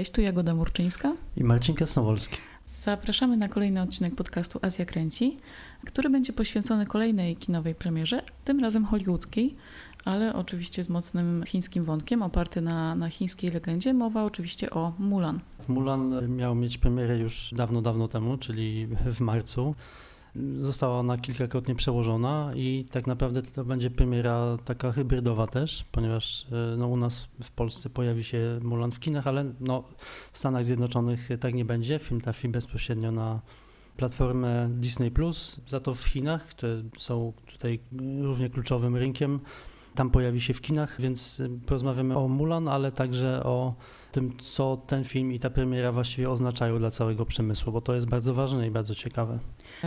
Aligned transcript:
Cześć, 0.00 0.12
tu 0.12 0.20
Jagoda 0.20 0.54
Murczyńska 0.54 1.16
i 1.36 1.44
Marcin 1.44 1.74
Kasnowolski. 1.74 2.36
Zapraszamy 2.64 3.36
na 3.36 3.48
kolejny 3.48 3.82
odcinek 3.82 4.14
podcastu 4.14 4.58
Azja 4.62 4.84
Kręci, 4.84 5.36
który 5.86 6.10
będzie 6.10 6.32
poświęcony 6.32 6.86
kolejnej 6.86 7.36
kinowej 7.36 7.74
premierze, 7.74 8.22
tym 8.44 8.60
razem 8.60 8.84
hollywoodzkiej, 8.84 9.56
ale 10.04 10.34
oczywiście 10.34 10.84
z 10.84 10.88
mocnym 10.88 11.44
chińskim 11.46 11.84
wątkiem, 11.84 12.22
oparty 12.22 12.60
na, 12.60 12.94
na 12.94 13.08
chińskiej 13.08 13.50
legendzie. 13.50 13.94
Mowa 13.94 14.24
oczywiście 14.24 14.70
o 14.70 14.92
Mulan. 14.98 15.40
Mulan 15.68 16.36
miał 16.36 16.54
mieć 16.54 16.78
premierę 16.78 17.18
już 17.18 17.54
dawno, 17.56 17.82
dawno 17.82 18.08
temu, 18.08 18.36
czyli 18.38 18.86
w 19.06 19.20
marcu. 19.20 19.74
Została 20.60 20.98
ona 20.98 21.18
kilkakrotnie 21.18 21.74
przełożona 21.74 22.50
i 22.54 22.86
tak 22.90 23.06
naprawdę 23.06 23.42
to 23.42 23.64
będzie 23.64 23.90
premiera 23.90 24.58
taka 24.64 24.92
hybrydowa 24.92 25.46
też, 25.46 25.84
ponieważ 25.92 26.46
e, 26.52 26.76
no, 26.76 26.88
u 26.88 26.96
nas 26.96 27.28
w 27.42 27.50
Polsce 27.50 27.90
pojawi 27.90 28.24
się 28.24 28.60
Mulan 28.62 28.90
w 28.90 29.00
kinach, 29.00 29.26
ale 29.26 29.44
no, 29.60 29.84
w 30.32 30.38
Stanach 30.38 30.64
Zjednoczonych 30.64 31.28
tak 31.40 31.54
nie 31.54 31.64
będzie. 31.64 31.98
Film 31.98 32.20
trafi 32.20 32.48
bezpośrednio 32.48 33.12
na 33.12 33.40
platformę 33.96 34.68
Disney+, 34.70 35.10
za 35.66 35.80
to 35.80 35.94
w 35.94 36.04
Chinach, 36.04 36.46
które 36.46 36.82
są 36.98 37.32
tutaj 37.46 37.80
równie 38.22 38.50
kluczowym 38.50 38.96
rynkiem, 38.96 39.40
tam 39.94 40.10
pojawi 40.10 40.40
się 40.40 40.54
w 40.54 40.60
kinach, 40.60 41.00
więc 41.00 41.42
porozmawiamy 41.66 42.18
o 42.18 42.28
Mulan, 42.28 42.68
ale 42.68 42.92
także 42.92 43.42
o 43.44 43.74
tym, 44.12 44.36
co 44.38 44.76
ten 44.86 45.04
film 45.04 45.32
i 45.32 45.38
ta 45.38 45.50
premiera 45.50 45.92
właściwie 45.92 46.30
oznaczają 46.30 46.78
dla 46.78 46.90
całego 46.90 47.26
przemysłu, 47.26 47.72
bo 47.72 47.80
to 47.80 47.94
jest 47.94 48.08
bardzo 48.08 48.34
ważne 48.34 48.66
i 48.66 48.70
bardzo 48.70 48.94
ciekawe. 48.94 49.38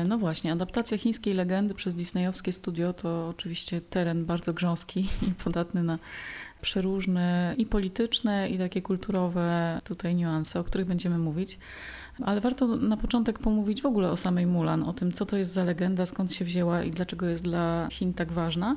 No 0.06 0.18
właśnie, 0.18 0.52
adaptacja 0.52 0.98
chińskiej 0.98 1.34
legendy 1.34 1.74
przez 1.74 1.96
disneyowskie 1.96 2.54
studio 2.54 2.94
to 2.94 3.28
oczywiście 3.28 3.82
teren 3.82 4.26
bardzo 4.26 4.54
grząski 4.54 5.00
i 5.28 5.32
podatny 5.44 5.84
na 5.84 6.00
przeróżne 6.62 7.56
i 7.58 7.66
polityczne, 7.66 8.50
i 8.50 8.58
takie 8.58 8.82
kulturowe 8.82 9.80
tutaj 9.84 10.16
niuanse, 10.16 10.60
o 10.60 10.64
których 10.64 10.88
będziemy 10.88 11.18
mówić. 11.18 11.58
Ale 12.24 12.42
warto 12.42 12.68
na 12.68 12.98
początek 12.98 13.40
pomówić 13.40 13.82
w 13.82 13.86
ogóle 13.86 14.12
o 14.12 14.18
samej 14.18 14.46
Mulan, 14.46 14.84
o 14.84 14.94
tym, 14.94 15.12
co 15.12 15.26
to 15.26 15.38
jest 15.38 15.52
za 15.52 15.64
legenda, 15.64 16.06
skąd 16.06 16.34
się 16.34 16.46
wzięła 16.46 16.84
i 16.84 16.92
dlaczego 16.92 17.26
jest 17.26 17.44
dla 17.44 17.88
Chin 17.92 18.14
tak 18.14 18.32
ważna. 18.32 18.76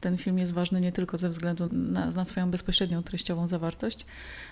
Ten 0.00 0.16
film 0.16 0.38
jest 0.38 0.52
ważny 0.52 0.80
nie 0.80 0.92
tylko 0.92 1.18
ze 1.18 1.28
względu 1.28 1.68
na, 1.72 2.10
na, 2.10 2.24
swoją 2.24 2.50
bezpośrednią 2.50 3.02
treściową 3.02 3.48
zawartość, 3.48 4.06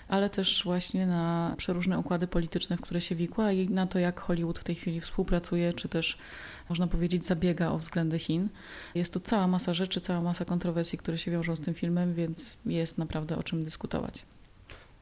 ale 0.07 0.29
też 0.29 0.63
właśnie 0.63 1.07
na 1.07 1.53
przeróżne 1.57 1.99
układy 1.99 2.27
polityczne, 2.27 2.77
w 2.77 2.81
które 2.81 3.01
się 3.01 3.15
wikła 3.15 3.51
i 3.51 3.69
na 3.69 3.87
to, 3.87 3.99
jak 3.99 4.19
Hollywood 4.19 4.59
w 4.59 4.63
tej 4.63 4.75
chwili 4.75 5.01
współpracuje, 5.01 5.73
czy 5.73 5.89
też 5.89 6.17
można 6.69 6.87
powiedzieć 6.87 7.25
zabiega 7.25 7.71
o 7.71 7.77
względy 7.77 8.19
Chin. 8.19 8.49
Jest 8.95 9.13
tu 9.13 9.19
cała 9.19 9.47
masa 9.47 9.73
rzeczy, 9.73 10.01
cała 10.01 10.21
masa 10.21 10.45
kontrowersji, 10.45 10.97
które 10.97 11.17
się 11.17 11.31
wiążą 11.31 11.55
z 11.55 11.61
tym 11.61 11.73
filmem, 11.73 12.13
więc 12.13 12.57
jest 12.65 12.97
naprawdę 12.97 13.37
o 13.37 13.43
czym 13.43 13.63
dyskutować. 13.63 14.25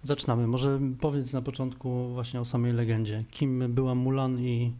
Zaczynamy. 0.03 0.47
Może 0.47 0.80
powiedz 1.00 1.33
na 1.33 1.41
początku 1.41 2.09
właśnie 2.13 2.41
o 2.41 2.45
samej 2.45 2.73
legendzie. 2.73 3.23
Kim 3.31 3.73
była 3.73 3.95
Mulan 3.95 4.39
i 4.39 4.72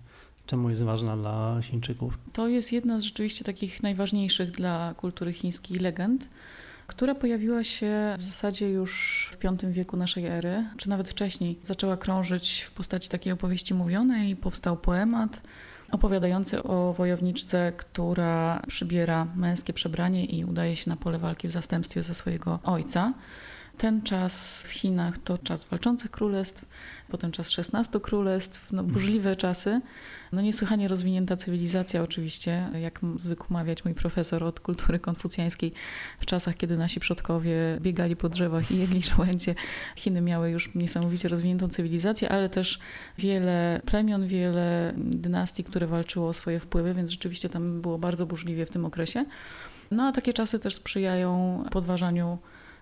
Czemu 0.46 0.70
jest 0.70 0.84
ważna 0.84 1.18
dla 1.18 1.60
Chińczyków? 1.62 2.18
To 2.34 2.48
jest 2.48 2.72
jedna 2.72 3.00
z 3.00 3.04
rzeczywiście 3.04 3.46
takich 3.46 3.84
najważniejszych 3.84 4.52
dla 4.52 4.94
kultury 4.98 5.34
chińskiej 5.34 5.80
legend, 5.80 6.30
która 6.88 7.16
pojawiła 7.16 7.64
się 7.64 8.16
w 8.18 8.24
zasadzie 8.24 8.70
już 8.70 9.32
w 9.34 9.44
V 9.44 9.72
wieku 9.72 9.98
naszej 9.98 10.26
ery, 10.26 10.66
czy 10.78 10.90
nawet 10.90 11.10
wcześniej. 11.10 11.60
Zaczęła 11.62 11.98
krążyć 11.98 12.62
w 12.62 12.72
postaci 12.72 13.10
takiej 13.10 13.34
opowieści 13.34 13.74
mówionej, 13.74 14.36
powstał 14.36 14.78
poemat 14.78 15.42
opowiadający 15.92 16.64
o 16.64 16.94
wojowniczce, 16.94 17.74
która 17.78 18.62
przybiera 18.68 19.28
męskie 19.36 19.74
przebranie 19.74 20.26
i 20.26 20.46
udaje 20.46 20.76
się 20.76 20.90
na 20.90 20.98
pole 20.98 21.20
walki 21.20 21.48
w 21.48 21.52
zastępstwie 21.52 22.04
za 22.04 22.14
swojego 22.14 22.60
ojca. 22.64 23.14
Ten 23.78 24.02
czas 24.02 24.64
w 24.64 24.72
Chinach 24.72 25.18
to 25.18 25.38
czas 25.38 25.66
walczących 25.66 26.12
królestw, 26.12 26.66
potem 27.10 27.32
czas 27.32 27.50
16 27.50 28.00
królestw, 28.00 28.72
no 28.72 28.84
burzliwe 28.84 29.36
czasy. 29.36 29.82
No 30.32 30.42
niesłychanie 30.42 30.88
rozwinięta 30.88 31.36
cywilizacja 31.36 32.02
oczywiście, 32.02 32.70
jak 32.82 33.00
zwykł 33.18 33.54
mawiać 33.54 33.86
mój 33.86 33.94
profesor 33.94 34.44
od 34.44 34.60
kultury 34.60 35.00
konfucjańskiej, 35.00 35.74
w 36.20 36.26
czasach, 36.26 36.58
kiedy 36.58 36.78
nasi 36.78 37.00
przodkowie 37.00 37.56
biegali 37.82 38.16
po 38.16 38.30
drzewach 38.30 38.72
i 38.72 38.78
jedli 38.78 39.04
żołędzie. 39.04 39.56
Chiny 39.96 40.22
miały 40.22 40.50
już 40.50 40.76
niesamowicie 40.76 41.28
rozwiniętą 41.28 41.70
cywilizację, 41.70 42.30
ale 42.30 42.50
też 42.50 42.80
wiele 43.18 43.82
plemion, 43.86 44.28
wiele 44.28 44.94
dynastii, 44.98 45.64
które 45.64 45.88
walczyło 45.88 46.28
o 46.28 46.34
swoje 46.34 46.60
wpływy, 46.60 46.94
więc 46.94 47.10
rzeczywiście 47.10 47.50
tam 47.50 47.82
było 47.82 47.98
bardzo 47.98 48.26
burzliwie 48.26 48.66
w 48.66 48.70
tym 48.70 48.86
okresie. 48.86 49.26
No 49.92 50.04
a 50.04 50.12
takie 50.12 50.34
czasy 50.34 50.60
też 50.60 50.76
sprzyjają 50.76 51.64
podważaniu 51.72 52.38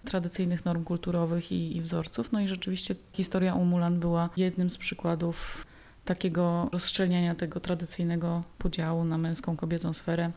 tradycyjnych 0.05 0.65
norm 0.65 0.83
kulturowych 0.83 1.51
i, 1.51 1.77
i 1.77 1.81
wzorców. 1.81 2.31
No 2.31 2.39
i 2.41 2.47
rzeczywiście 2.47 2.95
historia 3.13 3.55
Umulan 3.55 3.99
była 3.99 4.29
jednym 4.37 4.69
z 4.69 4.77
przykładów 4.77 5.65
takiego 6.05 6.69
rozszczelniania 6.71 7.35
tego 7.35 7.59
tradycyjnego 7.59 8.43
podziału 8.57 9.03
na 9.03 9.17
męską, 9.17 9.57
kobiecą 9.57 9.93
sferę. 9.93 10.31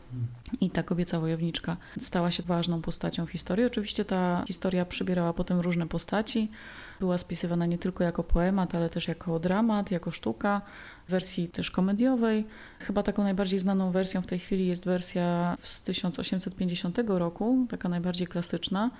I 0.61 0.69
ta 0.69 0.83
kobieca 0.83 1.19
wojowniczka 1.19 1.77
stała 1.99 2.31
się 2.31 2.43
ważną 2.43 2.81
postacią 2.81 3.25
w 3.25 3.29
historii. 3.29 3.65
Oczywiście 3.65 4.05
ta 4.05 4.43
historia 4.47 4.85
przybierała 4.85 5.33
potem 5.33 5.59
różne 5.59 5.87
postaci. 5.87 6.51
Była 6.99 7.17
spisywana 7.17 7.65
nie 7.65 7.77
tylko 7.77 8.03
jako 8.03 8.23
poemat, 8.23 8.75
ale 8.75 8.89
też 8.89 9.07
jako 9.07 9.39
dramat, 9.39 9.91
jako 9.91 10.11
sztuka, 10.11 10.61
w 11.07 11.11
wersji 11.11 11.47
też 11.47 11.71
komediowej. 11.71 12.45
Chyba 12.79 13.03
taką 13.03 13.23
najbardziej 13.23 13.59
znaną 13.59 13.91
wersją 13.91 14.21
w 14.21 14.27
tej 14.27 14.39
chwili 14.39 14.67
jest 14.67 14.85
wersja 14.85 15.57
z 15.63 15.81
1850 15.81 16.99
roku, 17.07 17.67
taka 17.69 17.89
najbardziej 17.89 18.27
klasyczna 18.27 18.91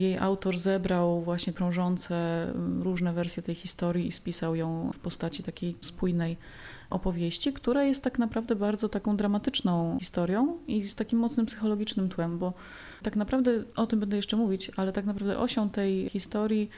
jej 0.00 0.18
autor 0.18 0.56
zebrał 0.56 1.22
właśnie 1.22 1.52
krążące 1.52 2.42
mm, 2.42 2.82
różne 2.82 3.12
wersje 3.12 3.42
tej 3.42 3.54
historii 3.54 4.06
i 4.06 4.12
spisał 4.12 4.56
ją 4.56 4.90
w 4.94 4.98
postaci 4.98 5.42
takiej 5.42 5.76
spójnej 5.80 6.36
opowieści, 6.90 7.52
która 7.52 7.84
jest 7.84 8.04
tak 8.04 8.18
naprawdę 8.18 8.56
bardzo 8.56 8.88
taką 8.88 9.16
dramatyczną 9.16 9.98
historią 9.98 10.58
i 10.66 10.82
z 10.82 10.94
takim 10.94 11.18
mocnym 11.18 11.46
psychologicznym 11.46 12.08
tłem, 12.08 12.38
bo 12.38 12.52
tak 13.02 13.16
naprawdę 13.16 13.50
o 13.76 13.86
tym 13.86 14.00
będę 14.00 14.16
jeszcze 14.16 14.36
mówić, 14.36 14.70
ale 14.76 14.92
tak 14.92 15.04
naprawdę 15.04 15.38
osią 15.38 15.70
tej 15.70 16.08
historii 16.08 16.70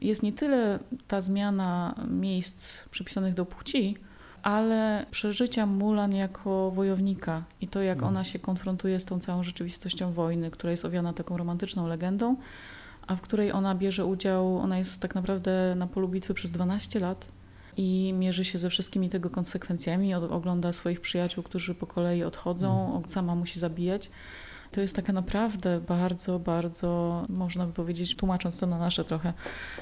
jest 0.00 0.22
nie 0.22 0.32
tyle 0.32 0.78
ta 1.08 1.20
zmiana 1.20 1.94
miejsc 2.08 2.70
przypisanych 2.90 3.34
do 3.34 3.46
płci, 3.46 3.96
ale 4.42 5.06
przeżycia 5.10 5.66
Mulan 5.66 6.14
jako 6.14 6.70
wojownika 6.70 7.42
i 7.60 7.68
to, 7.68 7.82
jak 7.82 8.02
ona 8.02 8.24
się 8.24 8.38
konfrontuje 8.38 9.00
z 9.00 9.04
tą 9.04 9.20
całą 9.20 9.42
rzeczywistością 9.42 10.12
wojny, 10.12 10.50
która 10.50 10.70
jest 10.70 10.84
owiana 10.84 11.12
taką 11.12 11.36
romantyczną 11.36 11.86
legendą, 11.86 12.36
a 13.06 13.16
w 13.16 13.20
której 13.20 13.52
ona 13.52 13.74
bierze 13.74 14.04
udział, 14.04 14.58
ona 14.58 14.78
jest 14.78 15.02
tak 15.02 15.14
naprawdę 15.14 15.74
na 15.76 15.86
polu 15.86 16.08
bitwy 16.08 16.34
przez 16.34 16.52
12 16.52 17.00
lat 17.00 17.26
i 17.76 18.14
mierzy 18.18 18.44
się 18.44 18.58
ze 18.58 18.70
wszystkimi 18.70 19.08
tego 19.08 19.30
konsekwencjami, 19.30 20.14
ogląda 20.14 20.72
swoich 20.72 21.00
przyjaciół, 21.00 21.44
którzy 21.44 21.74
po 21.74 21.86
kolei 21.86 22.24
odchodzą, 22.24 22.86
mhm. 22.86 23.08
sama 23.08 23.34
musi 23.34 23.60
zabijać. 23.60 24.10
To 24.72 24.80
jest 24.80 24.96
taka 24.96 25.12
naprawdę 25.12 25.80
bardzo, 25.80 26.38
bardzo, 26.38 27.24
można 27.28 27.66
by 27.66 27.72
powiedzieć, 27.72 28.16
tłumacząc 28.16 28.58
to 28.58 28.66
na 28.66 28.78
nasze 28.78 29.04
trochę 29.04 29.32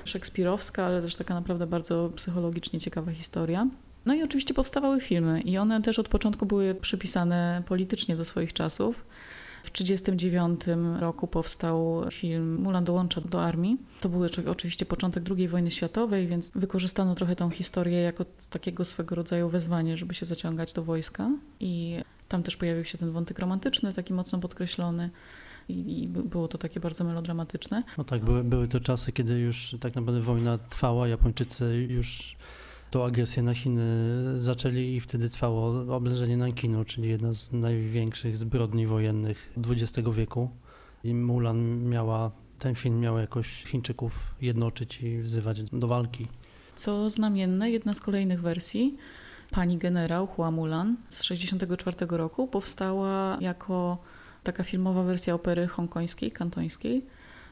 szekspirowska, 0.04 0.86
ale 0.86 1.02
też 1.02 1.16
taka 1.16 1.34
naprawdę 1.34 1.66
bardzo 1.66 2.10
psychologicznie 2.16 2.80
ciekawa 2.80 3.12
historia. 3.12 3.66
No 4.08 4.14
i 4.14 4.22
oczywiście 4.22 4.54
powstawały 4.54 5.00
filmy 5.00 5.40
i 5.40 5.58
one 5.58 5.82
też 5.82 5.98
od 5.98 6.08
początku 6.08 6.46
były 6.46 6.74
przypisane 6.74 7.62
politycznie 7.66 8.16
do 8.16 8.24
swoich 8.24 8.52
czasów. 8.52 9.04
W 9.64 9.70
1939 9.70 11.00
roku 11.00 11.26
powstał 11.26 12.04
film 12.10 12.56
Mulan 12.62 12.84
dołącza 12.84 13.20
do 13.20 13.44
armii. 13.44 13.76
To 14.00 14.08
był 14.08 14.26
oczywiście 14.46 14.86
początek 14.86 15.24
II 15.36 15.48
wojny 15.48 15.70
światowej, 15.70 16.26
więc 16.26 16.50
wykorzystano 16.54 17.14
trochę 17.14 17.36
tą 17.36 17.50
historię 17.50 18.00
jako 18.00 18.24
takiego 18.50 18.84
swego 18.84 19.14
rodzaju 19.14 19.48
wezwanie, 19.48 19.96
żeby 19.96 20.14
się 20.14 20.26
zaciągać 20.26 20.72
do 20.72 20.82
wojska. 20.82 21.30
I 21.60 21.96
tam 22.28 22.42
też 22.42 22.56
pojawił 22.56 22.84
się 22.84 22.98
ten 22.98 23.10
wątek 23.10 23.38
romantyczny, 23.38 23.92
taki 23.92 24.12
mocno 24.14 24.38
podkreślony. 24.38 25.10
I, 25.68 26.08
było 26.08 26.48
to 26.48 26.58
takie 26.58 26.80
bardzo 26.80 27.04
melodramatyczne. 27.04 27.82
No 27.98 28.04
tak, 28.04 28.24
były, 28.24 28.44
były 28.44 28.68
to 28.68 28.80
czasy, 28.80 29.12
kiedy 29.12 29.38
już 29.38 29.76
tak 29.80 29.94
naprawdę 29.94 30.20
wojna 30.20 30.58
trwała, 30.58 31.08
Japończycy 31.08 31.86
już 31.88 32.36
tą 32.90 33.04
agresję 33.04 33.42
na 33.42 33.54
Chiny 33.54 33.82
zaczęli 34.40 34.94
i 34.96 35.00
wtedy 35.00 35.30
trwało 35.30 35.94
oblężenie 35.96 36.36
Nankinu, 36.36 36.84
czyli 36.84 37.08
jedna 37.08 37.32
z 37.32 37.52
największych 37.52 38.36
zbrodni 38.36 38.86
wojennych 38.86 39.52
XX 39.56 40.08
wieku. 40.12 40.50
I 41.04 41.14
Mulan 41.14 41.84
miała, 41.84 42.30
ten 42.58 42.74
film 42.74 43.00
miał 43.00 43.18
jakoś 43.18 43.64
Chińczyków 43.64 44.34
jednoczyć 44.40 45.00
i 45.02 45.18
wzywać 45.18 45.62
do 45.62 45.88
walki. 45.88 46.26
Co 46.76 47.10
znamienne, 47.10 47.70
jedna 47.70 47.94
z 47.94 48.00
kolejnych 48.00 48.40
wersji, 48.40 48.96
pani 49.50 49.78
generał 49.78 50.26
Hua 50.26 50.50
Mulan 50.50 50.96
z 51.08 51.20
1964 51.20 52.16
roku 52.16 52.48
powstała 52.48 53.38
jako 53.40 53.98
taka 54.42 54.64
filmowa 54.64 55.02
wersja 55.02 55.34
opery 55.34 55.66
hongkońskiej, 55.66 56.30
kantońskiej 56.30 57.06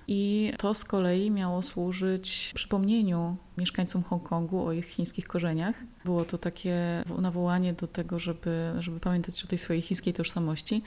i 0.08 0.52
to 0.58 0.74
z 0.74 0.84
kolei 0.84 1.30
miało 1.30 1.62
służyć 1.62 2.52
przypomnieniu 2.54 3.36
mieszkańcom 3.58 4.02
Hongkongu 4.02 4.66
o 4.66 4.72
ich 4.72 4.86
chińskich 4.86 5.26
korzeniach. 5.26 5.74
Było 6.04 6.24
to 6.24 6.38
takie 6.38 7.04
nawołanie 7.18 7.72
do 7.72 7.86
tego, 7.86 8.18
żeby, 8.18 8.72
żeby 8.78 9.00
pamiętać 9.00 9.44
o 9.44 9.46
tej 9.46 9.58
swojej 9.58 9.82
chińskiej 9.82 10.14
tożsamości. 10.14 10.82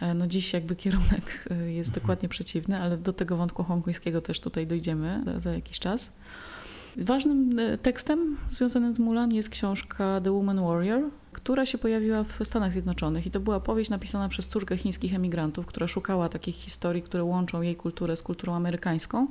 E, 0.00 0.14
no 0.14 0.26
dziś 0.26 0.52
jakby 0.52 0.76
kierunek 0.76 1.48
e, 1.50 1.72
jest 1.72 1.90
dokładnie 1.90 2.28
przeciwny, 2.28 2.80
ale 2.80 2.96
do 2.96 3.12
tego 3.12 3.36
wątku 3.36 3.64
hongkońskiego 3.64 4.20
też 4.20 4.40
tutaj 4.40 4.66
dojdziemy 4.66 5.22
za, 5.24 5.40
za 5.40 5.52
jakiś 5.52 5.78
czas. 5.78 6.12
Ważnym 6.96 7.58
e, 7.58 7.78
tekstem 7.78 8.36
związanym 8.50 8.94
z 8.94 8.98
Mulan 8.98 9.32
jest 9.32 9.48
książka 9.48 10.20
The 10.24 10.32
Woman 10.32 10.60
Warrior, 10.60 11.10
która 11.32 11.66
się 11.66 11.78
pojawiła 11.78 12.24
w 12.24 12.38
Stanach 12.44 12.72
Zjednoczonych 12.72 13.26
i 13.26 13.30
to 13.30 13.40
była 13.40 13.60
powieść 13.60 13.90
napisana 13.90 14.28
przez 14.28 14.48
córkę 14.48 14.76
chińskich 14.76 15.14
emigrantów, 15.14 15.66
która 15.66 15.88
szukała 15.88 16.28
takich 16.28 16.56
historii, 16.56 17.02
które 17.02 17.24
łączą 17.24 17.62
jej 17.62 17.76
kulturę 17.76 18.16
z 18.16 18.22
kulturą 18.22 18.54
amerykańską. 18.54 19.26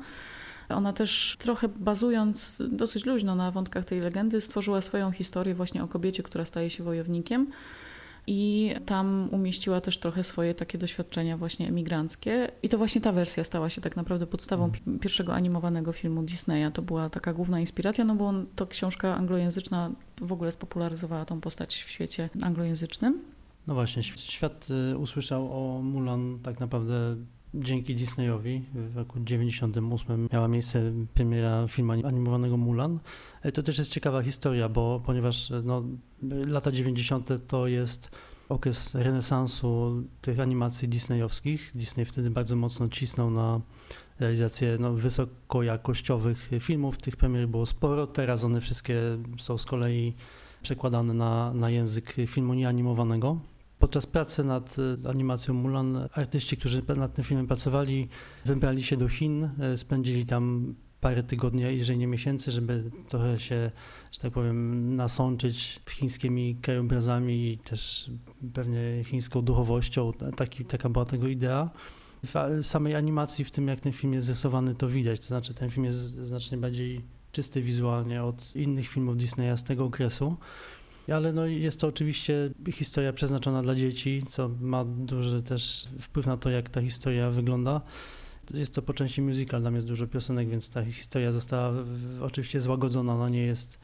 Ona 0.70 0.94
też 0.94 1.38
trochę 1.40 1.68
bazując 1.68 2.62
dosyć 2.70 3.06
luźno 3.06 3.36
na 3.36 3.52
wątkach 3.52 3.86
tej 3.86 4.00
legendy, 4.00 4.42
stworzyła 4.42 4.82
swoją 4.82 5.12
historię 5.12 5.56
właśnie 5.56 5.84
o 5.84 5.88
kobiecie, 5.88 6.24
która 6.24 6.46
staje 6.46 6.70
się 6.70 6.84
wojownikiem. 6.84 7.48
I 8.28 8.72
tam 8.86 9.30
umieściła 9.32 9.82
też 9.82 9.98
trochę 9.98 10.24
swoje 10.24 10.56
takie 10.56 10.78
doświadczenia 10.78 11.38
właśnie 11.38 11.68
emigranckie. 11.68 12.52
I 12.64 12.70
to 12.70 12.78
właśnie 12.78 13.02
ta 13.02 13.12
wersja 13.12 13.44
stała 13.44 13.70
się 13.70 13.82
tak 13.82 13.96
naprawdę 13.96 14.28
podstawą 14.28 14.66
mhm. 14.66 15.00
pierwszego 15.00 15.34
animowanego 15.34 15.92
filmu 15.92 16.24
Disneya. 16.24 16.72
To 16.74 16.82
była 16.82 17.10
taka 17.10 17.34
główna 17.34 17.60
inspiracja, 17.60 18.06
no 18.06 18.16
bo 18.16 18.28
on, 18.28 18.46
to 18.56 18.68
książka 18.68 19.16
anglojęzyczna 19.16 19.92
w 20.22 20.32
ogóle 20.32 20.52
spopularyzowała 20.52 21.26
tą 21.26 21.42
postać 21.42 21.84
w 21.84 21.90
świecie 21.90 22.30
anglojęzycznym. 22.42 23.22
No 23.68 23.74
właśnie, 23.74 24.04
świat 24.04 24.68
y, 24.94 24.98
usłyszał 24.98 25.52
o 25.52 25.82
Mulan 25.82 26.40
tak 26.44 26.60
naprawdę 26.60 27.16
dzięki 27.54 27.96
Disneyowi 27.96 28.64
w 28.74 28.98
roku 28.98 29.20
98 29.20 30.28
miała 30.34 30.48
miejsce 30.48 30.92
premiera 31.14 31.68
filmu 31.68 31.92
animowanego 31.92 32.58
Mulan. 32.58 33.00
E, 33.42 33.52
to 33.52 33.64
też 33.64 33.78
jest 33.78 33.92
ciekawa 33.92 34.22
historia, 34.22 34.70
bo 34.70 35.02
ponieważ 35.06 35.52
e, 35.52 35.62
no, 35.62 35.84
lata 36.48 36.72
90. 36.72 37.30
to 37.48 37.68
jest 37.68 38.12
okres 38.50 38.96
renesansu 38.96 40.04
tych 40.22 40.40
animacji 40.40 40.88
disneyowskich. 40.88 41.72
Disney 41.76 42.06
wtedy 42.06 42.30
bardzo 42.30 42.56
mocno 42.56 42.90
cisnął 42.90 43.32
na 43.32 43.62
realizację 44.20 44.78
no, 44.80 44.94
wysokojakościowych 44.94 46.50
filmów. 46.60 46.98
Tych 46.98 47.16
premier 47.16 47.48
było 47.48 47.66
sporo. 47.66 48.08
Teraz 48.08 48.44
one 48.44 48.62
wszystkie 48.62 49.02
są 49.40 49.58
z 49.58 49.66
kolei 49.66 50.14
przekładane 50.62 51.14
na, 51.14 51.54
na 51.54 51.70
język 51.70 52.16
filmu 52.28 52.54
nieanimowanego. 52.54 53.38
Podczas 53.84 54.06
pracy 54.06 54.44
nad 54.44 54.76
e, 55.06 55.10
animacją 55.10 55.54
Mulan 55.54 56.10
artyści, 56.14 56.58
którzy 56.58 56.84
nad 56.98 57.14
tym 57.14 57.24
filmem 57.24 57.48
pracowali, 57.48 58.08
wybrali 58.46 58.84
się 58.84 58.98
do 58.98 59.10
Chin, 59.10 59.50
e, 59.60 59.78
spędzili 59.78 60.26
tam 60.26 60.76
parę 61.02 61.24
tygodni, 61.24 61.62
jeżeli 61.62 62.00
nie 62.00 62.08
miesięcy, 62.08 62.52
żeby 62.52 62.92
trochę 63.10 63.40
się, 63.40 63.72
że 64.12 64.20
tak 64.20 64.32
powiem, 64.32 64.96
nasączyć 64.96 65.80
chińskimi 65.90 66.56
krajobrazami 66.56 67.52
i 67.52 67.58
też 67.58 68.12
pewnie 68.54 69.04
chińską 69.04 69.42
duchowością. 69.42 70.12
Taki, 70.36 70.66
taka 70.66 70.90
była 70.90 71.06
tego 71.06 71.28
idea. 71.28 71.70
W 72.24 72.66
samej 72.66 72.96
animacji, 72.96 73.46
w 73.46 73.52
tym 73.52 73.68
jak 73.68 73.80
ten 73.80 73.94
film 73.94 74.14
jest 74.14 74.30
rysowany, 74.30 74.76
to 74.76 74.88
widać. 74.88 75.20
To 75.20 75.26
znaczy, 75.26 75.54
ten 75.54 75.70
film 75.70 75.86
jest 75.86 76.00
znacznie 76.00 76.58
bardziej 76.58 77.02
czysty 77.32 77.62
wizualnie 77.62 78.24
od 78.24 78.56
innych 78.56 78.88
filmów 78.88 79.18
Disneya 79.18 79.58
z 79.58 79.64
tego 79.64 79.86
okresu. 79.86 80.38
Ale 81.12 81.34
no 81.34 81.46
jest 81.46 81.80
to 81.80 81.88
oczywiście 81.88 82.50
historia 82.74 83.14
przeznaczona 83.14 83.64
dla 83.64 83.76
dzieci, 83.76 84.24
co 84.28 84.50
ma 84.62 84.86
duży 84.86 85.44
też 85.44 85.88
wpływ 86.00 86.26
na 86.28 86.38
to, 86.38 86.50
jak 86.50 86.70
ta 86.70 86.82
historia 86.82 87.30
wygląda. 87.30 87.82
Jest 88.54 88.76
to 88.76 88.82
po 88.82 88.94
części 88.94 89.22
musical, 89.22 89.64
tam 89.64 89.76
jest 89.76 89.88
dużo 89.88 90.08
piosenek, 90.08 90.50
więc 90.50 90.70
ta 90.70 90.86
historia 90.86 91.32
została 91.32 91.74
oczywiście 92.22 92.60
złagodzona, 92.60 93.18
no 93.18 93.30
nie 93.30 93.44
jest 93.44 93.80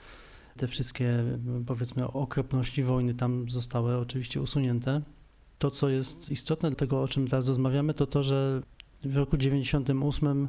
te 0.58 0.68
wszystkie 0.68 1.24
powiedzmy 1.66 2.08
okropności 2.08 2.84
wojny 2.84 3.14
tam 3.14 3.50
zostały 3.50 3.98
oczywiście 3.98 4.42
usunięte. 4.42 5.02
To, 5.60 5.72
co 5.72 5.90
jest 5.90 6.32
istotne, 6.32 6.76
tego 6.76 7.02
o 7.02 7.08
czym 7.08 7.28
teraz 7.28 7.48
rozmawiamy, 7.48 7.94
to 7.94 8.08
to, 8.08 8.24
że 8.24 8.62
w 9.04 9.16
roku 9.16 9.38
98 9.38 10.48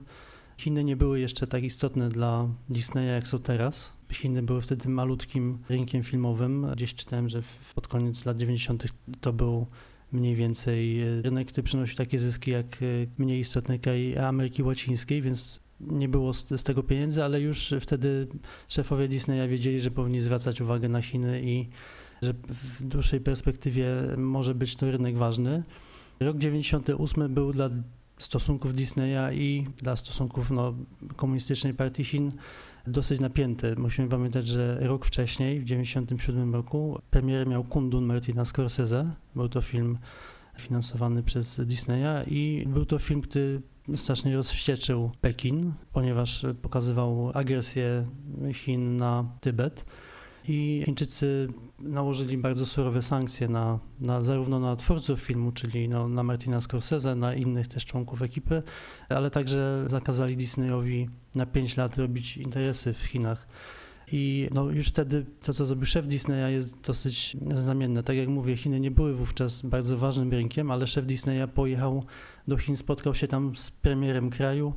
Chiny 0.58 0.84
nie 0.84 0.96
były 0.96 1.20
jeszcze 1.20 1.46
tak 1.46 1.62
istotne 1.62 2.08
dla 2.08 2.49
Disneya, 2.69 3.06
jak 3.06 3.28
są 3.28 3.38
teraz. 3.38 3.93
Chiny 4.15 4.43
były 4.43 4.61
wtedy 4.61 4.89
malutkim 4.89 5.59
rynkiem 5.69 6.03
filmowym. 6.03 6.67
Gdzieś 6.73 6.95
czytałem, 6.95 7.29
że 7.29 7.43
pod 7.75 7.89
koniec 7.89 8.27
lat 8.27 8.37
90. 8.37 8.85
to 9.21 9.33
był 9.33 9.67
mniej 10.12 10.35
więcej 10.35 11.05
rynek, 11.23 11.49
który 11.49 11.62
przynosił 11.62 11.97
takie 11.97 12.19
zyski 12.19 12.51
jak 12.51 12.67
e, 12.67 12.87
mniej 13.19 13.41
istotny 13.41 13.79
kraj 13.79 14.19
Ameryki 14.19 14.62
Łacińskiej, 14.62 15.23
więc 15.23 15.61
nie 15.81 16.09
było 16.09 16.33
z, 16.33 16.49
z, 16.49 16.65
tego 16.65 16.83
pieniędzy, 16.83 17.25
ale 17.25 17.41
już 17.41 17.75
wtedy 17.81 18.27
szefowie 18.69 19.09
Disneya 19.09 19.49
wiedzieli, 19.49 19.81
że 19.81 19.91
powinni 19.91 20.21
zwracać 20.21 20.61
uwagę 20.61 20.89
na 20.89 21.03
Chiny 21.03 21.43
i 21.43 21.69
że 22.23 22.35
w 22.49 22.83
dłuższej 22.83 23.21
perspektywie 23.21 23.87
może 24.17 24.55
być 24.55 24.77
to 24.77 24.91
rynek 24.91 25.17
ważny. 25.17 25.62
Rok 26.21 26.39
98 26.39 27.35
był 27.35 27.53
dla 27.53 27.71
stosunków 28.22 28.75
Disneya 28.75 29.34
i 29.34 29.67
dla 29.76 29.96
stosunków 29.96 30.50
no, 30.50 30.75
komunistycznej 31.17 31.75
partii 31.75 32.05
Chin 32.05 32.32
dosyć 32.87 33.20
napięty. 33.20 33.76
Musimy 33.76 34.08
pamiętać, 34.08 34.46
że 34.46 34.78
rok 34.81 35.06
wcześniej, 35.06 35.61
w 35.61 35.62
1997 35.62 36.55
roku, 36.55 37.00
premierę 37.11 37.46
miał 37.46 37.64
Kundun 37.64 38.05
Martina 38.05 38.44
Scorsese. 38.44 39.05
Był 39.34 39.49
to 39.49 39.61
film 39.61 39.99
finansowany 40.58 41.22
przez 41.22 41.61
Disneya 41.67 42.22
i 42.26 42.64
był 42.67 42.87
to 42.87 42.99
film, 42.99 43.20
który 43.20 43.62
strasznie 43.96 44.37
rozwścieczył 44.37 45.11
Pekin, 45.20 45.73
ponieważ 45.93 46.46
pokazywał 46.62 47.31
agresję 47.34 48.06
Chin 48.55 48.96
na 48.96 49.25
Tybet 49.40 49.84
i 50.50 50.82
Chińczycy 50.85 51.49
nałożyli 51.79 52.38
bardzo 52.38 52.67
surowe 52.67 53.02
sankcje 53.02 53.49
na, 53.49 53.79
na 54.00 54.23
zarówno 54.23 54.61
na 54.61 54.76
twórców 54.76 55.20
filmu, 55.20 55.52
czyli 55.52 55.88
no, 55.88 56.08
na 56.08 56.23
Martina 56.23 56.61
Scorsese, 56.61 57.14
na 57.14 57.35
innych 57.35 57.69
też 57.69 57.85
członków 57.85 58.23
ekipy, 58.23 58.62
ale 59.08 59.31
także 59.31 59.82
zakazali 59.87 60.37
Disneyowi 60.37 61.08
na 61.35 61.47
5 61.47 61.76
lat 61.76 61.97
robić 61.99 62.37
interesy 62.37 62.93
w 62.93 63.02
Chinach. 63.02 63.49
I 64.12 64.49
no, 64.55 64.70
już 64.70 64.88
wtedy 64.88 65.26
to, 65.43 65.52
co 65.52 65.67
zrobił 65.67 65.87
szef 65.87 66.06
Disneya 66.06 66.52
jest 66.52 66.81
dosyć 66.81 67.37
znamienne. 67.55 68.02
Tak 68.02 68.17
jak 68.17 68.29
mówię, 68.29 68.56
Chiny 68.56 68.81
nie 68.81 68.91
były 68.91 69.14
wówczas 69.14 69.62
bardzo 69.62 69.99
ważnym 69.99 70.31
rynkiem, 70.31 70.70
ale 70.70 70.87
szef 70.87 71.06
Disneya 71.06 71.49
pojechał 71.55 72.05
do 72.49 72.56
Chin, 72.56 72.76
spotkał 72.76 73.14
się 73.14 73.29
tam 73.29 73.56
z 73.56 73.70
premierem 73.70 74.31
kraju 74.31 74.75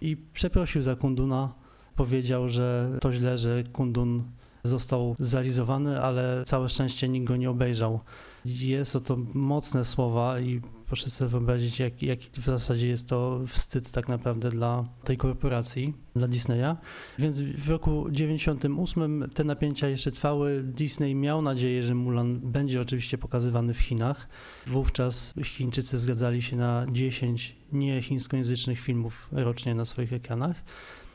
i 0.00 0.16
przeprosił 0.16 0.82
za 0.82 0.96
Kunduna. 0.96 1.54
Powiedział, 1.96 2.48
że 2.48 2.98
to 3.00 3.12
źle, 3.12 3.38
że 3.38 3.64
Kundun 3.72 4.24
został 4.64 5.16
zrealizowany, 5.18 6.00
ale 6.02 6.42
całe 6.46 6.68
szczęście 6.68 7.08
nikt 7.08 7.26
go 7.26 7.36
nie 7.36 7.50
obejrzał. 7.50 8.00
Jest 8.44 8.98
to 9.04 9.16
mocne 9.34 9.84
słowa 9.84 10.40
i 10.40 10.60
proszę 10.86 11.10
sobie 11.10 11.28
wyobrazić, 11.28 11.80
jaki 11.80 12.06
jak 12.06 12.18
w 12.20 12.44
zasadzie 12.44 12.88
jest 12.88 13.08
to 13.08 13.40
wstyd 13.46 13.90
tak 13.90 14.08
naprawdę 14.08 14.48
dla 14.48 14.84
tej 15.04 15.16
korporacji, 15.16 15.94
dla 16.16 16.28
Disneya. 16.28 16.76
Więc 17.18 17.40
w 17.40 17.70
roku 17.70 18.06
98 18.10 19.30
te 19.34 19.44
napięcia 19.44 19.88
jeszcze 19.88 20.10
trwały. 20.10 20.62
Disney 20.62 21.14
miał 21.14 21.42
nadzieję, 21.42 21.82
że 21.82 21.94
Mulan 21.94 22.40
będzie 22.40 22.80
oczywiście 22.80 23.18
pokazywany 23.18 23.74
w 23.74 23.78
Chinach. 23.78 24.28
Wówczas 24.66 25.34
Chińczycy 25.44 25.98
zgadzali 25.98 26.42
się 26.42 26.56
na 26.56 26.86
10 26.92 27.56
nie 27.72 28.02
chińskojęzycznych 28.02 28.80
filmów 28.80 29.28
rocznie 29.32 29.74
na 29.74 29.84
swoich 29.84 30.12
ekranach. 30.12 30.56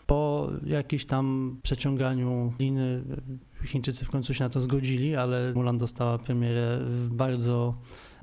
Po 0.10 0.50
jakimś 0.66 1.06
tam 1.06 1.58
przeciąganiu 1.63 2.54
liny 2.60 3.04
Chińczycy 3.66 4.06
w 4.06 4.10
końcu 4.10 4.34
się 4.34 4.44
na 4.44 4.50
to 4.50 4.62
zgodzili, 4.62 5.16
ale 5.16 5.54
Mulan 5.54 5.78
dostała 5.78 6.18
premierę 6.18 6.80
w 6.82 7.10
bardzo 7.12 7.74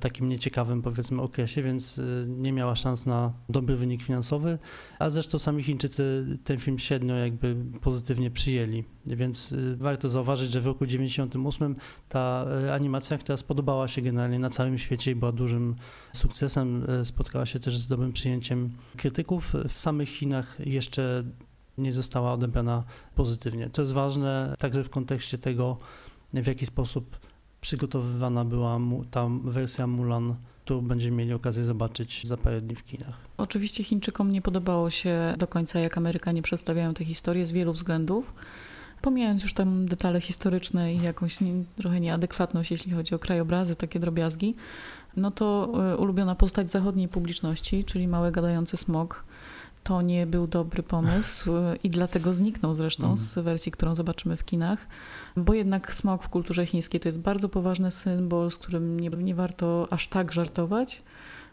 takim 0.01 0.29
nieciekawym 0.29 0.83
powiedzmy 0.83 1.23
okresie, 1.23 1.63
więc 1.63 1.99
y, 1.99 2.27
nie 2.29 2.53
miała 2.53 2.77
szans 2.77 3.07
na 3.07 3.33
dobry 3.49 3.77
wynik 3.77 4.03
finansowy, 4.03 4.59
a 4.99 5.11
zresztą 5.11 5.39
sami 5.39 5.63
Chińczycy 5.63 6.27
ten 6.45 6.59
film 6.59 6.79
średnio 6.79 7.15
jakby 7.15 7.57
pozytywnie 7.81 8.31
przyjęli, 8.31 8.85
więc 9.07 9.53
y, 9.53 9.77
warto 9.77 10.09
zauważyć, 10.09 10.53
że 10.53 10.61
w 10.61 10.67
roku 10.67 10.87
98 10.87 11.75
ta 12.09 12.47
y, 12.65 12.73
animacja, 12.73 13.19
która 13.19 13.37
spodobała 13.37 13.89
się 13.89 14.03
generalnie 14.03 14.39
na 14.39 14.51
całym 14.51 14.79
świecie 14.79 15.11
i 15.11 15.15
była 15.15 15.33
dużym 15.33 15.75
sukcesem, 16.13 16.87
spotkała 17.05 17.47
się 17.47 17.61
też 17.61 17.79
z 17.79 17.89
dobrym 17.89 18.13
przyjęciem 18.13 18.71
krytyków. 18.97 19.55
W 19.69 19.81
samych 19.81 20.09
Chinach 20.09 20.57
jeszcze 20.67 21.25
nie 21.79 21.93
została 21.93 22.33
odebrana 22.33 22.85
pozytywnie. 23.15 23.71
To 23.71 23.83
jest 23.83 23.93
ważne 23.93 24.55
także 24.59 24.85
w 24.85 24.91
kontekście 24.91 25.39
tego, 25.39 25.77
w 26.35 26.47
jaki 26.47 26.67
sposób 26.67 27.19
przygotowywana 27.61 28.45
była 28.45 28.79
ta 29.11 29.29
wersja 29.45 29.87
Mulan, 29.87 30.35
którą 30.65 30.81
będziemy 30.81 31.17
mieli 31.17 31.33
okazję 31.33 31.65
zobaczyć 31.65 32.27
za 32.27 32.37
parę 32.37 32.61
dni 32.61 32.75
w 32.75 32.85
kinach. 32.85 33.21
Oczywiście 33.37 33.85
Chińczykom 33.85 34.33
nie 34.33 34.43
podobało 34.43 34.91
się 34.91 35.35
do 35.39 35.47
końca, 35.47 35.81
jak 35.81 35.99
Amerykanie 35.99 36.43
przedstawiają 36.43 36.95
tę 36.95 37.05
historię 37.05 37.47
z 37.47 37.53
wielu 37.53 37.73
względów. 37.73 38.35
Pomijając 39.03 39.43
już 39.43 39.55
tam 39.55 39.89
detale 39.89 40.21
historyczne 40.21 40.95
i 40.95 41.03
jakąś 41.03 41.41
nie, 41.41 41.53
trochę 41.77 42.01
nieadekwatność, 42.01 42.71
jeśli 42.71 42.93
chodzi 42.93 43.15
o 43.15 43.19
krajobrazy, 43.19 43.77
takie 43.77 44.01
drobiazgi, 44.01 44.55
no 45.17 45.31
to 45.31 45.73
y, 45.93 45.97
ulubiona 45.97 46.35
postać 46.35 46.71
zachodniej 46.71 47.09
publiczności, 47.09 47.85
czyli 47.85 48.09
mały 48.09 48.33
gadający 48.33 48.77
smog, 48.77 49.25
to 49.87 50.03
nie 50.03 50.27
był 50.27 50.47
dobry 50.47 50.83
pomysł 50.83 51.51
i 51.83 51.91
dlatego 51.91 52.35
zniknął 52.35 52.75
zresztą 52.75 53.03
mhm. 53.03 53.19
z 53.19 53.39
wersji, 53.39 53.73
którą 53.73 53.95
zobaczymy 53.95 54.37
w 54.37 54.45
kinach, 54.45 54.87
bo 55.37 55.55
jednak 55.55 55.95
smok 55.95 56.23
w 56.23 56.29
kulturze 56.29 56.67
chińskiej 56.67 57.01
to 57.01 57.09
jest 57.09 57.21
bardzo 57.21 57.49
poważny 57.49 57.91
symbol, 57.91 58.51
z 58.51 58.59
którym 58.59 59.01
nie, 59.01 59.09
nie 59.09 59.35
warto 59.35 59.89
aż 59.91 60.09
tak 60.09 60.33
żartować. 60.33 61.03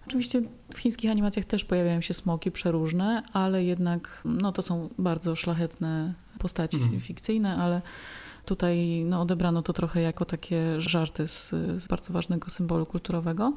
Oczywiście 0.07 0.41
w 0.73 0.77
chińskich 0.77 1.11
animacjach 1.11 1.45
też 1.45 1.65
pojawiają 1.65 2.01
się 2.01 2.13
smoki 2.13 2.51
przeróżne, 2.51 3.23
ale 3.33 3.63
jednak 3.63 4.21
no, 4.25 4.51
to 4.51 4.61
są 4.61 4.89
bardzo 4.97 5.35
szlachetne 5.35 6.13
postaci 6.39 6.77
mm. 6.77 7.01
fikcyjne, 7.01 7.57
ale 7.57 7.81
tutaj 8.45 9.03
no, 9.05 9.21
odebrano 9.21 9.61
to 9.61 9.73
trochę 9.73 10.01
jako 10.01 10.25
takie 10.25 10.81
żarty 10.81 11.27
z, 11.27 11.49
z 11.77 11.87
bardzo 11.87 12.13
ważnego 12.13 12.49
symbolu 12.49 12.85
kulturowego. 12.85 13.53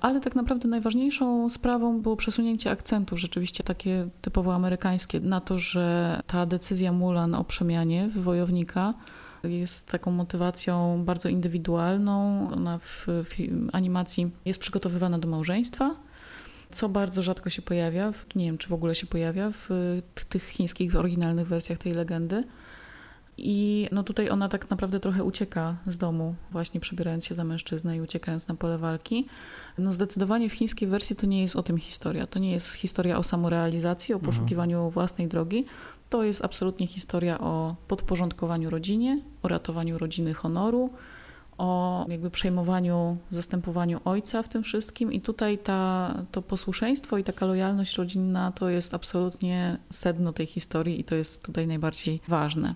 Ale 0.00 0.20
tak 0.20 0.34
naprawdę 0.34 0.68
najważniejszą 0.68 1.50
sprawą 1.50 2.02
było 2.02 2.16
przesunięcie 2.16 2.70
akcentu, 2.70 3.16
rzeczywiście 3.16 3.64
takie 3.64 4.08
typowo 4.20 4.54
amerykańskie, 4.54 5.20
na 5.20 5.40
to, 5.40 5.58
że 5.58 6.20
ta 6.26 6.46
decyzja 6.46 6.92
Mulan 6.92 7.34
o 7.34 7.44
przemianie 7.44 8.08
w 8.08 8.22
wojownika 8.22 8.94
jest 9.44 9.88
taką 9.88 10.10
motywacją 10.10 11.04
bardzo 11.04 11.28
indywidualną. 11.28 12.48
Ona 12.50 12.78
w, 12.78 13.06
w 13.06 13.34
animacji 13.72 14.30
jest 14.44 14.60
przygotowywana 14.60 15.18
do 15.18 15.28
małżeństwa, 15.28 15.96
co 16.70 16.88
bardzo 16.88 17.22
rzadko 17.22 17.50
się 17.50 17.62
pojawia, 17.62 18.12
nie 18.34 18.44
wiem 18.44 18.58
czy 18.58 18.68
w 18.68 18.72
ogóle 18.72 18.94
się 18.94 19.06
pojawia 19.06 19.50
w 19.50 19.68
tych 20.28 20.44
chińskich 20.44 20.96
oryginalnych 20.96 21.48
wersjach 21.48 21.78
tej 21.78 21.92
legendy. 21.92 22.44
I 23.42 23.88
no 23.92 24.02
tutaj 24.02 24.30
ona 24.30 24.48
tak 24.48 24.70
naprawdę 24.70 25.00
trochę 25.00 25.24
ucieka 25.24 25.76
z 25.86 25.98
domu, 25.98 26.34
właśnie 26.50 26.80
przebierając 26.80 27.26
się 27.26 27.34
za 27.34 27.44
mężczyznę 27.44 27.96
i 27.96 28.00
uciekając 28.00 28.48
na 28.48 28.54
pole 28.54 28.78
walki. 28.78 29.26
No 29.78 29.92
zdecydowanie 29.92 30.50
w 30.50 30.52
chińskiej 30.52 30.88
wersji 30.88 31.16
to 31.16 31.26
nie 31.26 31.42
jest 31.42 31.56
o 31.56 31.62
tym 31.62 31.78
historia. 31.78 32.26
To 32.26 32.38
nie 32.38 32.52
jest 32.52 32.74
historia 32.74 33.18
o 33.18 33.22
samorealizacji, 33.22 34.14
o 34.14 34.18
mhm. 34.18 34.32
poszukiwaniu 34.32 34.76
mhm. 34.76 34.92
własnej 34.92 35.28
drogi. 35.28 35.64
To 36.10 36.24
jest 36.24 36.44
absolutnie 36.44 36.86
historia 36.86 37.40
o 37.40 37.76
podporządkowaniu 37.88 38.70
rodzinie, 38.70 39.22
o 39.42 39.48
ratowaniu 39.48 39.98
rodziny 39.98 40.34
honoru, 40.34 40.90
o 41.58 42.06
jakby 42.08 42.30
przejmowaniu, 42.30 43.16
zastępowaniu 43.30 44.00
ojca 44.04 44.42
w 44.42 44.48
tym 44.48 44.62
wszystkim. 44.62 45.12
I 45.12 45.20
tutaj 45.20 45.58
ta, 45.58 46.14
to 46.32 46.42
posłuszeństwo 46.42 47.18
i 47.18 47.24
taka 47.24 47.46
lojalność 47.46 47.96
rodzinna 47.96 48.52
to 48.52 48.68
jest 48.68 48.94
absolutnie 48.94 49.78
sedno 49.90 50.32
tej 50.32 50.46
historii 50.46 51.00
i 51.00 51.04
to 51.04 51.14
jest 51.14 51.44
tutaj 51.44 51.66
najbardziej 51.66 52.20
ważne. 52.28 52.74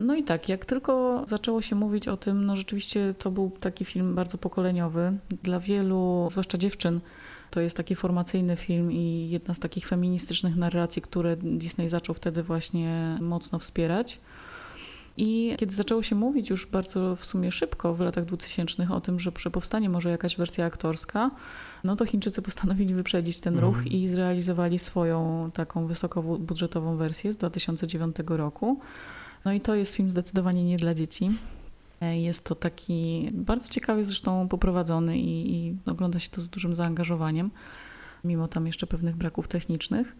No 0.00 0.16
i 0.16 0.24
tak, 0.24 0.48
jak 0.48 0.64
tylko 0.64 1.24
zaczęło 1.28 1.62
się 1.62 1.76
mówić 1.76 2.08
o 2.08 2.16
tym, 2.16 2.46
no 2.46 2.56
rzeczywiście 2.56 3.14
to 3.18 3.30
był 3.30 3.50
taki 3.60 3.84
film 3.84 4.14
bardzo 4.14 4.38
pokoleniowy. 4.38 5.12
Dla 5.42 5.60
wielu, 5.60 6.28
zwłaszcza 6.30 6.58
dziewczyn, 6.58 7.00
to 7.50 7.60
jest 7.60 7.76
taki 7.76 7.94
formacyjny 7.94 8.56
film 8.56 8.92
i 8.92 9.28
jedna 9.30 9.54
z 9.54 9.60
takich 9.60 9.86
feministycznych 9.86 10.56
narracji, 10.56 11.02
które 11.02 11.36
Disney 11.36 11.88
zaczął 11.88 12.14
wtedy 12.14 12.42
właśnie 12.42 13.18
mocno 13.20 13.58
wspierać. 13.58 14.20
I 15.16 15.54
kiedy 15.56 15.74
zaczęło 15.74 16.02
się 16.02 16.14
mówić 16.14 16.50
już 16.50 16.66
bardzo 16.66 17.16
w 17.16 17.24
sumie 17.26 17.52
szybko 17.52 17.94
w 17.94 18.00
latach 18.00 18.24
2000 18.24 18.88
o 18.90 19.00
tym, 19.00 19.20
że 19.20 19.32
powstanie 19.52 19.88
może 19.88 20.10
jakaś 20.10 20.36
wersja 20.36 20.66
aktorska, 20.66 21.30
no 21.84 21.96
to 21.96 22.06
Chińczycy 22.06 22.42
postanowili 22.42 22.94
wyprzedzić 22.94 23.40
ten 23.40 23.58
ruch 23.58 23.76
mm. 23.76 23.88
i 23.88 24.08
zrealizowali 24.08 24.78
swoją 24.78 25.50
taką 25.54 25.86
wysokobudżetową 25.86 26.96
wersję 26.96 27.32
z 27.32 27.36
2009 27.36 28.16
roku. 28.26 28.80
No 29.44 29.52
i 29.52 29.60
to 29.60 29.74
jest 29.74 29.94
film 29.94 30.10
zdecydowanie 30.10 30.64
nie 30.64 30.76
dla 30.76 30.94
dzieci. 30.94 31.30
E, 32.00 32.20
jest 32.20 32.44
to 32.44 32.54
taki 32.54 33.30
bardzo 33.32 33.68
ciekawie 33.68 34.04
zresztą 34.04 34.48
poprowadzony 34.48 35.18
i, 35.18 35.56
i 35.56 35.76
ogląda 35.86 36.18
się 36.18 36.30
to 36.30 36.40
z 36.40 36.50
dużym 36.50 36.74
zaangażowaniem, 36.74 37.50
mimo 38.24 38.48
tam 38.48 38.66
jeszcze 38.66 38.86
pewnych 38.86 39.16
braków 39.16 39.48
technicznych. 39.48 40.16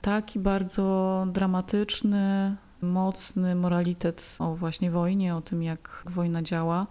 Taki 0.00 0.38
bardzo 0.38 1.26
dramatyczny, 1.32 2.56
mocny 2.82 3.54
moralitet 3.54 4.36
o 4.38 4.56
właśnie 4.56 4.90
wojnie, 4.90 5.36
o 5.36 5.40
tym 5.40 5.62
jak 5.62 6.02
wojna 6.06 6.42
działa, 6.42 6.86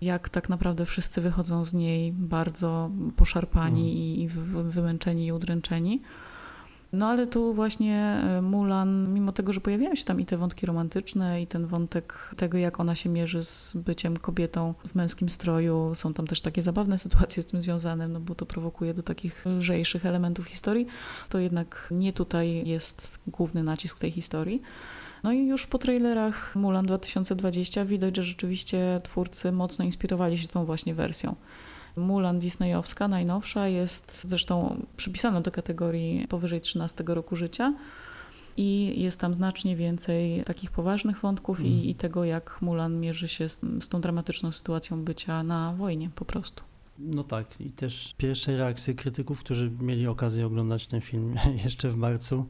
jak 0.00 0.28
tak 0.28 0.48
naprawdę 0.48 0.86
wszyscy 0.86 1.20
wychodzą 1.20 1.64
z 1.64 1.74
niej 1.74 2.12
bardzo 2.12 2.90
poszarpani 3.16 3.82
mm. 3.82 3.92
i, 3.92 4.22
i 4.22 4.28
wymęczeni 4.72 5.26
i 5.26 5.32
udręczeni. 5.32 6.02
No 6.92 7.06
ale 7.06 7.26
tu 7.26 7.54
właśnie 7.54 7.96
e, 7.98 8.42
Mulan, 8.42 9.14
mimo 9.14 9.32
tego, 9.32 9.52
że 9.52 9.60
pojawiają 9.60 9.94
się 9.94 10.04
tam 10.04 10.20
i 10.20 10.26
te 10.26 10.36
wątki 10.36 10.66
romantyczne, 10.66 11.42
i 11.42 11.46
ten 11.46 11.66
wątek 11.66 12.34
tego, 12.36 12.58
jak 12.58 12.80
ona 12.80 12.94
się 12.94 13.08
mierzy 13.08 13.44
z 13.44 13.76
byciem 13.76 14.16
kobietą 14.16 14.74
w 14.88 14.94
męskim 14.94 15.28
stroju, 15.28 15.94
są 15.94 16.14
tam 16.14 16.26
też 16.26 16.40
takie 16.40 16.62
zabawne 16.62 16.98
sytuacje 16.98 17.42
z 17.42 17.46
tym 17.46 17.62
związane, 17.62 18.08
no 18.08 18.20
bo 18.20 18.34
to 18.34 18.46
prowokuje 18.46 18.94
do 18.94 19.02
takich 19.02 19.46
lżejszych 19.46 20.06
elementów 20.06 20.46
historii, 20.46 20.86
to 21.28 21.38
jednak 21.38 21.88
nie 21.90 22.12
tutaj 22.12 22.68
jest 22.68 23.18
główny 23.26 23.62
nacisk 23.62 23.98
tej 23.98 24.10
historii. 24.10 24.62
No 25.22 25.32
i 25.32 25.46
już 25.46 25.66
po 25.66 25.78
trailerach 25.78 26.56
Mulan 26.56 26.86
2020 26.86 27.84
widać, 27.84 28.16
że 28.16 28.22
rzeczywiście 28.22 29.00
twórcy 29.04 29.52
mocno 29.52 29.84
inspirowali 29.84 30.38
się 30.38 30.48
tą 30.48 30.64
właśnie 30.64 30.94
wersją. 30.94 31.36
Mulan 31.96 32.38
Disneyowska, 32.38 33.08
najnowsza, 33.08 33.68
jest 33.68 34.20
zresztą 34.24 34.82
przypisana 34.96 35.40
do 35.40 35.50
kategorii 35.50 36.26
powyżej 36.28 36.60
13 36.60 37.04
roku 37.06 37.36
życia. 37.36 37.74
I 38.56 39.00
jest 39.02 39.20
tam 39.20 39.34
znacznie 39.34 39.76
więcej 39.76 40.44
takich 40.44 40.70
poważnych 40.70 41.20
wątków 41.20 41.60
mm. 41.60 41.72
i, 41.72 41.90
i, 41.90 41.94
tego, 41.94 42.24
jak 42.24 42.62
Mulan 42.62 43.00
mierzy 43.00 43.28
się 43.28 43.48
z, 43.48 43.60
z 43.80 43.88
tą 43.88 44.00
dramatyczną 44.00 44.52
sytuacją 44.52 45.04
bycia 45.04 45.42
na 45.42 45.72
wojnie 45.72 46.10
po 46.14 46.24
prostu. 46.24 46.62
No 46.98 47.24
tak, 47.24 47.60
i 47.60 47.70
też 47.70 48.14
pierwsze 48.16 48.56
reakcje 48.56 48.94
krytyków, 48.94 49.40
którzy 49.40 49.70
mieli 49.80 50.06
okazję 50.06 50.46
oglądać 50.46 50.86
ten 50.86 51.00
film 51.00 51.34
jeszcze 51.64 51.90
w 51.90 51.96
marcu, 51.96 52.46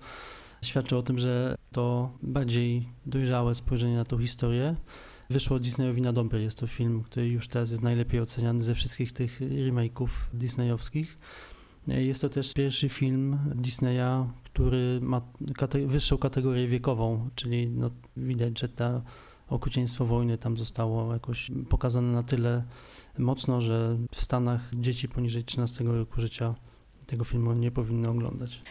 świadczą 0.62 0.98
o 0.98 1.02
tym, 1.02 1.18
że 1.18 1.56
to 1.72 2.10
bardziej 2.22 2.88
dojrzałe 3.06 3.54
spojrzenie 3.54 3.96
na 3.96 4.04
tą 4.04 4.18
historię 4.18 4.76
wyszło 5.32 5.58
Disneyowi 5.58 6.02
na 6.02 6.12
dobre. 6.12 6.42
Jest 6.42 6.58
to 6.58 6.66
film, 6.66 7.02
który 7.02 7.28
już 7.28 7.48
teraz 7.48 7.70
jest 7.70 7.82
najlepiej 7.82 8.20
oceniany 8.20 8.62
ze 8.62 8.74
wszystkich 8.74 9.12
tych 9.12 9.40
remake'ów 9.40 10.08
disneyowskich. 10.32 11.16
Jest 11.86 12.20
to 12.20 12.28
też 12.28 12.54
pierwszy 12.54 12.88
film 12.88 13.38
Disneya, 13.54 14.26
który 14.44 15.00
ma 15.02 15.20
kate 15.56 15.86
wyższą 15.86 16.18
kategorię 16.18 16.66
wiekową, 16.68 17.30
czyli 17.34 17.68
no, 17.68 17.90
widać, 18.16 18.60
że 18.60 18.68
to 18.68 19.02
okrucieństwo 19.48 20.06
wojny 20.06 20.38
tam 20.38 20.56
zostało 20.56 21.12
jakoś 21.12 21.50
pokazane 21.68 22.12
na 22.12 22.22
tyle 22.22 22.64
mocno, 23.18 23.60
że 23.60 23.98
w 24.12 24.22
Stanach 24.22 24.60
dzieci 24.74 25.08
poniżej 25.08 25.44
13 25.44 25.84
roku 25.84 26.20
życia 26.20 26.54
tego 27.06 27.24
filmu 27.24 27.52
nie 27.52 27.70
powinny 27.70 28.08
oglądać. 28.08 28.62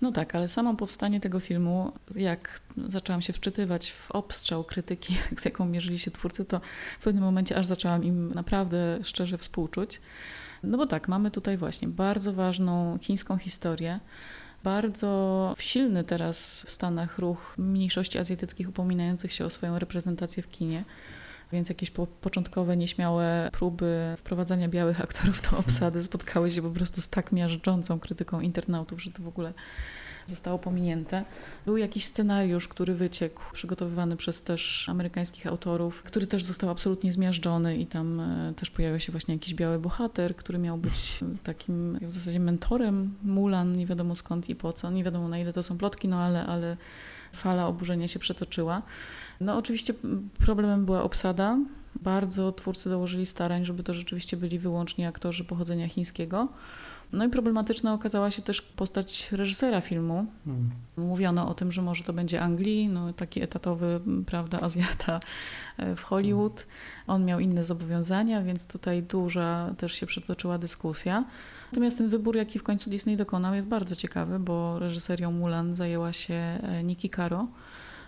No 0.00 0.12
tak, 0.12 0.34
ale 0.34 0.48
samo 0.48 0.74
powstanie 0.74 1.20
tego 1.20 1.40
filmu, 1.40 1.92
jak 2.14 2.60
zaczęłam 2.76 3.22
się 3.22 3.32
wczytywać 3.32 3.90
w 3.90 4.10
obstrzał 4.10 4.64
krytyki, 4.64 5.16
z 5.40 5.44
jaką 5.44 5.66
mierzyli 5.66 5.98
się 5.98 6.10
twórcy, 6.10 6.44
to 6.44 6.60
w 7.00 7.04
pewnym 7.04 7.24
momencie 7.24 7.56
aż 7.56 7.66
zaczęłam 7.66 8.04
im 8.04 8.34
naprawdę 8.34 8.98
szczerze 9.02 9.38
współczuć. 9.38 10.00
No 10.62 10.78
bo 10.78 10.86
tak, 10.86 11.08
mamy 11.08 11.30
tutaj 11.30 11.56
właśnie 11.56 11.88
bardzo 11.88 12.32
ważną 12.32 12.98
chińską 12.98 13.36
historię, 13.36 14.00
bardzo 14.64 15.54
silny 15.58 16.04
teraz 16.04 16.62
w 16.66 16.72
Stanach 16.72 17.18
ruch 17.18 17.54
mniejszości 17.58 18.18
azjatyckich 18.18 18.68
upominających 18.68 19.32
się 19.32 19.44
o 19.44 19.50
swoją 19.50 19.78
reprezentację 19.78 20.42
w 20.42 20.50
kinie 20.50 20.84
więc 21.52 21.68
jakieś 21.68 21.90
po, 21.90 22.06
początkowe 22.06 22.76
nieśmiałe 22.76 23.50
próby 23.52 24.14
wprowadzania 24.18 24.68
białych 24.68 25.00
aktorów 25.00 25.50
do 25.50 25.58
obsady 25.58 26.02
spotkały 26.02 26.50
się 26.50 26.62
po 26.62 26.70
prostu 26.70 27.02
z 27.02 27.08
tak 27.08 27.32
miażdżącą 27.32 28.00
krytyką 28.00 28.40
internautów, 28.40 29.02
że 29.02 29.10
to 29.10 29.22
w 29.22 29.28
ogóle 29.28 29.52
zostało 30.26 30.58
pominięte. 30.58 31.24
Był 31.66 31.76
jakiś 31.76 32.04
scenariusz, 32.04 32.68
który 32.68 32.94
wyciekł, 32.94 33.42
przygotowywany 33.52 34.16
przez 34.16 34.42
też 34.42 34.88
amerykańskich 34.88 35.46
autorów, 35.46 36.02
który 36.02 36.26
też 36.26 36.44
został 36.44 36.70
absolutnie 36.70 37.12
zmiażdżony 37.12 37.76
i 37.76 37.86
tam 37.86 38.20
e, 38.20 38.54
też 38.56 38.70
pojawił 38.70 39.00
się 39.00 39.12
właśnie 39.12 39.34
jakiś 39.34 39.54
biały 39.54 39.78
bohater, 39.78 40.36
który 40.36 40.58
miał 40.58 40.78
być 40.78 41.20
takim 41.44 41.98
w 42.02 42.10
zasadzie 42.10 42.40
mentorem 42.40 43.14
Mulan, 43.22 43.72
nie 43.72 43.86
wiadomo 43.86 44.14
skąd 44.14 44.48
i 44.48 44.54
po 44.54 44.72
co, 44.72 44.90
nie 44.90 45.04
wiadomo 45.04 45.28
na 45.28 45.38
ile 45.38 45.52
to 45.52 45.62
są 45.62 45.78
plotki, 45.78 46.08
no 46.08 46.20
ale, 46.20 46.46
ale 46.46 46.76
fala 47.32 47.66
oburzenia 47.66 48.08
się 48.08 48.18
przetoczyła. 48.18 48.82
No 49.40 49.56
oczywiście 49.56 49.94
problemem 50.38 50.84
była 50.84 51.02
obsada. 51.02 51.58
Bardzo 51.94 52.52
twórcy 52.52 52.90
dołożyli 52.90 53.26
starań, 53.26 53.64
żeby 53.64 53.82
to 53.82 53.94
rzeczywiście 53.94 54.36
byli 54.36 54.58
wyłącznie 54.58 55.08
aktorzy 55.08 55.44
pochodzenia 55.44 55.88
chińskiego. 55.88 56.48
No 57.12 57.24
i 57.24 57.28
problematyczna 57.28 57.94
okazała 57.94 58.30
się 58.30 58.42
też 58.42 58.62
postać 58.62 59.32
reżysera 59.32 59.80
filmu. 59.80 60.26
Hmm. 60.44 60.70
Mówiono 60.96 61.48
o 61.48 61.54
tym, 61.54 61.72
że 61.72 61.82
może 61.82 62.04
to 62.04 62.12
będzie 62.12 62.42
Anglii, 62.42 62.88
no 62.88 63.12
taki 63.12 63.42
etatowy, 63.42 64.00
prawda, 64.26 64.60
Azjata 64.60 65.20
e, 65.76 65.96
w 65.96 66.02
Hollywood. 66.02 66.66
On 67.06 67.24
miał 67.24 67.40
inne 67.40 67.64
zobowiązania, 67.64 68.42
więc 68.42 68.66
tutaj 68.66 69.02
duża 69.02 69.74
też 69.78 69.92
się 69.92 70.06
przetoczyła 70.06 70.58
dyskusja. 70.58 71.24
Natomiast 71.72 71.98
ten 71.98 72.08
wybór, 72.08 72.36
jaki 72.36 72.58
w 72.58 72.62
końcu 72.62 72.90
Disney 72.90 73.16
dokonał, 73.16 73.54
jest 73.54 73.68
bardzo 73.68 73.96
ciekawy, 73.96 74.38
bo 74.38 74.78
reżyserią 74.78 75.32
Mulan 75.32 75.76
zajęła 75.76 76.12
się 76.12 76.34
e, 76.34 76.84
Niki 76.84 77.10
Caro. 77.10 77.46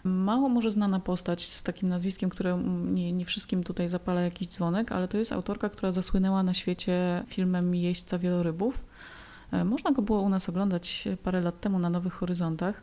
Mało 0.04 0.48
może 0.48 0.70
znana 0.70 1.00
postać 1.00 1.46
z 1.46 1.62
takim 1.62 1.88
nazwiskiem, 1.88 2.30
które 2.30 2.62
nie, 2.84 3.12
nie 3.12 3.24
wszystkim 3.24 3.64
tutaj 3.64 3.88
zapala 3.88 4.20
jakiś 4.20 4.48
dzwonek, 4.48 4.92
ale 4.92 5.08
to 5.08 5.18
jest 5.18 5.32
autorka, 5.32 5.68
która 5.68 5.92
zasłynęła 5.92 6.42
na 6.42 6.54
świecie 6.54 7.24
filmem 7.26 7.74
Jeźdźca 7.74 8.18
Wielorybów. 8.18 8.84
E, 9.52 9.64
można 9.64 9.92
go 9.92 10.02
było 10.02 10.20
u 10.20 10.28
nas 10.28 10.48
oglądać 10.48 11.08
parę 11.22 11.40
lat 11.40 11.60
temu 11.60 11.78
na 11.78 11.90
Nowych 11.90 12.12
Horyzontach. 12.12 12.82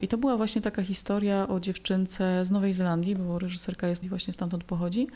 I 0.00 0.08
to 0.08 0.18
była 0.18 0.36
właśnie 0.36 0.62
taka 0.62 0.82
historia 0.82 1.48
o 1.48 1.60
dziewczynce 1.60 2.46
z 2.46 2.50
Nowej 2.50 2.74
Zelandii, 2.74 3.16
bo 3.16 3.38
reżyserka 3.38 3.88
jest 3.88 4.08
właśnie 4.08 4.32
stamtąd 4.32 4.64
pochodzi, 4.64 5.06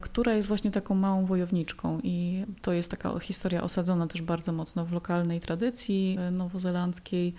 która 0.00 0.34
jest 0.34 0.48
właśnie 0.48 0.70
taką 0.70 0.94
małą 0.94 1.26
wojowniczką 1.26 2.00
i 2.02 2.44
to 2.62 2.72
jest 2.72 2.90
taka 2.90 3.18
historia 3.18 3.62
osadzona 3.62 4.06
też 4.06 4.22
bardzo 4.22 4.52
mocno 4.52 4.84
w 4.84 4.92
lokalnej 4.92 5.40
tradycji 5.40 6.16
e, 6.20 6.30
nowozelandzkiej. 6.30 7.34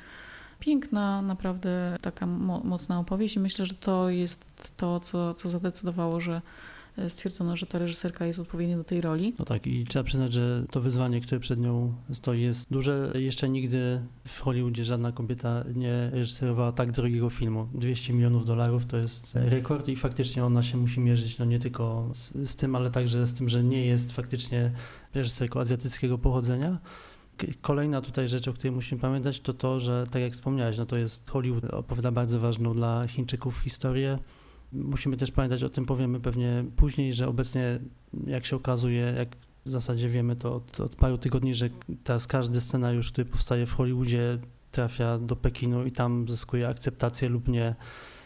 Piękna, 0.60 1.22
naprawdę 1.22 1.98
taka 2.02 2.26
mo 2.26 2.62
mocna 2.64 3.00
opowieść 3.00 3.36
i 3.36 3.40
myślę, 3.40 3.66
że 3.66 3.74
to 3.74 4.10
jest 4.10 4.48
to, 4.78 5.00
co, 5.00 5.34
co 5.34 5.50
zadecydowało, 5.50 6.22
że 6.22 6.42
stwierdzono, 7.08 7.56
że 7.56 7.66
ta 7.66 7.80
reżyserka 7.80 8.26
jest 8.26 8.40
odpowiednia 8.40 8.78
do 8.78 8.84
tej 8.84 9.02
roli. 9.02 9.34
No 9.40 9.46
tak 9.46 9.68
i 9.68 9.86
trzeba 9.86 10.04
przyznać, 10.04 10.34
że 10.34 10.66
to 10.72 10.82
wyzwanie, 10.82 11.22
które 11.22 11.40
przed 11.40 11.60
nią 11.60 11.94
stoi 12.14 12.42
jest 12.42 12.72
duże. 12.72 13.12
Jeszcze 13.16 13.50
nigdy 13.50 14.02
w 14.28 14.40
Hollywoodzie 14.42 14.84
żadna 14.84 15.12
kobieta 15.12 15.64
nie 15.76 16.10
reżyserowała 16.10 16.72
tak 16.72 16.92
drogiego 16.92 17.30
filmu. 17.30 17.68
200 17.74 18.14
milionów 18.14 18.46
dolarów 18.46 18.86
to 18.86 18.98
jest 18.98 19.36
rekord 19.36 19.88
i 19.88 19.96
faktycznie 19.96 20.46
ona 20.46 20.64
się 20.64 20.78
musi 20.78 21.00
mierzyć 21.00 21.40
no 21.40 21.46
nie 21.46 21.60
tylko 21.60 22.10
z, 22.14 22.50
z 22.50 22.56
tym, 22.56 22.76
ale 22.76 22.92
także 22.92 23.28
z 23.28 23.34
tym, 23.34 23.50
że 23.50 23.64
nie 23.64 23.86
jest 23.86 24.12
faktycznie 24.12 24.72
reżyserką 25.14 25.60
azjatyckiego 25.60 26.18
pochodzenia. 26.18 26.80
Kolejna 27.62 28.02
tutaj 28.02 28.28
rzecz, 28.28 28.48
o 28.48 28.54
której 28.54 28.72
musimy 28.72 29.02
pamiętać, 29.02 29.40
to 29.40 29.54
to, 29.54 29.80
że 29.80 30.06
tak 30.12 30.22
jak 30.22 30.34
wspomniałeś, 30.34 30.78
no 30.78 30.86
to 30.86 30.98
jest 30.98 31.30
Hollywood 31.30 31.66
opowiada 31.66 32.12
bardzo 32.12 32.40
ważną 32.40 32.74
dla 32.74 33.08
Chińczyków 33.08 33.60
historię 33.60 34.20
Musimy 34.74 35.18
też 35.18 35.32
pamiętać, 35.32 35.64
o 35.64 35.70
tym 35.70 35.86
powiemy 35.86 36.20
pewnie 36.20 36.66
później, 36.76 37.14
że 37.14 37.28
obecnie, 37.28 37.80
jak 38.28 38.46
się 38.46 38.56
okazuje, 38.56 39.14
jak 39.18 39.36
w 39.66 39.72
zasadzie 39.72 40.10
wiemy 40.10 40.36
to 40.36 40.56
od, 40.56 40.80
od 40.80 40.96
paru 40.96 41.18
tygodni, 41.18 41.56
że 41.56 41.70
teraz 42.04 42.28
każdy 42.28 42.62
scenariusz, 42.62 43.12
który 43.12 43.26
powstaje 43.26 43.66
w 43.66 43.74
Hollywoodzie, 43.74 44.38
trafia 44.72 45.18
do 45.18 45.36
Pekinu 45.36 45.86
i 45.86 45.92
tam 45.92 46.30
zyskuje 46.30 46.68
akceptację 46.68 47.30
lub 47.30 47.48
nie 47.48 47.76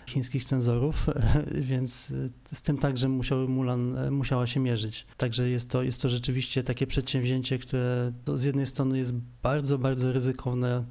chińskich 0.05 0.43
cenzorów, 0.43 1.09
więc 1.69 2.13
z 2.53 2.61
tym 2.61 2.77
także 2.77 3.09
musiał 3.09 3.47
Mulan, 3.47 4.11
musiała 4.11 4.47
się 4.47 4.59
mierzyć. 4.59 5.05
Także 5.17 5.49
jest 5.49 5.69
to, 5.69 5.83
jest 5.83 6.01
to 6.01 6.09
rzeczywiście 6.09 6.63
takie 6.63 6.87
przedsięwzięcie, 6.87 7.59
które 7.59 8.11
z 8.35 8.43
jednej 8.43 8.65
strony 8.65 8.97
jest 8.97 9.13
bardzo, 9.43 9.77
bardzo 9.77 10.11
ryzykowne 10.11 10.83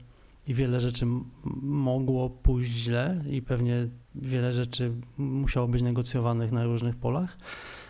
i 0.47 0.55
wiele 0.55 0.81
rzeczy 0.81 1.07
mogło 1.63 2.31
pójść 2.31 2.73
źle 2.73 3.25
i 3.31 3.43
pewnie 3.43 3.89
wiele 4.15 4.53
rzeczy 4.53 4.93
musiało 5.19 5.69
być 5.69 5.83
negocjowanych 5.83 6.53
na 6.53 6.65
różnych 6.65 6.97
polach, 6.97 7.39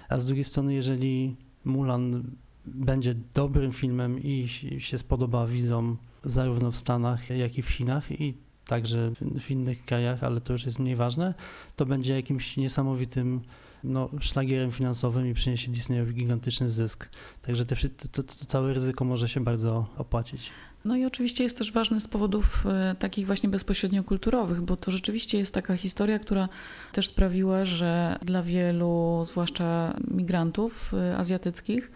a 0.08 0.18
z 0.18 0.26
drugiej 0.26 0.44
strony, 0.44 0.74
jeżeli 0.74 1.36
Mulan 1.64 2.22
będzie 2.64 3.14
dobrym 3.34 3.72
filmem 3.72 4.22
i 4.22 4.48
się 4.78 4.98
spodoba 4.98 5.46
widzom 5.46 5.96
zarówno 6.24 6.70
w 6.70 6.76
Stanach, 6.76 7.30
jak 7.30 7.58
i 7.58 7.62
w 7.62 7.68
Chinach 7.68 8.20
i 8.20 8.34
także 8.66 9.10
w 9.40 9.50
innych 9.50 9.84
krajach, 9.84 10.24
ale 10.24 10.40
to 10.40 10.52
już 10.52 10.66
jest 10.66 10.78
mniej 10.78 10.96
ważne, 10.96 11.34
to 11.76 11.86
będzie 11.86 12.14
jakimś 12.14 12.56
niesamowitym 12.56 13.40
no, 13.84 14.08
szlagierem 14.20 14.70
finansowym 14.70 15.26
i 15.26 15.34
przyniesie 15.34 15.70
Disneyowi 15.70 16.14
gigantyczny 16.14 16.70
zysk. 16.70 17.08
Także 17.42 17.66
te, 17.66 17.76
to, 17.76 18.08
to, 18.08 18.22
to 18.22 18.46
całe 18.46 18.74
ryzyko 18.74 19.04
może 19.04 19.28
się 19.28 19.40
bardzo 19.40 19.86
opłacić. 19.96 20.50
No 20.84 20.96
i 20.96 21.04
oczywiście 21.04 21.44
jest 21.44 21.58
też 21.58 21.72
ważny 21.72 22.00
z 22.00 22.08
powodów 22.08 22.66
e, 22.66 22.94
takich 22.98 23.26
właśnie 23.26 23.48
bezpośrednio 23.48 24.04
kulturowych, 24.04 24.62
bo 24.62 24.76
to 24.76 24.90
rzeczywiście 24.90 25.38
jest 25.38 25.54
taka 25.54 25.76
historia, 25.76 26.18
która 26.18 26.48
też 26.92 27.08
sprawiła, 27.08 27.64
że 27.64 28.18
dla 28.22 28.42
wielu, 28.42 29.24
zwłaszcza 29.26 29.96
migrantów 30.08 30.94
e, 30.94 31.16
azjatyckich, 31.16 31.90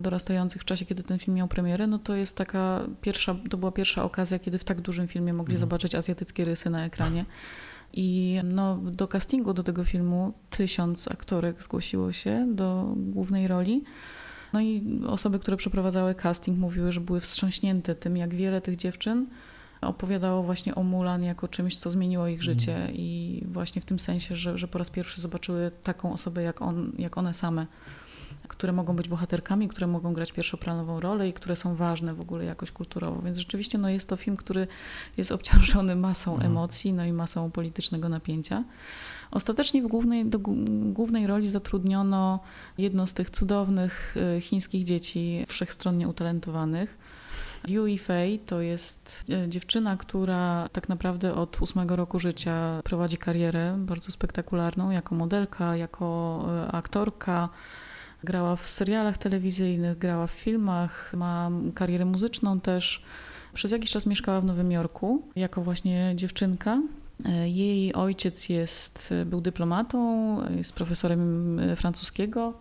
dorastających 0.00 0.62
w 0.62 0.64
czasie, 0.64 0.86
kiedy 0.86 1.02
ten 1.02 1.18
film 1.18 1.36
miał 1.36 1.48
premierę, 1.48 1.86
no 1.86 1.98
to 1.98 2.14
jest 2.16 2.36
taka 2.36 2.86
pierwsza, 3.00 3.36
to 3.50 3.56
była 3.56 3.72
pierwsza 3.72 4.04
okazja, 4.04 4.38
kiedy 4.38 4.58
w 4.58 4.64
tak 4.64 4.80
dużym 4.80 5.08
filmie 5.08 5.32
mogli 5.32 5.54
mhm. 5.54 5.60
zobaczyć 5.60 5.94
azjatyckie 5.94 6.44
rysy 6.44 6.70
na 6.70 6.84
ekranie. 6.84 7.24
I 7.92 8.40
no, 8.44 8.76
do 8.76 9.08
castingu 9.08 9.54
do 9.54 9.62
tego 9.62 9.84
filmu 9.84 10.32
tysiąc 10.50 11.08
aktorek 11.08 11.62
zgłosiło 11.62 12.12
się 12.12 12.46
do 12.48 12.94
głównej 12.96 13.48
roli. 13.48 13.84
No 14.52 14.60
i 14.60 15.00
osoby, 15.06 15.38
które 15.38 15.56
przeprowadzały 15.56 16.14
casting, 16.14 16.58
mówiły, 16.58 16.92
że 16.92 17.00
były 17.00 17.20
wstrząśnięte 17.20 17.94
tym, 17.94 18.16
jak 18.16 18.34
wiele 18.34 18.60
tych 18.60 18.76
dziewczyn 18.76 19.26
opowiadało 19.82 20.42
właśnie 20.42 20.74
o 20.74 20.82
Mulan 20.82 21.22
jako 21.22 21.48
czymś, 21.48 21.78
co 21.78 21.90
zmieniło 21.90 22.26
ich 22.26 22.42
życie 22.42 22.76
mm. 22.76 22.94
i 22.94 23.42
właśnie 23.48 23.82
w 23.82 23.84
tym 23.84 23.98
sensie, 23.98 24.36
że, 24.36 24.58
że 24.58 24.68
po 24.68 24.78
raz 24.78 24.90
pierwszy 24.90 25.20
zobaczyły 25.20 25.70
taką 25.82 26.12
osobę 26.12 26.42
jak, 26.42 26.62
on, 26.62 26.92
jak 26.98 27.18
one 27.18 27.34
same, 27.34 27.66
które 28.48 28.72
mogą 28.72 28.96
być 28.96 29.08
bohaterkami, 29.08 29.68
które 29.68 29.86
mogą 29.86 30.12
grać 30.12 30.32
pierwszoplanową 30.32 31.00
rolę 31.00 31.28
i 31.28 31.32
które 31.32 31.56
są 31.56 31.74
ważne 31.74 32.14
w 32.14 32.20
ogóle 32.20 32.44
jakoś 32.44 32.72
kulturowo. 32.72 33.22
Więc 33.22 33.38
rzeczywiście 33.38 33.78
no, 33.78 33.88
jest 33.88 34.08
to 34.08 34.16
film, 34.16 34.36
który 34.36 34.66
jest 35.16 35.32
obciążony 35.32 35.96
masą 35.96 36.34
mm. 36.34 36.46
emocji 36.46 36.92
no 36.92 37.04
i 37.04 37.12
masą 37.12 37.50
politycznego 37.50 38.08
napięcia. 38.08 38.64
Ostatecznie 39.32 39.82
w 39.82 39.86
głównej, 39.86 40.26
do 40.26 40.38
głównej 40.92 41.26
roli 41.26 41.48
zatrudniono 41.48 42.40
jedno 42.78 43.06
z 43.06 43.14
tych 43.14 43.30
cudownych 43.30 44.16
e, 44.36 44.40
chińskich 44.40 44.84
dzieci, 44.84 45.44
wszechstronnie 45.48 46.08
utalentowanych. 46.08 46.98
Yui 47.68 47.98
Fei 47.98 48.38
to 48.38 48.60
jest 48.60 49.24
e, 49.30 49.48
dziewczyna, 49.48 49.96
która 49.96 50.68
tak 50.72 50.88
naprawdę 50.88 51.34
od 51.34 51.62
ósmego 51.62 51.96
roku 51.96 52.18
życia 52.18 52.80
prowadzi 52.84 53.16
karierę 53.16 53.76
bardzo 53.78 54.12
spektakularną 54.12 54.90
jako 54.90 55.14
modelka, 55.14 55.76
jako 55.76 56.44
e, 56.48 56.72
aktorka. 56.72 57.48
Grała 58.24 58.56
w 58.56 58.68
serialach 58.68 59.18
telewizyjnych, 59.18 59.98
grała 59.98 60.26
w 60.26 60.30
filmach, 60.30 61.12
ma 61.16 61.50
karierę 61.74 62.04
muzyczną 62.04 62.60
też. 62.60 63.02
Przez 63.54 63.72
jakiś 63.72 63.90
czas 63.90 64.06
mieszkała 64.06 64.40
w 64.40 64.44
Nowym 64.44 64.72
Jorku 64.72 65.22
jako 65.36 65.62
właśnie 65.62 66.12
dziewczynka. 66.16 66.78
Jej 67.44 67.94
ojciec 67.94 68.48
jest, 68.48 69.14
był 69.26 69.40
dyplomatą, 69.40 70.36
jest 70.56 70.72
profesorem 70.72 71.60
francuskiego 71.76 72.54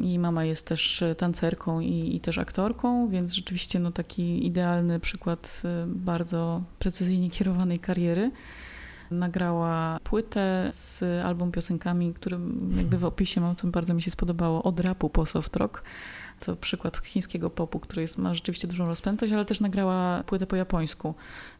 i 0.00 0.18
mama 0.18 0.44
jest 0.44 0.66
też 0.66 1.04
tancerką 1.16 1.80
i, 1.80 2.16
i, 2.16 2.20
też 2.20 2.38
aktorką, 2.38 3.08
więc 3.08 3.32
rzeczywiście 3.32 3.78
no, 3.78 3.92
taki 3.92 4.46
idealny 4.46 5.00
przykład 5.00 5.62
bardzo 5.86 6.62
precyzyjnie 6.78 7.30
kierowanej 7.30 7.78
kariery. 7.78 8.30
Nagrała 9.10 9.98
płytę 10.04 10.68
z 10.72 11.02
album 11.24 11.52
piosenkami, 11.52 12.14
którym 12.14 12.72
jakby 12.76 12.98
w 12.98 13.04
opisie 13.04 13.40
mam, 13.40 13.54
co 13.54 13.68
bardzo 13.68 13.94
mi 13.94 14.02
się 14.02 14.10
spodobało, 14.10 14.62
od 14.62 14.80
rapu 14.80 15.10
po 15.10 15.26
soft 15.26 15.56
rock 15.56 15.82
to 16.40 16.56
przykład 16.56 16.96
chińskiego 16.96 17.50
popu, 17.50 17.80
który 17.80 18.02
jest, 18.02 18.18
ma 18.18 18.34
rzeczywiście 18.34 18.68
dużą 18.68 18.86
rozpętość, 18.86 19.32
ale 19.32 19.44
też 19.44 19.60
nagrała 19.60 20.22
płytę 20.22 20.46
po 20.46 20.56
japońsku. 20.56 21.14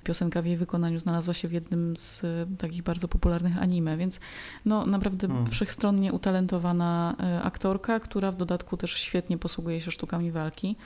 Piosenka 0.05 0.43
w 0.43 0.47
jej 0.47 0.57
wykonaniu 0.57 0.99
znalazła 0.99 1.35
się 1.35 1.49
w 1.49 1.53
jednym 1.53 1.97
z 1.97 2.25
e, 2.25 2.47
takich 2.59 2.83
bardzo 2.83 3.09
popularnych 3.09 3.59
anime, 3.59 3.97
więc 3.97 4.21
no 4.65 4.87
naprawdę 4.87 5.29
hmm. 5.29 5.47
wszechstronnie 5.47 6.13
utalentowana 6.13 7.17
e, 7.21 7.43
aktorka, 7.43 8.01
która 8.01 8.33
w 8.33 8.37
dodatku 8.37 8.77
też 8.77 8.93
świetnie 8.93 9.39
posługuje 9.39 9.81
się 9.81 9.91
sztukami 9.91 10.33
walki. 10.33 10.77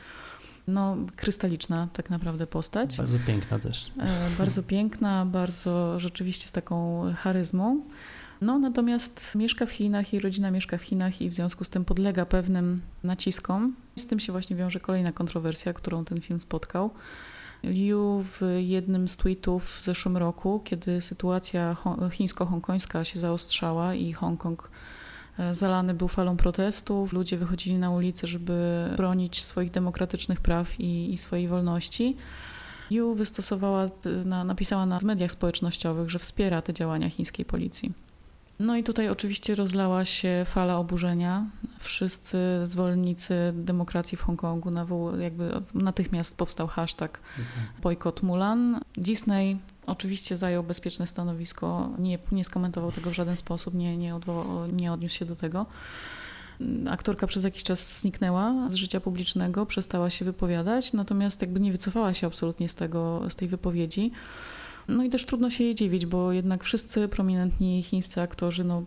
No, 0.68 0.96
krystaliczna 1.16 1.88
tak 1.92 2.10
naprawdę 2.10 2.46
postać. 2.46 2.96
Bardzo 2.96 3.18
piękna 3.26 3.58
też. 3.58 3.92
E, 3.98 4.28
bardzo 4.38 4.62
piękna, 4.72 5.26
bardzo 5.26 6.00
rzeczywiście 6.00 6.48
z 6.48 6.52
taką 6.52 7.04
charyzmą. 7.16 7.82
No, 8.40 8.58
natomiast 8.58 9.34
mieszka 9.34 9.66
w 9.66 9.70
Chinach 9.70 10.14
i 10.14 10.20
rodzina 10.20 10.50
mieszka 10.50 10.78
w 10.78 10.82
Chinach 10.82 11.20
i 11.20 11.30
w 11.30 11.34
związku 11.34 11.64
z 11.64 11.70
tym 11.70 11.84
podlega 11.84 12.26
pewnym 12.26 12.80
naciskom. 13.02 13.74
Z 13.96 14.06
tym 14.06 14.20
się 14.20 14.32
właśnie 14.32 14.56
wiąże 14.56 14.80
kolejna 14.80 15.12
kontrowersja, 15.12 15.72
którą 15.72 16.04
ten 16.04 16.20
film 16.20 16.40
spotkał. 16.40 16.90
Liu 17.64 18.24
w 18.40 18.58
jednym 18.58 19.08
z 19.08 19.16
tweetów 19.16 19.76
w 19.76 19.82
zeszłym 19.82 20.16
roku, 20.16 20.60
kiedy 20.64 21.00
sytuacja 21.00 21.76
chińsko-hongkońska 22.10 23.04
się 23.04 23.18
zaostrzała 23.18 23.94
i 23.94 24.12
Hongkong 24.12 24.70
e, 25.38 25.54
zalany 25.54 25.94
był 25.94 26.08
falą 26.08 26.36
protestów, 26.36 27.12
ludzie 27.12 27.38
wychodzili 27.38 27.78
na 27.78 27.90
ulicę, 27.90 28.26
żeby 28.26 28.88
bronić 28.96 29.42
swoich 29.42 29.70
demokratycznych 29.70 30.40
praw 30.40 30.80
i, 30.80 31.14
i 31.14 31.18
swojej 31.18 31.48
wolności. 31.48 32.16
Liu 32.90 33.14
wystosowała, 33.14 33.88
na, 34.24 34.44
napisała 34.44 34.86
na, 34.86 35.00
mediach 35.02 35.32
społecznościowych, 35.32 36.10
że 36.10 36.18
wspiera 36.18 36.62
te 36.62 36.72
działania 36.72 37.10
chińskiej 37.10 37.44
policji. 37.44 37.92
No 38.58 38.76
i 38.76 38.84
tutaj 38.84 39.08
oczywiście 39.08 39.54
rozlała 39.54 40.04
się 40.04 40.44
fala 40.46 40.76
oburzenia. 40.76 41.46
Wszyscy 41.84 42.38
zwolennicy 42.62 43.34
demokracji 43.54 44.18
w 44.18 44.22
Hongkongu, 44.22 44.70
jakby 45.20 45.52
natychmiast 45.74 46.36
powstał 46.36 46.66
hashtag 46.66 47.20
bojkot 47.82 48.22
Mulan. 48.22 48.80
Disney 48.96 49.58
oczywiście 49.86 50.36
zajął 50.36 50.62
bezpieczne 50.62 51.06
stanowisko, 51.06 51.90
nie, 51.98 52.18
nie 52.32 52.44
skomentował 52.44 52.92
tego 52.92 53.10
w 53.10 53.14
żaden 53.14 53.36
sposób, 53.36 53.74
nie, 53.74 53.96
nie, 53.96 54.14
odwołał, 54.14 54.66
nie 54.66 54.92
odniósł 54.92 55.16
się 55.16 55.24
do 55.24 55.36
tego. 55.36 55.66
Aktorka 56.90 57.26
przez 57.26 57.44
jakiś 57.44 57.62
czas 57.62 58.00
zniknęła 58.00 58.70
z 58.70 58.74
życia 58.74 59.00
publicznego, 59.00 59.66
przestała 59.66 60.10
się 60.10 60.24
wypowiadać, 60.24 60.92
natomiast 60.92 61.40
jakby 61.40 61.60
nie 61.60 61.72
wycofała 61.72 62.14
się 62.14 62.26
absolutnie 62.26 62.68
z, 62.68 62.74
tego, 62.74 63.30
z 63.30 63.36
tej 63.36 63.48
wypowiedzi. 63.48 64.12
No 64.88 65.04
i 65.04 65.10
też 65.10 65.26
trudno 65.26 65.50
się 65.50 65.64
jej 65.64 65.74
dziwić, 65.74 66.06
bo 66.06 66.32
jednak 66.32 66.64
wszyscy 66.64 67.08
prominentni 67.08 67.82
chińscy 67.82 68.20
aktorzy 68.20 68.64
no, 68.64 68.82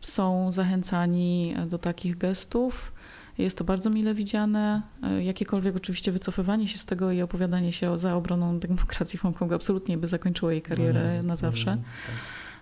są 0.00 0.52
zachęcani 0.52 1.54
do 1.66 1.78
takich 1.78 2.18
gestów. 2.18 2.92
Jest 3.38 3.58
to 3.58 3.64
bardzo 3.64 3.90
mile 3.90 4.14
widziane. 4.14 4.82
Jakiekolwiek 5.20 5.76
oczywiście 5.76 6.12
wycofywanie 6.12 6.68
się 6.68 6.78
z 6.78 6.86
tego 6.86 7.12
i 7.12 7.22
opowiadanie 7.22 7.72
się 7.72 7.98
za 7.98 8.14
obroną 8.14 8.58
demokracji 8.58 9.18
w 9.18 9.22
Hongkongu 9.22 9.54
absolutnie 9.54 9.98
by 9.98 10.06
zakończyło 10.06 10.50
jej 10.50 10.62
karierę 10.62 11.16
no 11.16 11.22
na 11.22 11.36
zawsze. 11.36 11.64
Tak. 11.66 12.14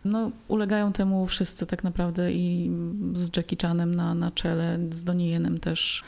No, 0.04 0.30
ulegają 0.48 0.92
temu 0.92 1.26
wszyscy 1.26 1.66
tak 1.66 1.84
naprawdę 1.84 2.32
i 2.32 2.70
z 3.14 3.36
Jackie 3.36 3.56
Chanem 3.62 3.94
na, 3.94 4.14
na 4.14 4.30
czele, 4.30 4.78
z 4.90 5.04
Donnie 5.04 5.30
Yenem 5.30 5.60
też. 5.60 6.04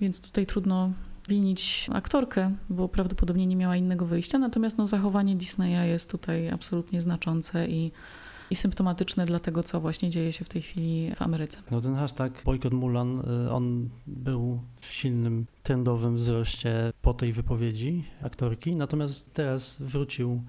Więc 0.00 0.20
tutaj 0.20 0.46
trudno 0.46 0.92
winić 1.28 1.90
aktorkę, 1.92 2.54
bo 2.70 2.88
prawdopodobnie 2.88 3.46
nie 3.46 3.56
miała 3.56 3.76
innego 3.76 4.06
wyjścia, 4.06 4.38
natomiast 4.38 4.78
no, 4.78 4.86
zachowanie 4.86 5.36
Disneya 5.36 5.88
jest 5.88 6.10
tutaj 6.10 6.50
absolutnie 6.50 7.02
znaczące 7.02 7.68
i 7.68 7.92
i 8.50 8.56
symptomatyczne 8.56 9.24
dla 9.26 9.38
tego, 9.38 9.62
co 9.62 9.80
właśnie 9.80 10.10
dzieje 10.10 10.32
się 10.32 10.44
w 10.44 10.48
tej 10.48 10.62
chwili 10.62 11.10
w 11.14 11.22
Ameryce. 11.22 11.58
No 11.70 11.80
ten 11.80 11.94
hashtag 11.94 12.42
bojkot 12.44 12.72
Mulan, 12.72 13.22
y, 13.46 13.52
on 13.52 13.88
był 14.06 14.60
w 14.80 14.86
silnym 14.86 15.46
trendowym 15.62 16.16
wzroście 16.16 16.92
po 17.02 17.14
tej 17.14 17.32
wypowiedzi 17.32 18.04
aktorki, 18.22 18.76
natomiast 18.76 19.34
teraz 19.34 19.82
wrócił 19.82 20.42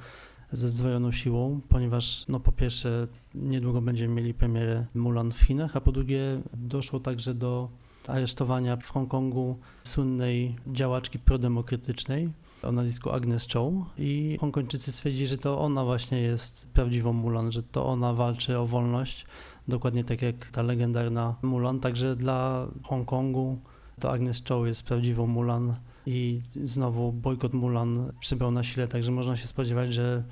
ze 0.51 0.69
zdwojoną 0.69 1.11
siłą, 1.11 1.61
ponieważ 1.69 2.25
no 2.27 2.39
po 2.39 2.51
pierwsze 2.51 3.07
niedługo 3.35 3.81
będziemy 3.81 4.13
mieli 4.13 4.33
premierę 4.33 4.85
Mulan 4.95 5.31
w 5.31 5.41
Chinach, 5.41 5.75
a 5.75 5.81
po 5.81 5.91
drugie 5.91 6.41
doszło 6.53 6.99
także 6.99 7.33
do 7.33 7.69
aresztowania 8.07 8.77
w 8.77 8.89
Hongkongu 8.89 9.57
słynnej 9.83 10.55
działaczki 10.67 11.19
prodemokratycznej, 11.19 12.29
o 12.63 12.71
nazwisku 12.71 13.11
Agnes 13.11 13.47
Chow 13.53 13.73
i 13.97 14.37
Hongkończycy 14.39 14.91
stwierdzili, 14.91 15.27
że 15.27 15.37
to 15.37 15.59
ona 15.59 15.85
właśnie 15.85 16.21
jest 16.21 16.69
prawdziwą 16.73 17.13
Mulan, 17.13 17.51
że 17.51 17.63
to 17.63 17.85
ona 17.85 18.13
walczy 18.13 18.59
o 18.59 18.65
wolność, 18.65 19.25
dokładnie 19.67 20.03
tak 20.03 20.21
jak 20.21 20.45
ta 20.51 20.61
legendarna 20.61 21.35
Mulan, 21.41 21.79
także 21.79 22.15
dla 22.15 22.67
Hongkongu 22.83 23.59
to 23.99 24.11
Agnes 24.11 24.43
Chow 24.49 24.67
jest 24.67 24.83
prawdziwą 24.83 25.27
Mulan 25.27 25.75
i 26.05 26.41
znowu 26.63 27.11
bojkot 27.11 27.53
Mulan 27.53 28.11
przybrał 28.19 28.51
na 28.51 28.63
sile, 28.63 28.87
także 28.87 29.11
można 29.11 29.37
się 29.37 29.47
spodziewać, 29.47 29.93
że 29.93 30.23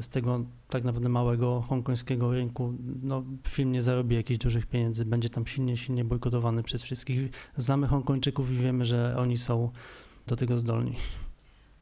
z 0.00 0.08
tego 0.08 0.44
tak 0.68 0.84
naprawdę 0.84 1.08
małego 1.08 1.60
hongkońskiego 1.60 2.32
rynku 2.32 2.74
no, 3.02 3.22
film 3.48 3.72
nie 3.72 3.82
zarobi 3.82 4.16
jakichś 4.16 4.38
dużych 4.38 4.66
pieniędzy, 4.66 5.04
będzie 5.04 5.30
tam 5.30 5.46
silnie, 5.46 5.76
silnie 5.76 6.04
bojkotowany 6.04 6.62
przez 6.62 6.82
wszystkich. 6.82 7.30
Znamy 7.56 7.86
Hongkończyków 7.86 8.50
i 8.50 8.56
wiemy, 8.56 8.84
że 8.84 9.14
oni 9.18 9.38
są 9.38 9.70
do 10.26 10.36
tego 10.36 10.58
zdolni. 10.58 10.96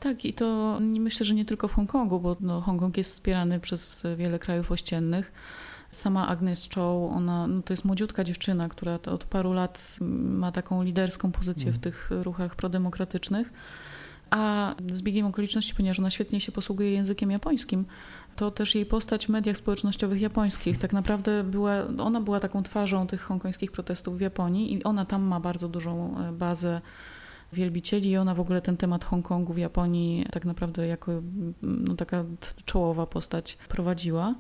Tak, 0.00 0.24
i 0.24 0.32
to 0.32 0.78
myślę, 0.80 1.26
że 1.26 1.34
nie 1.34 1.44
tylko 1.44 1.68
w 1.68 1.74
Hongkongu, 1.74 2.20
bo 2.20 2.36
no, 2.40 2.60
Hongkong 2.60 2.96
jest 2.96 3.10
wspierany 3.10 3.60
przez 3.60 4.02
wiele 4.16 4.38
krajów 4.38 4.72
ościennych. 4.72 5.32
Sama 5.90 6.28
Agnes 6.28 6.68
Chow, 6.74 7.12
ona 7.12 7.46
no, 7.46 7.62
to 7.62 7.72
jest 7.72 7.84
młodziutka 7.84 8.24
dziewczyna, 8.24 8.68
która 8.68 8.98
od 9.06 9.24
paru 9.24 9.52
lat 9.52 9.96
ma 10.00 10.52
taką 10.52 10.82
liderską 10.82 11.32
pozycję 11.32 11.68
mm. 11.68 11.74
w 11.74 11.78
tych 11.78 12.10
ruchach 12.10 12.56
prodemokratycznych. 12.56 13.52
A 14.30 14.74
z 14.92 15.02
biegiem 15.02 15.26
okoliczności, 15.26 15.74
ponieważ 15.74 15.98
ona 15.98 16.10
świetnie 16.10 16.40
się 16.40 16.52
posługuje 16.52 16.92
językiem 16.92 17.30
japońskim, 17.30 17.84
to 18.36 18.50
też 18.50 18.74
jej 18.74 18.86
postać 18.86 19.26
w 19.26 19.28
mediach 19.28 19.56
społecznościowych 19.56 20.20
japońskich. 20.20 20.78
Tak 20.78 20.92
naprawdę 20.92 21.44
była, 21.44 21.72
ona 21.98 22.20
była 22.20 22.40
taką 22.40 22.62
twarzą 22.62 23.06
tych 23.06 23.20
hongkońskich 23.20 23.72
protestów 23.72 24.18
w 24.18 24.20
Japonii 24.20 24.74
i 24.74 24.84
ona 24.84 25.04
tam 25.04 25.22
ma 25.22 25.40
bardzo 25.40 25.68
dużą 25.68 26.18
e, 26.18 26.32
bazę 26.32 26.80
wielbicieli 27.52 28.10
i 28.10 28.16
ona 28.16 28.34
w 28.34 28.40
ogóle 28.40 28.60
ten 28.60 28.76
temat 28.76 29.04
Hongkongu 29.04 29.52
w 29.52 29.58
Japonii 29.58 30.26
tak 30.32 30.44
naprawdę 30.44 30.86
jako 30.86 31.12
no, 31.62 31.94
taka 31.94 32.24
czołowa 32.64 33.06
postać 33.06 33.58
prowadziła. 33.68 34.34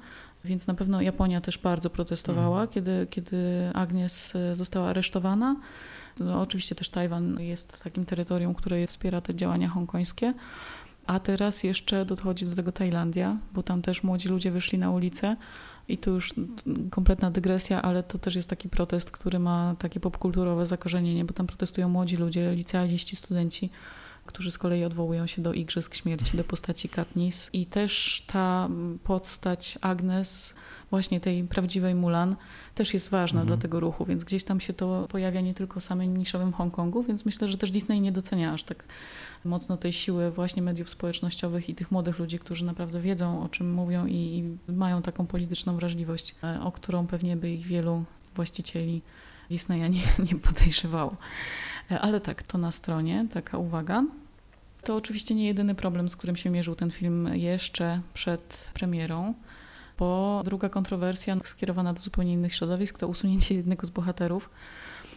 Więc 0.44 0.66
na 0.66 0.74
pewno 0.74 1.00
Japonia 1.00 1.40
też 1.40 1.58
bardzo 1.58 1.90
protestowała, 1.90 2.60
mhm. 2.60 2.68
kiedy, 2.68 3.06
kiedy 3.10 3.70
Agnes 3.74 4.36
e, 4.36 4.56
została 4.56 4.88
aresztowana. 4.88 5.56
No, 6.20 6.40
oczywiście 6.40 6.74
też 6.74 6.90
Tajwan 6.90 7.40
jest 7.40 7.82
takim 7.84 8.04
terytorium, 8.04 8.54
które 8.54 8.86
wspiera 8.86 9.20
te 9.20 9.34
działania 9.34 9.68
hongkońskie. 9.68 10.34
A 11.06 11.20
teraz 11.20 11.64
jeszcze 11.64 12.04
dochodzi 12.04 12.46
do 12.46 12.56
tego 12.56 12.72
Tajlandia, 12.72 13.36
bo 13.52 13.62
tam 13.62 13.82
też 13.82 14.02
młodzi 14.02 14.28
ludzie 14.28 14.50
wyszli 14.50 14.78
na 14.78 14.90
ulicę 14.90 15.36
i 15.88 15.98
tu 15.98 16.10
już 16.10 16.34
kompletna 16.90 17.30
dygresja, 17.30 17.82
ale 17.82 18.02
to 18.02 18.18
też 18.18 18.34
jest 18.34 18.50
taki 18.50 18.68
protest, 18.68 19.10
który 19.10 19.38
ma 19.38 19.76
takie 19.78 20.00
popkulturowe 20.00 20.66
zakorzenienie, 20.66 21.24
bo 21.24 21.34
tam 21.34 21.46
protestują 21.46 21.88
młodzi 21.88 22.16
ludzie, 22.16 22.54
licealiści, 22.54 23.16
studenci, 23.16 23.70
którzy 24.26 24.50
z 24.50 24.58
kolei 24.58 24.84
odwołują 24.84 25.26
się 25.26 25.42
do 25.42 25.52
Igrzysk 25.52 25.94
Śmierci, 25.94 26.36
do 26.36 26.44
postaci 26.44 26.88
Katniss. 26.88 27.50
I 27.52 27.66
też 27.66 28.24
ta 28.26 28.68
postać 29.04 29.78
Agnes, 29.80 30.54
właśnie 30.90 31.20
tej 31.20 31.44
prawdziwej 31.44 31.94
Mulan, 31.94 32.36
też 32.74 32.94
jest 32.94 33.10
ważna 33.10 33.40
mhm. 33.40 33.46
dla 33.46 33.62
tego 33.62 33.80
ruchu, 33.80 34.04
więc 34.04 34.24
gdzieś 34.24 34.44
tam 34.44 34.60
się 34.60 34.72
to 34.72 35.06
pojawia 35.08 35.40
nie 35.40 35.54
tylko 35.54 35.80
w 35.80 35.84
samym 35.84 36.16
niszowym 36.16 36.52
Hongkongu, 36.52 37.02
więc 37.02 37.24
myślę, 37.24 37.48
że 37.48 37.58
też 37.58 37.70
Disney 37.70 38.00
nie 38.00 38.12
docenia 38.12 38.52
aż 38.52 38.62
tak 38.62 38.84
mocno 39.44 39.76
tej 39.76 39.92
siły 39.92 40.30
właśnie 40.30 40.62
mediów 40.62 40.90
społecznościowych 40.90 41.68
i 41.68 41.74
tych 41.74 41.90
młodych 41.90 42.18
ludzi, 42.18 42.38
którzy 42.38 42.64
naprawdę 42.64 43.00
wiedzą, 43.00 43.42
o 43.42 43.48
czym 43.48 43.72
mówią 43.72 44.06
i, 44.06 44.44
i 44.68 44.72
mają 44.72 45.02
taką 45.02 45.26
polityczną 45.26 45.76
wrażliwość, 45.76 46.34
e, 46.44 46.60
o 46.60 46.72
którą 46.72 47.06
pewnie 47.06 47.36
by 47.36 47.50
ich 47.50 47.66
wielu 47.66 48.04
właścicieli 48.34 49.02
Disneya 49.50 49.90
nie, 49.90 50.02
nie 50.32 50.40
podejrzewało. 50.40 51.16
E, 51.90 52.00
ale 52.00 52.20
tak, 52.20 52.42
to 52.42 52.58
na 52.58 52.72
stronie, 52.72 53.26
taka 53.32 53.58
uwaga. 53.58 54.04
To 54.82 54.96
oczywiście 54.96 55.34
nie 55.34 55.46
jedyny 55.46 55.74
problem, 55.74 56.08
z 56.08 56.16
którym 56.16 56.36
się 56.36 56.50
mierzył 56.50 56.74
ten 56.74 56.90
film 56.90 57.28
jeszcze 57.34 58.00
przed 58.14 58.70
premierą, 58.74 59.34
bo 59.98 60.42
druga 60.44 60.68
kontrowersja 60.68 61.36
skierowana 61.44 61.92
do 61.92 62.00
zupełnie 62.00 62.32
innych 62.32 62.54
środowisk 62.54 62.98
to 62.98 63.08
usunięcie 63.08 63.54
jednego 63.54 63.86
z 63.86 63.90
bohaterów 63.90 64.50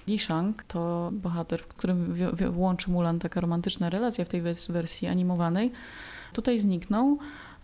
Li 0.08 0.20
Shang 0.20 0.64
to 0.64 1.10
bohater, 1.14 1.62
w 1.62 1.68
którym 1.68 2.16
łączy 2.56 2.92
Mulan 2.92 3.20
taka 3.20 3.42
romantyczna 3.42 3.90
relacja 3.90 4.26
w 4.26 4.30
tej 4.30 4.42
wersji 4.70 5.08
animowanej. 5.08 5.72
Tutaj 6.34 6.60
zniknął. 6.60 7.18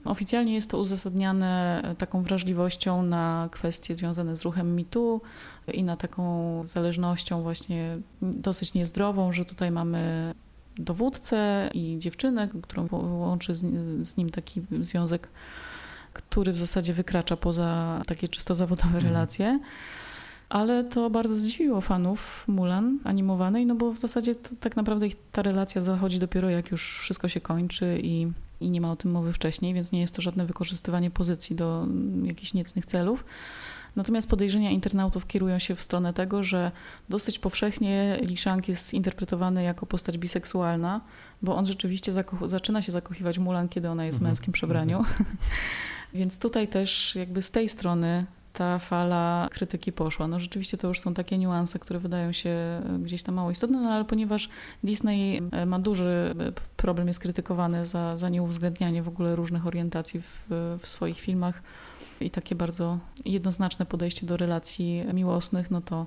Oficjalnie 0.06 0.54
jest 0.54 0.72
to 0.72 0.78
uzasadniane 0.78 1.84
taką 1.98 2.24
wrażliwością 2.24 3.04
na 3.04 3.50
kwestie 3.52 3.96
związane 3.96 4.36
z 4.36 4.42
ruchem 4.42 4.74
MeToo 4.74 5.22
i 5.74 5.84
na 5.84 5.98
taką 5.98 6.64
zależnością 6.64 7.42
właśnie 7.42 7.98
dosyć 8.22 8.74
niezdrową, 8.74 9.34
że 9.34 9.46
tutaj 9.46 9.72
mamy 9.72 10.34
dowódcę 10.78 11.70
i 11.74 11.96
dziewczynę, 12.00 12.50
którą 12.62 12.88
łączy 12.92 13.56
z 14.02 14.18
nim 14.18 14.30
taki 14.30 14.62
związek, 14.82 15.30
który 16.18 16.52
w 16.52 16.58
zasadzie 16.58 16.94
wykracza 16.94 17.38
poza 17.38 18.02
takie 18.08 18.28
czysto 18.28 18.56
zawodowe 18.56 18.88
mhm. 18.88 19.06
relacje. 19.06 19.60
Ale 20.50 20.84
to 20.84 21.10
bardzo 21.10 21.36
zdziwiło 21.36 21.82
fanów 21.82 22.44
Mulan 22.48 23.00
animowanej, 23.04 23.66
no 23.66 23.76
bo 23.76 23.92
w 23.92 23.98
zasadzie 23.98 24.36
to, 24.36 24.50
tak 24.60 24.76
naprawdę 24.76 25.08
ich, 25.08 25.16
ta 25.32 25.42
relacja 25.42 25.82
zachodzi 25.82 26.20
dopiero 26.20 26.50
jak 26.50 26.72
już 26.72 27.00
wszystko 27.00 27.28
się 27.28 27.42
kończy 27.42 28.00
i, 28.04 28.28
i 28.60 28.70
nie 28.70 28.82
ma 28.82 28.92
o 28.92 28.96
tym 28.96 29.12
mowy 29.12 29.34
wcześniej, 29.34 29.74
więc 29.74 29.92
nie 29.92 30.02
jest 30.02 30.16
to 30.16 30.22
żadne 30.22 30.46
wykorzystywanie 30.46 31.12
pozycji 31.12 31.56
do 31.56 31.84
mm, 31.84 32.26
jakichś 32.26 32.54
niecnych 32.54 32.86
celów. 32.86 33.26
Natomiast 33.96 34.30
podejrzenia 34.30 34.72
internautów 34.72 35.28
kierują 35.28 35.60
się 35.60 35.76
w 35.76 35.82
stronę 35.82 36.14
tego, 36.14 36.44
że 36.44 36.72
dosyć 37.10 37.40
powszechnie 37.40 38.20
Li 38.22 38.38
Shang 38.38 38.68
jest 38.68 38.94
interpretowany 38.94 39.64
jako 39.64 39.86
postać 39.86 40.18
biseksualna, 40.18 41.02
bo 41.42 41.56
on 41.56 41.66
rzeczywiście 41.66 42.12
zaczyna 42.46 42.82
się 42.82 42.92
zakochiwać 42.92 43.38
Mulan, 43.38 43.70
kiedy 43.70 43.90
ona 43.90 44.06
jest 44.06 44.18
w 44.18 44.22
mhm. 44.22 44.30
męskim 44.30 44.54
przebraniu. 44.54 44.98
Mhm. 44.98 45.26
Więc 46.13 46.39
tutaj 46.39 46.67
też 46.67 47.15
jakby 47.15 47.41
z 47.41 47.52
tej 47.52 47.70
strony 47.70 48.26
ta 48.58 48.80
fala 48.80 49.50
krytyki 49.52 49.91
poszła. 49.91 50.28
No 50.28 50.39
rzeczywiście 50.39 50.78
to 50.78 50.88
już 50.88 51.00
są 51.00 51.13
takie 51.13 51.38
niuanse, 51.38 51.80
które 51.80 52.00
wydają 52.00 52.32
się 52.32 52.50
e, 52.50 53.00
gdzieś 53.04 53.24
tam 53.24 53.36
mało 53.36 53.52
istotne, 53.52 53.82
no 53.82 53.89
ale 53.89 54.06
ponieważ 54.06 54.50
Disney 54.84 55.41
e, 55.52 55.65
ma 55.65 55.80
duży 55.80 56.36
e, 56.39 56.52
problem, 56.78 57.08
jest 57.08 57.20
krytykowany 57.20 57.86
za, 57.86 58.17
za 58.17 58.30
nieuwzględnianie 58.30 59.04
w 59.04 59.08
ogóle 59.08 59.36
różnych 59.36 59.67
orientacji 59.67 60.22
w, 60.22 60.78
w 60.82 60.88
swoich 60.88 61.20
filmach 61.20 61.62
i 62.22 62.30
takie 62.30 62.56
bardzo 62.56 62.98
jednoznaczne 63.26 63.86
podejście 63.86 64.26
do 64.26 64.38
relacji 64.38 65.04
miłosnych, 65.13 65.72
no 65.72 65.82
to 65.82 66.06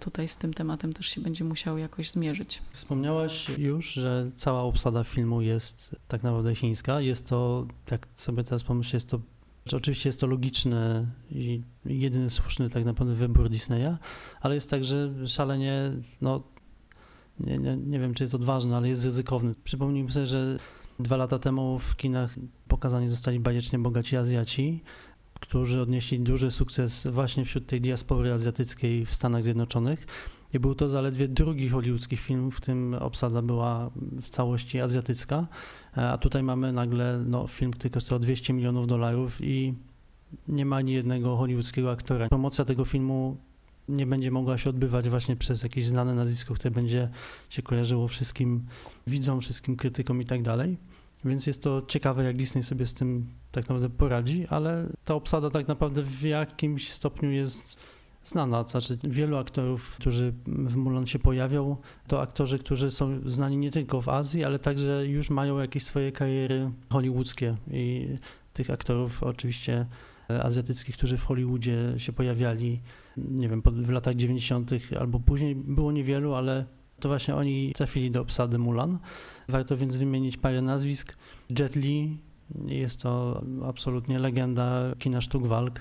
tutaj 0.00 0.28
z 0.28 0.36
tym 0.36 0.54
tematem 0.54 0.92
też 0.92 1.06
się 1.06 1.20
będzie 1.20 1.44
musiał 1.44 1.78
jakoś 1.78 2.10
zmierzyć. 2.10 2.62
Wspomniałaś 2.72 3.48
już, 3.48 3.92
że 3.92 4.30
cała 4.36 4.62
obsada 4.62 5.04
filmu 5.04 5.42
jest 5.42 5.96
tak 6.08 6.22
naprawdę 6.22 6.54
chińska. 6.54 7.00
Jest 7.00 7.26
to, 7.26 7.66
jak 7.90 8.06
sobie 8.14 8.44
teraz 8.44 8.64
pomyślę, 8.64 8.96
jest 8.96 9.10
to 9.10 9.20
Oczywiście 9.72 10.08
jest 10.08 10.20
to 10.20 10.26
logiczny 10.26 11.06
i 11.30 11.62
jedyny 11.84 12.30
słuszny 12.30 12.70
tak 12.70 12.84
naprawdę 12.84 13.14
wybór 13.14 13.50
Disneya, 13.50 13.96
ale 14.40 14.54
jest 14.54 14.70
także 14.70 15.28
szalenie, 15.28 15.92
no 16.20 16.42
nie, 17.40 17.58
nie, 17.58 17.76
nie 17.76 18.00
wiem 18.00 18.14
czy 18.14 18.24
jest 18.24 18.34
odważny, 18.34 18.76
ale 18.76 18.88
jest 18.88 19.04
ryzykowny. 19.04 19.52
Przypomnijmy 19.64 20.10
sobie, 20.10 20.26
że 20.26 20.58
dwa 20.98 21.16
lata 21.16 21.38
temu 21.38 21.78
w 21.78 21.96
kinach 21.96 22.34
pokazani 22.68 23.08
zostali 23.08 23.40
bajecznie 23.40 23.78
bogaci 23.78 24.16
Azjaci, 24.16 24.82
którzy 25.40 25.80
odnieśli 25.80 26.20
duży 26.20 26.50
sukces 26.50 27.06
właśnie 27.06 27.44
wśród 27.44 27.66
tej 27.66 27.80
diaspory 27.80 28.32
azjatyckiej 28.32 29.06
w 29.06 29.14
Stanach 29.14 29.42
Zjednoczonych. 29.42 30.06
I 30.54 30.60
był 30.60 30.74
to 30.74 30.88
zaledwie 30.88 31.28
drugi 31.28 31.68
hollywoodzki 31.68 32.16
film, 32.16 32.50
w 32.50 32.60
tym 32.60 32.94
obsada 32.94 33.42
była 33.42 33.90
w 34.22 34.28
całości 34.28 34.80
azjatycka, 34.80 35.46
e, 35.96 36.10
a 36.10 36.18
tutaj 36.18 36.42
mamy 36.42 36.72
nagle 36.72 37.24
no, 37.26 37.46
film, 37.46 37.70
który 37.70 37.90
kosztował 37.90 38.18
200 38.18 38.52
milionów 38.52 38.86
dolarów 38.86 39.38
i 39.40 39.74
nie 40.48 40.66
ma 40.66 40.76
ani 40.76 40.92
jednego 40.92 41.36
hollywoodzkiego 41.36 41.90
aktora. 41.90 42.28
Promocja 42.28 42.64
tego 42.64 42.84
filmu 42.84 43.36
nie 43.88 44.06
będzie 44.06 44.30
mogła 44.30 44.58
się 44.58 44.70
odbywać 44.70 45.08
właśnie 45.08 45.36
przez 45.36 45.62
jakieś 45.62 45.86
znane 45.86 46.14
nazwisko, 46.14 46.54
które 46.54 46.70
będzie 46.70 47.08
się 47.48 47.62
kojarzyło 47.62 48.08
wszystkim 48.08 48.66
widzom, 49.06 49.40
wszystkim 49.40 49.76
krytykom 49.76 50.22
i 50.22 50.24
tak 50.24 50.42
dalej. 50.42 50.76
Więc 51.24 51.46
jest 51.46 51.62
to 51.62 51.82
ciekawe, 51.88 52.24
jak 52.24 52.36
Disney 52.36 52.62
sobie 52.62 52.86
z 52.86 52.94
tym 52.94 53.26
tak 53.52 53.64
naprawdę 53.64 53.90
poradzi, 53.90 54.46
ale 54.50 54.88
ta 55.04 55.14
obsada 55.14 55.50
tak 55.50 55.68
naprawdę 55.68 56.02
w 56.02 56.22
jakimś 56.22 56.92
stopniu 56.92 57.30
jest 57.30 57.80
znana, 58.28 58.64
znaczy 58.64 58.98
wielu 59.04 59.36
aktorów, 59.36 59.96
którzy 59.96 60.32
w 60.46 60.76
Mulan 60.76 61.06
się 61.06 61.18
pojawią, 61.18 61.76
to 62.06 62.20
aktorzy, 62.20 62.58
którzy 62.58 62.90
są 62.90 63.20
znani 63.30 63.56
nie 63.56 63.70
tylko 63.70 64.00
w 64.00 64.08
Azji, 64.08 64.44
ale 64.44 64.58
także 64.58 65.06
już 65.06 65.30
mają 65.30 65.58
jakieś 65.58 65.84
swoje 65.84 66.12
kariery 66.12 66.70
hollywoodzkie 66.90 67.56
i 67.70 68.08
tych 68.52 68.70
aktorów 68.70 69.22
oczywiście 69.22 69.86
azjatyckich, 70.28 70.96
którzy 70.96 71.16
w 71.16 71.24
Hollywoodzie 71.24 71.94
się 71.96 72.12
pojawiali, 72.12 72.80
nie 73.16 73.48
wiem, 73.48 73.62
w 73.64 73.90
latach 73.90 74.14
90. 74.14 74.70
albo 75.00 75.20
później 75.20 75.54
było 75.54 75.92
niewielu, 75.92 76.34
ale 76.34 76.64
to 77.00 77.08
właśnie 77.08 77.34
oni 77.34 77.72
trafili 77.72 78.10
do 78.10 78.20
obsady 78.20 78.58
Mulan. 78.58 78.98
Warto 79.48 79.76
więc 79.76 79.96
wymienić 79.96 80.36
parę 80.36 80.62
nazwisk. 80.62 81.16
Jet 81.58 81.76
Li 81.76 82.18
jest 82.66 83.00
to 83.00 83.42
absolutnie 83.64 84.18
legenda 84.18 84.94
kina 84.98 85.20
sztuk 85.20 85.46
walk. 85.46 85.80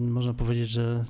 Można 0.00 0.34
powiedzieć, 0.34 0.68
że 0.68 1.04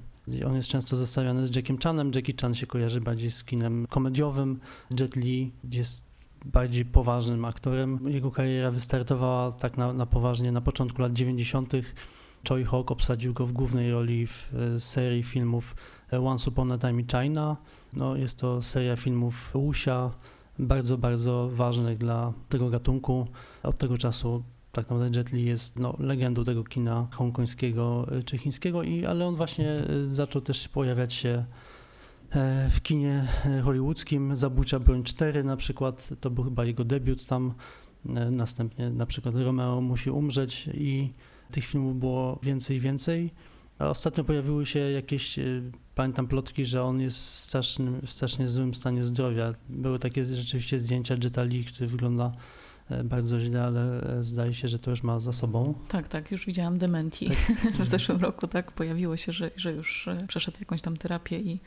on 0.47 0.55
jest 0.55 0.69
często 0.69 0.97
zestawiany 0.97 1.47
z 1.47 1.57
Jackiem 1.57 1.79
Chanem. 1.79 2.11
Jackie 2.15 2.35
Chan 2.41 2.55
się 2.55 2.67
kojarzy 2.67 3.01
bardziej 3.01 3.31
z 3.31 3.45
kinem 3.45 3.87
komediowym. 3.87 4.61
Jet 5.01 5.17
Li 5.17 5.53
jest 5.73 6.05
bardziej 6.45 6.85
poważnym 6.85 7.45
aktorem. 7.45 8.09
Jego 8.09 8.31
kariera 8.31 8.71
wystartowała 8.71 9.53
tak 9.53 9.79
na, 9.79 9.93
na 9.93 10.07
poważnie 10.07 10.53
na 10.53 10.61
początku 10.61 11.03
lat 11.03 11.13
90. 11.13 11.73
Choi 12.49 12.65
Hawk 12.65 12.91
obsadził 12.91 13.33
go 13.33 13.47
w 13.47 13.53
głównej 13.53 13.93
roli 13.93 14.27
w 14.27 14.55
e, 14.55 14.81
serii 14.81 15.23
filmów 15.23 15.77
e, 16.13 16.21
Once 16.21 16.51
Upon 16.51 16.73
a 16.73 16.79
Time 16.79 17.01
in 17.01 17.07
China. 17.07 17.57
No, 17.93 18.17
jest 18.17 18.39
to 18.39 18.63
seria 18.63 18.97
filmów 18.97 19.51
Wuxia, 19.55 20.11
bardzo, 20.59 20.99
bardzo 20.99 21.49
ważnych 21.53 21.99
dla 21.99 22.33
tego 22.49 22.71
gatunku. 22.71 23.27
Od 23.63 23.79
tego 23.79 23.99
czasu 23.99 24.43
tak 24.73 24.91
naprawdę 24.91 25.19
Jet 25.19 25.33
Li 25.33 25.45
jest 25.45 25.79
no, 25.79 25.97
legendą 25.99 26.45
tego 26.45 26.65
kina 26.65 27.09
hongkońskiego 27.11 28.07
e, 28.19 28.23
czy 28.23 28.39
chińskiego, 28.39 28.83
i, 28.83 29.07
ale 29.07 29.27
on 29.27 29.37
właśnie 29.37 29.83
zaczął 30.07 30.43
też 30.43 30.69
pojawiać 30.69 31.15
się 31.15 31.45
w 32.71 32.81
kinie 32.83 33.29
hollywoodzkim. 33.65 34.37
Zabójcza 34.37 34.81
Broń 34.81 35.05
4 35.05 35.45
na 35.45 35.57
przykład, 35.57 36.09
to 36.21 36.31
był 36.31 36.45
chyba 36.45 36.65
jego 36.65 36.85
debiut 36.85 37.27
tam. 37.27 37.55
Następnie 38.31 38.91
na 38.91 39.07
przykład 39.07 39.35
Romeo 39.35 39.81
musi 39.81 40.11
umrzeć 40.11 40.69
i 40.75 41.11
tych 41.51 41.65
filmów 41.65 41.99
było 41.99 42.39
więcej 42.43 42.77
i 42.77 42.81
więcej. 42.81 43.31
Ostatnio 43.79 44.25
pojawiły 44.25 44.67
się 44.67 44.79
jakieś, 44.79 45.39
e, 45.39 45.43
pamiętam 45.95 46.29
plotki, 46.29 46.67
że 46.67 46.83
on 46.83 47.01
jest 47.01 47.17
w, 47.19 47.21
strasznym, 47.21 48.01
w 48.07 48.13
strasznie 48.13 48.49
złym 48.49 48.75
stanie 48.75 49.03
zdrowia. 49.03 49.55
Były 49.69 49.99
takie 49.99 50.25
rzeczywiście 50.25 50.81
zdjęcia 50.81 51.17
Jetta 51.25 51.43
Lee, 51.43 51.65
który 51.65 51.87
wygląda 51.87 52.25
e, 52.25 52.33
bardzo 53.05 53.41
źle, 53.41 53.65
ale 53.65 54.03
e, 54.19 54.25
zdaje 54.25 54.55
się, 54.55 54.69
że 54.69 54.79
to 54.79 54.91
już 54.91 55.03
ma 55.03 55.21
za 55.21 55.33
sobą. 55.33 55.75
Tak, 55.89 56.09
tak, 56.09 56.31
już 56.31 56.47
widziałam 56.47 56.79
dementi 56.79 57.29
tak. 57.29 57.73
w 57.85 57.87
zeszłym 57.87 58.21
roku, 58.21 58.47
tak, 58.47 58.73
pojawiło 58.73 59.17
się, 59.17 59.33
że, 59.33 59.51
że 59.57 59.73
już 59.73 60.09
przeszedł 60.29 60.57
jakąś 60.61 60.83
tam 60.83 60.97
terapię 60.97 61.39
i 61.39 61.61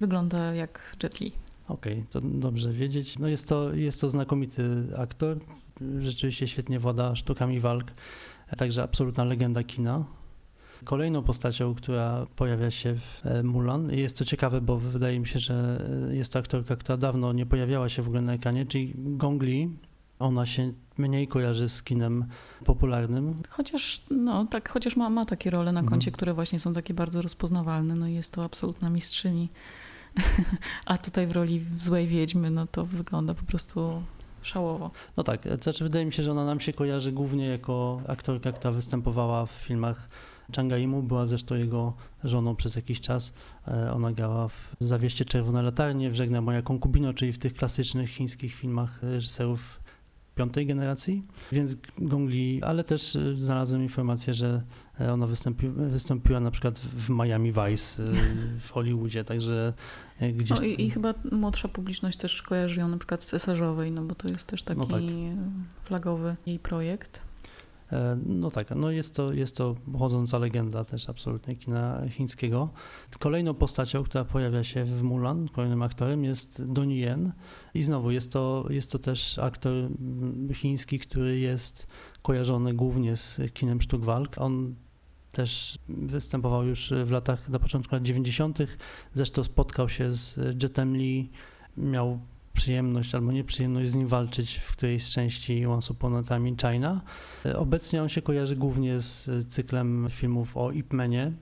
wygląda 0.00 0.54
jak 0.54 0.96
Jet 1.02 1.20
Li. 1.20 1.32
Okej, 1.68 1.92
okay, 1.92 2.04
to 2.10 2.20
dobrze 2.20 2.72
wiedzieć. 2.72 3.18
No 3.18 3.28
jest 3.28 3.48
to, 3.48 3.74
jest 3.74 4.00
to 4.00 4.10
znakomity 4.10 4.62
aktor, 4.96 5.38
rzeczywiście 5.98 6.48
świetnie 6.48 6.78
włada 6.78 7.16
sztukami 7.16 7.60
walk 7.60 7.92
także 8.56 8.82
absolutna 8.82 9.24
legenda 9.24 9.64
kina. 9.64 10.04
Kolejną 10.84 11.22
postacią, 11.22 11.74
która 11.74 12.26
pojawia 12.36 12.70
się 12.70 12.94
w 12.94 13.26
e, 13.26 13.42
Mulan, 13.42 13.90
jest 13.90 14.18
to 14.18 14.24
ciekawe, 14.24 14.60
bo 14.60 14.78
wydaje 14.78 15.20
mi 15.20 15.26
się, 15.26 15.38
że 15.38 15.86
e, 16.10 16.16
jest 16.16 16.32
to 16.32 16.38
aktorka, 16.38 16.76
która 16.76 16.96
dawno 16.96 17.32
nie 17.32 17.46
pojawiała 17.46 17.88
się 17.88 18.02
w 18.02 18.06
ogóle 18.06 18.22
na 18.22 18.32
ekranie, 18.32 18.66
czyli 18.66 18.94
Gong 18.96 19.42
Li. 19.42 19.68
Ona 20.18 20.46
się 20.46 20.72
mniej 20.98 21.28
kojarzy 21.28 21.68
z 21.68 21.82
kinem 21.82 22.24
popularnym. 22.64 23.42
Chociaż, 23.48 24.02
no, 24.10 24.46
tak, 24.46 24.68
chociaż 24.68 24.96
ma, 24.96 25.10
ma 25.10 25.26
takie 25.26 25.50
role 25.50 25.72
na 25.72 25.80
mhm. 25.80 25.90
koncie, 25.90 26.08
mhm. 26.08 26.16
które 26.16 26.34
właśnie 26.34 26.60
są 26.60 26.74
takie 26.74 26.94
bardzo 26.94 27.22
rozpoznawalne. 27.22 27.94
No 27.94 28.08
jest 28.08 28.32
to 28.32 28.44
absolutna 28.44 28.90
mistrzyni. 28.90 29.48
A 30.86 30.98
tutaj 30.98 31.26
w 31.26 31.32
roli 31.32 31.64
złej 31.78 32.06
wiedźmy, 32.06 32.50
no 32.50 32.66
to 32.66 32.86
wygląda 32.86 33.34
po 33.34 33.42
prostu 33.42 34.02
szałowo. 34.42 34.90
No 35.16 35.24
tak, 35.24 35.42
znaczy 35.62 35.84
wydaje 35.84 36.06
mi 36.06 36.12
się, 36.12 36.22
że 36.22 36.32
ona 36.32 36.44
nam 36.44 36.60
się 36.60 36.72
kojarzy 36.72 37.12
głównie 37.12 37.46
jako 37.46 38.00
aktorka, 38.08 38.52
która 38.52 38.72
występowała 38.72 39.46
w 39.46 39.50
filmach 39.50 40.08
Changaimu, 40.56 41.02
była 41.02 41.26
zresztą 41.26 41.54
jego 41.54 41.92
żoną 42.24 42.56
przez 42.56 42.76
jakiś 42.76 43.00
czas. 43.00 43.32
E, 43.68 43.92
ona 43.92 44.12
grała 44.12 44.48
w 44.48 44.74
Zawieście 44.80 45.24
Czerwone 45.24 45.62
Latarnie, 45.62 46.10
w 46.10 46.14
Żegna 46.14 46.40
moja 46.40 46.62
konkubino, 46.62 47.14
czyli 47.14 47.32
w 47.32 47.38
tych 47.38 47.54
klasycznych 47.54 48.10
chińskich 48.10 48.54
filmach 48.54 49.02
reżyserów 49.02 49.80
piątej 50.38 50.66
generacji, 50.66 51.22
więc 51.52 51.76
Gong 51.98 52.30
Li, 52.30 52.62
ale 52.62 52.84
też 52.84 53.16
e, 53.16 53.36
znalazłem 53.36 53.82
informację, 53.82 54.34
że 54.34 54.62
e, 55.00 55.12
ona 55.12 55.26
wystąpi, 55.26 55.68
wystąpiła 55.68 56.40
na 56.40 56.50
przykład 56.50 56.78
w 56.78 57.10
Miami 57.10 57.52
Vice 57.52 58.02
w 58.66 58.70
Hollywoodzie, 58.70 59.24
także 59.24 59.72
gdzieś... 60.20 60.58
No 60.58 60.64
i, 60.64 60.82
i, 60.82 60.90
chyba 60.90 61.14
młodsza 61.32 61.68
publiczność 61.68 62.18
też 62.18 62.42
kojarzy 62.42 62.80
ją 62.80 62.88
na 62.88 62.98
przykład 62.98 63.22
z 63.22 63.26
Cesarzowej, 63.26 63.92
no 63.92 64.04
bo 64.04 64.14
to 64.14 64.28
jest 64.28 64.46
też 64.46 64.62
taki 64.62 64.80
no 64.80 64.86
tak. 64.86 65.00
flagowy 65.84 66.36
jej 66.46 66.58
projekt. 66.58 67.27
E, 67.92 68.18
no 68.26 68.50
tak, 68.50 68.70
no 68.76 68.90
jest 68.90 69.14
to, 69.14 69.32
jest 69.32 69.56
to 69.56 69.74
chodząca 69.98 70.38
legenda 70.38 70.84
też 70.84 71.08
absolutnie 71.08 71.56
kina 71.56 72.02
chińskiego. 72.08 72.70
Kolejną 73.18 73.54
postacią, 73.54 74.04
która 74.04 74.24
pojawia 74.24 74.64
się 74.64 74.84
w 74.84 75.02
Mulan, 75.02 75.48
kolejnym 75.48 75.82
aktorem 75.82 76.24
jest 76.24 76.72
Donnie 76.72 76.98
Yen 77.00 77.32
i 77.74 77.82
znowu 77.82 78.10
jest 78.10 78.32
to, 78.32 78.66
jest 78.70 78.92
to 78.92 78.98
też 78.98 79.38
aktor 79.38 79.74
chiński, 80.54 80.98
który 80.98 81.38
jest 81.38 81.86
kojarzony 82.22 82.74
głównie 82.74 83.16
z 83.16 83.40
kinem 83.54 83.80
sztuk 83.80 84.04
walk. 84.04 84.38
On 84.38 84.74
też 85.32 85.78
występował 85.88 86.64
już 86.66 86.92
w 87.04 87.10
latach, 87.10 87.48
na 87.48 87.58
początku 87.58 87.94
lat 87.94 88.04
90. 88.04 88.58
Zresztą 89.12 89.44
spotkał 89.44 89.88
się 89.88 90.10
z 90.10 90.36
Jetem 90.62 90.96
Lee, 90.96 91.30
miał 91.76 92.20
przyjemność 92.58 93.14
albo 93.14 93.32
nieprzyjemność 93.32 93.90
z 93.90 93.96
nim 93.96 94.06
walczyć 94.06 94.54
w 94.54 94.72
którejś 94.72 95.04
z 95.04 95.10
części 95.10 95.66
Once 95.66 95.92
Upon 95.92 96.16
a 96.16 96.22
Time 96.22 96.48
in 96.48 96.56
China. 96.56 97.00
Obecnie 97.54 98.02
on 98.02 98.08
się 98.08 98.22
kojarzy 98.22 98.56
głównie 98.56 99.00
z 99.00 99.30
cyklem 99.48 100.06
filmów 100.10 100.56
o 100.56 100.70
Ip 100.72 100.92
Manie, 100.92 101.32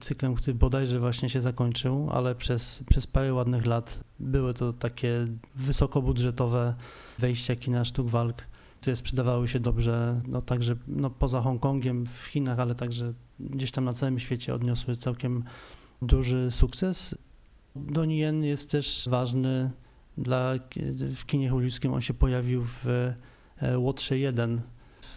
cyklem, 0.00 0.34
który 0.34 0.54
bodajże 0.54 1.00
właśnie 1.00 1.30
się 1.30 1.40
zakończył, 1.40 2.08
ale 2.12 2.34
przez, 2.34 2.84
przez 2.90 3.06
parę 3.06 3.34
ładnych 3.34 3.66
lat 3.66 4.04
były 4.20 4.54
to 4.54 4.72
takie 4.72 5.26
wysokobudżetowe 5.54 6.74
wejścia 7.18 7.56
kina 7.56 7.84
sztuk 7.84 8.08
walk, 8.08 8.42
które 8.80 8.96
sprzedawały 8.96 9.48
się 9.48 9.60
dobrze, 9.60 10.20
no 10.28 10.42
także 10.42 10.76
no, 10.88 11.10
poza 11.10 11.40
Hongkongiem, 11.40 12.06
w 12.06 12.26
Chinach, 12.26 12.58
ale 12.58 12.74
także 12.74 13.12
gdzieś 13.40 13.70
tam 13.70 13.84
na 13.84 13.92
całym 13.92 14.18
świecie 14.18 14.54
odniosły 14.54 14.96
całkiem 14.96 15.44
duży 16.02 16.50
sukces. 16.50 17.18
Donnie 17.76 18.18
Yen 18.18 18.44
jest 18.44 18.70
też 18.70 19.08
ważny 19.10 19.70
dla, 20.18 20.54
w 21.16 21.26
kinie 21.26 21.50
hollywoodzkim 21.50 21.94
on 21.94 22.00
się 22.00 22.14
pojawił 22.14 22.62
w 22.64 22.86
e, 23.62 23.78
Łotrze 23.78 24.18
1 24.18 24.60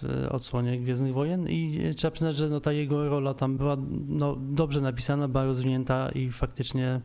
w 0.02 0.28
odsłonie 0.30 0.80
Gwiezdnych 0.80 1.14
Wojen 1.14 1.50
i 1.50 1.82
trzeba 1.96 2.12
przyznać, 2.12 2.36
że 2.36 2.50
no 2.50 2.60
ta 2.60 2.72
jego 2.72 3.10
rola 3.10 3.34
tam 3.34 3.58
była 3.58 3.78
no, 4.08 4.36
dobrze 4.36 4.82
napisana, 4.82 5.28
była 5.28 5.46
rozwinięta 5.46 6.10
i 6.10 6.32
faktycznie 6.32 7.02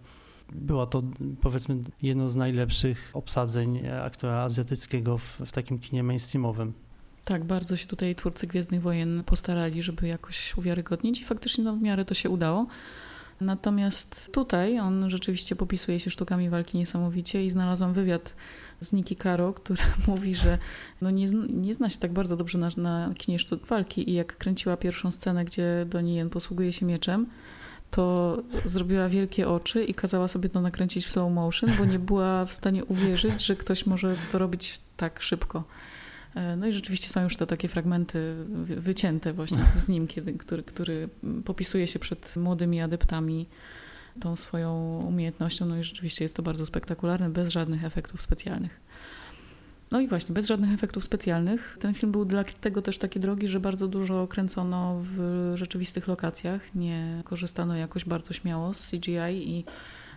była 0.52 0.86
to 0.86 1.02
powiedzmy 1.40 1.76
jedno 2.02 2.28
z 2.28 2.36
najlepszych 2.36 3.10
obsadzeń 3.12 3.86
aktora 4.02 4.42
azjatyckiego 4.42 5.18
w, 5.18 5.40
w 5.46 5.52
takim 5.52 5.78
kinie 5.78 6.02
mainstreamowym. 6.02 6.72
Tak, 7.24 7.44
bardzo 7.44 7.76
się 7.76 7.86
tutaj 7.86 8.14
twórcy 8.14 8.46
Gwiezdnych 8.46 8.82
Wojen 8.82 9.22
postarali, 9.26 9.82
żeby 9.82 10.08
jakoś 10.08 10.56
uwiarygodnić 10.56 11.20
i 11.20 11.24
faktycznie 11.24 11.64
no, 11.64 11.76
w 11.76 11.82
miarę 11.82 12.04
to 12.04 12.14
się 12.14 12.30
udało. 12.30 12.66
Natomiast 13.40 14.32
tutaj 14.32 14.78
on 14.80 15.10
rzeczywiście 15.10 15.56
popisuje 15.56 16.00
się 16.00 16.10
sztukami 16.10 16.50
walki 16.50 16.78
niesamowicie 16.78 17.44
i 17.44 17.50
znalazłam 17.50 17.92
wywiad 17.92 18.34
z 18.80 18.92
Niki 18.92 19.16
Caro, 19.16 19.52
która 19.52 19.84
mówi, 20.06 20.34
że 20.34 20.58
no 21.00 21.10
nie, 21.10 21.26
nie 21.48 21.74
zna 21.74 21.90
się 21.90 21.98
tak 21.98 22.12
bardzo 22.12 22.36
dobrze 22.36 22.58
na, 22.58 22.68
na 22.76 23.10
kinie 23.18 23.38
sztuk 23.38 23.66
walki 23.66 24.10
i 24.10 24.14
jak 24.14 24.36
kręciła 24.36 24.76
pierwszą 24.76 25.12
scenę, 25.12 25.44
gdzie 25.44 25.86
Donnie 25.88 26.26
posługuje 26.26 26.72
się 26.72 26.86
mieczem, 26.86 27.26
to 27.90 28.38
zrobiła 28.64 29.08
wielkie 29.08 29.48
oczy 29.48 29.84
i 29.84 29.94
kazała 29.94 30.28
sobie 30.28 30.48
to 30.48 30.60
nakręcić 30.60 31.06
w 31.06 31.12
slow 31.12 31.32
motion, 31.32 31.70
bo 31.78 31.84
nie 31.84 31.98
była 31.98 32.44
w 32.44 32.52
stanie 32.52 32.84
uwierzyć, 32.84 33.46
że 33.46 33.56
ktoś 33.56 33.86
może 33.86 34.16
to 34.32 34.38
robić 34.38 34.80
tak 34.96 35.22
szybko. 35.22 35.64
E, 36.34 36.56
no 36.56 36.66
i 36.66 36.72
rzeczywiście 36.72 37.08
są 37.08 37.22
już 37.22 37.36
te 37.36 37.46
takie 37.46 37.68
fragmenty 37.68 38.34
wycięte 38.64 39.32
właśnie 39.32 39.58
z 39.76 39.88
nim, 39.88 40.06
kiedy, 40.06 40.32
który, 40.32 40.62
który 40.62 41.08
popisuje 41.44 41.86
się 41.86 41.98
przed 41.98 42.36
młodymi 42.36 42.80
adeptami 42.80 43.48
tą 44.20 44.36
swoją 44.36 45.00
umiejętnością. 45.06 45.66
No 45.66 45.78
i 45.78 45.84
rzeczywiście 45.84 46.24
jest 46.24 46.36
to 46.36 46.42
bardzo 46.42 46.66
spektakularne, 46.66 47.30
bez 47.30 47.48
żadnych 47.48 47.84
efektów 47.84 48.22
specjalnych. 48.22 48.80
No 49.90 50.00
i 50.00 50.08
właśnie, 50.08 50.34
bez 50.34 50.46
żadnych 50.46 50.72
efektów 50.72 51.04
specjalnych. 51.04 51.76
Ten 51.80 51.94
film 51.94 52.12
był 52.12 52.24
dla 52.24 52.44
tego 52.44 52.82
też 52.82 52.98
taki 52.98 53.20
drogi, 53.20 53.48
że 53.48 53.60
bardzo 53.60 53.88
dużo 53.88 54.26
kręcono 54.26 55.00
w 55.02 55.52
rzeczywistych 55.54 56.08
lokacjach. 56.08 56.74
Nie 56.74 57.22
korzystano 57.24 57.76
jakoś 57.76 58.04
bardzo 58.04 58.32
śmiało 58.32 58.74
z 58.74 58.90
CGI 58.90 59.48
i 59.48 59.64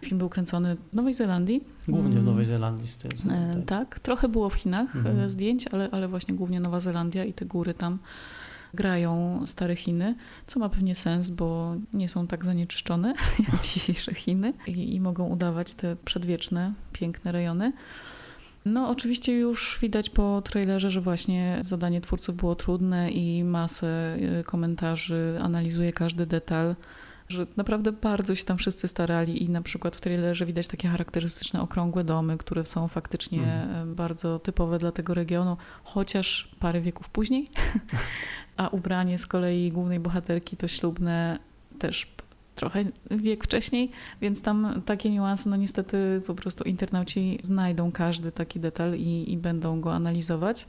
Film 0.02 0.18
był 0.18 0.30
kręcony 0.30 0.78
w 0.94 0.96
Nowej 0.96 1.14
Zelandii. 1.14 1.64
Głównie 1.88 2.10
w 2.10 2.14
mm. 2.14 2.26
Nowej 2.26 2.46
Zelandii. 2.46 2.88
Z 2.88 2.98
tym, 2.98 3.32
e, 3.32 3.54
tak. 3.56 3.66
tak, 3.66 4.00
trochę 4.00 4.30
było 4.30 4.50
w 4.50 4.54
Chinach 4.54 4.96
e, 4.96 5.00
mhm. 5.00 5.30
zdjęć, 5.30 5.68
ale, 5.68 5.90
ale 5.92 6.08
właśnie 6.08 6.36
głównie 6.36 6.60
Nowa 6.60 6.80
Zelandia 6.80 7.26
i 7.26 7.34
te 7.34 7.46
góry 7.46 7.74
tam 7.74 8.00
grają 8.74 9.42
stare 9.46 9.76
Chiny, 9.76 10.16
co 10.48 10.60
ma 10.60 10.70
pewnie 10.70 10.96
sens, 10.96 11.30
bo 11.30 11.76
nie 11.94 12.10
są 12.10 12.28
tak 12.28 12.46
zanieczyszczone 12.46 13.14
jak 13.52 13.62
dzisiejsze 13.62 14.14
Chiny 14.14 14.54
i, 14.68 14.96
i 14.96 15.02
mogą 15.02 15.28
udawać 15.28 15.74
te 15.74 15.96
przedwieczne, 15.96 16.74
piękne 16.94 17.32
rejony. 17.32 17.74
No, 18.66 18.90
oczywiście 18.90 19.34
już 19.34 19.78
widać 19.82 20.10
po 20.10 20.42
trailerze, 20.42 20.92
że 20.92 21.02
właśnie 21.02 21.58
zadanie 21.62 22.02
twórców 22.02 22.36
było 22.36 22.56
trudne 22.56 23.12
i 23.12 23.44
masę 23.44 24.18
y, 24.40 24.44
komentarzy, 24.44 25.38
analizuje 25.42 25.94
każdy 25.94 26.26
detal, 26.26 26.76
że 27.30 27.48
naprawdę 27.58 27.92
bardzo 27.92 28.36
się 28.36 28.44
tam 28.44 28.58
wszyscy 28.58 28.88
starali 28.88 29.44
i 29.44 29.50
na 29.50 29.62
przykład 29.62 29.96
w 29.96 30.02
trailerze 30.02 30.46
widać 30.46 30.68
takie 30.68 30.88
charakterystyczne 30.88 31.62
okrągłe 31.62 32.04
domy, 32.04 32.38
które 32.38 32.66
są 32.66 32.88
faktycznie 32.88 33.44
mhm. 33.44 33.96
bardzo 33.96 34.40
typowe 34.40 34.78
dla 34.78 34.92
tego 34.92 35.14
regionu, 35.14 35.58
chociaż 35.84 36.52
parę 36.60 36.82
wieków 36.82 37.10
później, 37.10 37.50
a 38.58 38.68
ubranie 38.68 39.18
z 39.18 39.28
kolei 39.28 39.72
głównej 39.72 40.00
bohaterki 40.00 40.58
to 40.58 40.68
ślubne 40.68 41.40
też 41.80 42.08
trochę 42.56 42.86
wiek 43.12 43.44
wcześniej, 43.44 43.92
więc 44.22 44.42
tam 44.42 44.82
takie 44.86 45.10
niuanse, 45.10 45.50
no 45.50 45.56
niestety 45.56 46.22
po 46.28 46.36
prostu 46.36 46.64
internauci 46.64 47.40
znajdą 47.44 47.92
każdy 47.92 48.32
taki 48.32 48.60
detal 48.60 48.96
i, 48.96 49.32
i 49.32 49.38
będą 49.38 49.82
go 49.82 49.94
analizować. 49.94 50.68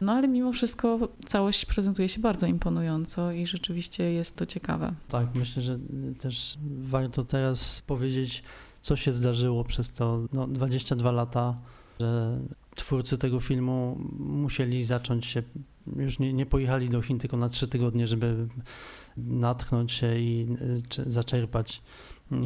No 0.00 0.12
ale 0.12 0.28
mimo 0.28 0.52
wszystko 0.52 1.08
całość 1.26 1.66
prezentuje 1.66 2.08
się 2.08 2.20
bardzo 2.20 2.46
imponująco 2.46 3.32
i 3.32 3.46
rzeczywiście 3.46 4.12
jest 4.12 4.36
to 4.36 4.46
ciekawe. 4.46 4.94
Tak, 5.08 5.34
myślę, 5.34 5.62
że 5.62 5.78
też 6.20 6.58
warto 6.80 7.24
teraz 7.24 7.82
powiedzieć, 7.86 8.42
co 8.82 8.96
się 8.96 9.12
zdarzyło 9.12 9.64
przez 9.64 9.90
to 9.90 10.20
no, 10.32 10.46
22 10.46 11.12
lata, 11.12 11.56
że 12.00 12.40
twórcy 12.74 13.18
tego 13.18 13.40
filmu 13.40 13.98
musieli 14.18 14.84
zacząć 14.84 15.26
się, 15.26 15.42
już 15.96 16.18
nie, 16.18 16.32
nie 16.32 16.46
pojechali 16.46 16.90
do 16.90 17.02
Chin 17.02 17.18
tylko 17.18 17.36
na 17.36 17.48
trzy 17.48 17.68
tygodnie, 17.68 18.06
żeby 18.06 18.48
natchnąć 19.16 19.92
się 19.92 20.18
i 20.18 20.56
zaczerpać 21.06 21.82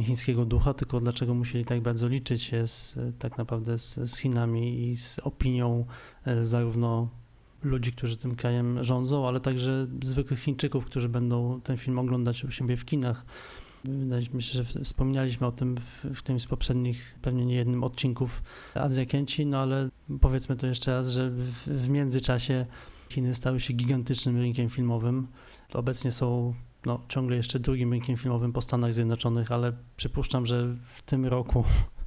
chińskiego 0.03 0.45
ducha, 0.45 0.73
tylko 0.73 0.99
dlaczego 0.99 1.33
musieli 1.33 1.65
tak 1.65 1.81
bardzo 1.81 2.07
liczyć 2.07 2.43
się 2.43 2.67
z, 2.67 2.99
tak 3.19 3.37
naprawdę 3.37 3.79
z, 3.79 3.95
z 3.95 4.17
Chinami 4.17 4.89
i 4.89 4.97
z 4.97 5.19
opinią 5.19 5.85
e, 6.25 6.45
zarówno 6.45 7.09
ludzi, 7.65 7.91
którzy 7.91 8.17
tym 8.17 8.35
krajem 8.35 8.83
rządzą, 8.83 9.27
ale 9.27 9.39
także 9.39 9.87
zwykłych 10.03 10.39
Chińczyków, 10.39 10.85
którzy 10.85 11.09
będą 11.09 11.61
ten 11.61 11.77
film 11.77 11.99
oglądać 11.99 12.43
u 12.43 12.51
siebie 12.51 12.77
w 12.77 12.85
kinach. 12.85 13.25
Się, 14.39 14.63
że 14.63 14.83
wspominaliśmy 14.83 15.47
o 15.47 15.51
tym 15.51 15.77
w, 15.77 16.19
w 16.19 16.21
tym 16.21 16.39
z 16.39 16.45
poprzednich, 16.45 17.15
pewnie 17.21 17.45
nie 17.45 17.55
jednym 17.55 17.83
odcinków 17.83 18.43
Azja 18.75 19.05
Kęci, 19.05 19.45
no 19.45 19.59
ale 19.59 19.89
powiedzmy 20.21 20.55
to 20.55 20.67
jeszcze 20.67 20.91
raz, 20.91 21.09
że 21.09 21.29
w, 21.29 21.67
w 21.67 21.89
międzyczasie 21.89 22.65
Chiny 23.09 23.33
stały 23.33 23.59
się 23.59 23.73
gigantycznym 23.73 24.37
rynkiem 24.37 24.69
filmowym. 24.69 25.27
Obecnie 25.73 26.11
są 26.11 26.53
no, 26.85 26.99
ciągle 27.07 27.35
jeszcze 27.35 27.59
drugim 27.59 27.91
rynkiem 27.91 28.17
filmowym 28.17 28.53
po 28.53 28.61
Stanach 28.61 28.93
Zjednoczonych, 28.93 29.51
ale 29.51 29.73
przypuszczam, 29.97 30.45
że 30.45 30.75
w 30.85 31.01
tym 31.01 31.25
roku 31.25 31.63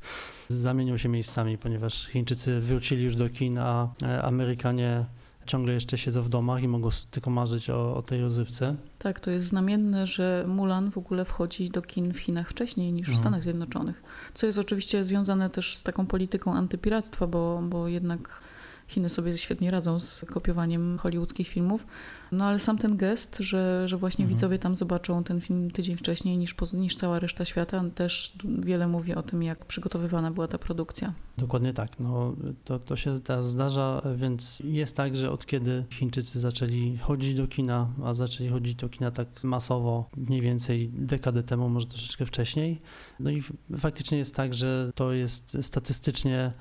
zamienią 0.49 0.97
się 0.97 1.09
miejscami, 1.09 1.59
ponieważ 1.59 2.07
Chińczycy 2.07 2.61
wrócili 2.61 3.05
już 3.05 3.17
do 3.17 3.29
kin, 3.29 3.59
a 3.59 3.95
e, 4.03 4.23
Amerykanie 4.23 5.05
ciągle 5.49 5.75
jeszcze 5.75 5.99
siedzą 5.99 6.23
w 6.23 6.29
domach 6.29 6.63
i 6.63 6.69
mogą 6.69 6.89
tylko 7.11 7.31
marzyć 7.31 7.71
o, 7.71 7.97
o 7.97 8.03
tej 8.03 8.21
rozrywce. 8.21 8.75
Tak, 8.99 9.21
to 9.21 9.31
jest 9.31 9.49
znamienne, 9.49 10.07
że 10.07 10.45
Mulan 10.49 10.91
w 10.91 10.99
ogóle 10.99 11.25
wchodzi 11.25 11.71
do 11.71 11.83
kin 11.83 12.13
w 12.13 12.19
Chinach 12.19 12.51
wcześniej 12.51 12.93
niż 12.93 13.07
w 13.07 13.11
mhm. 13.11 13.23
Stanach 13.23 13.43
Zjednoczonych, 13.43 14.03
co 14.35 14.47
jest 14.47 14.59
oczywiście 14.59 15.05
związane 15.05 15.51
też 15.51 15.77
z 15.77 15.83
taką 15.83 16.07
polityką 16.07 16.55
antypiractwa, 16.55 17.27
bo, 17.27 17.63
bo 17.63 17.89
jednak 17.89 18.41
Chiny 18.89 19.09
sobie 19.09 19.39
świetnie 19.39 19.71
radzą 19.71 20.01
z 20.01 20.25
kopiowaniem 20.25 20.99
hollywoodzkich 20.99 21.49
filmów. 21.49 21.87
No 22.33 22.45
ale 22.45 22.59
sam 22.59 22.79
ten 22.79 22.97
gest, 22.97 23.37
że, 23.41 23.89
że 23.89 23.97
właśnie 23.97 24.23
mhm. 24.25 24.37
widzowie 24.37 24.59
tam 24.59 24.77
zobaczą 24.77 25.25
ten 25.25 25.41
film 25.41 25.71
tydzień 25.71 25.97
wcześniej 25.97 26.39
niż, 26.39 26.55
niż 26.73 26.97
cała 26.97 27.19
reszta 27.19 27.45
świata, 27.45 27.85
też 27.95 28.33
wiele 28.45 28.87
mówi 28.87 29.15
o 29.15 29.23
tym, 29.23 29.43
jak 29.43 29.65
przygotowywana 29.65 30.31
była 30.31 30.49
ta 30.49 30.59
produkcja. 30.59 31.13
Dokładnie 31.39 31.75
tak. 31.75 32.01
No, 32.01 32.35
to, 32.65 32.79
to 32.79 32.97
się 32.97 33.21
teraz 33.21 33.51
zdarza, 33.51 34.03
więc 34.17 34.63
jest 34.65 34.97
tak, 34.97 35.17
że 35.17 35.31
od 35.31 35.47
kiedy 35.47 35.85
Chińczycy 35.91 36.41
zaczęli 36.41 36.99
chodzić 36.99 37.35
do 37.35 37.47
kina, 37.47 37.89
a 38.05 38.15
zaczęli 38.15 38.51
chodzić 38.51 38.75
do 38.75 38.89
kina 38.89 39.11
tak 39.11 39.29
masowo 39.45 40.11
mniej 40.17 40.41
więcej 40.41 40.91
dekadę 40.93 41.43
temu, 41.43 41.69
może 41.69 41.87
troszeczkę 41.87 42.27
wcześniej. 42.27 42.81
No 43.21 43.31
i 43.31 43.43
faktycznie 43.79 44.19
jest 44.19 44.35
tak, 44.35 44.55
że 44.55 44.93
to 44.95 45.13
jest 45.13 45.57
statystycznie 45.63 46.53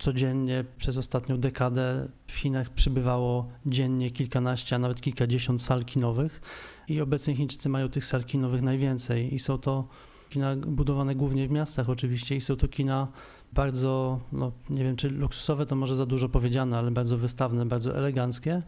codziennie 0.00 0.64
przez 0.78 0.96
ostatnią 0.96 1.38
dekadę 1.38 2.08
w 2.26 2.32
Chinach 2.32 2.70
przybywało 2.70 3.48
dziennie 3.66 4.10
kilkanaście, 4.10 4.76
a 4.76 4.78
nawet 4.78 5.00
kilkadziesiąt 5.00 5.62
sal 5.62 5.84
kinowych. 5.84 6.40
I 6.88 7.00
obecnie 7.00 7.36
Chińczycy 7.36 7.68
mają 7.68 7.88
tych 7.88 8.04
sal 8.04 8.24
kinowych 8.24 8.62
najwięcej. 8.62 9.34
I 9.34 9.38
są 9.38 9.58
to 9.58 9.88
kina 10.30 10.56
budowane 10.56 11.14
głównie 11.14 11.48
w 11.48 11.50
miastach 11.50 11.88
oczywiście. 11.88 12.36
I 12.36 12.40
są 12.40 12.56
to 12.56 12.68
kina 12.68 13.08
bardzo, 13.52 14.20
no 14.32 14.52
nie 14.70 14.84
wiem 14.84 14.96
czy 14.96 15.10
luksusowe 15.10 15.66
to 15.66 15.76
może 15.76 15.96
za 15.96 16.06
dużo 16.06 16.28
powiedziane, 16.28 16.78
ale 16.78 16.90
bardzo 16.90 17.18
wystawne, 17.18 17.66
bardzo 17.66 17.96
eleganckie, 17.96 18.60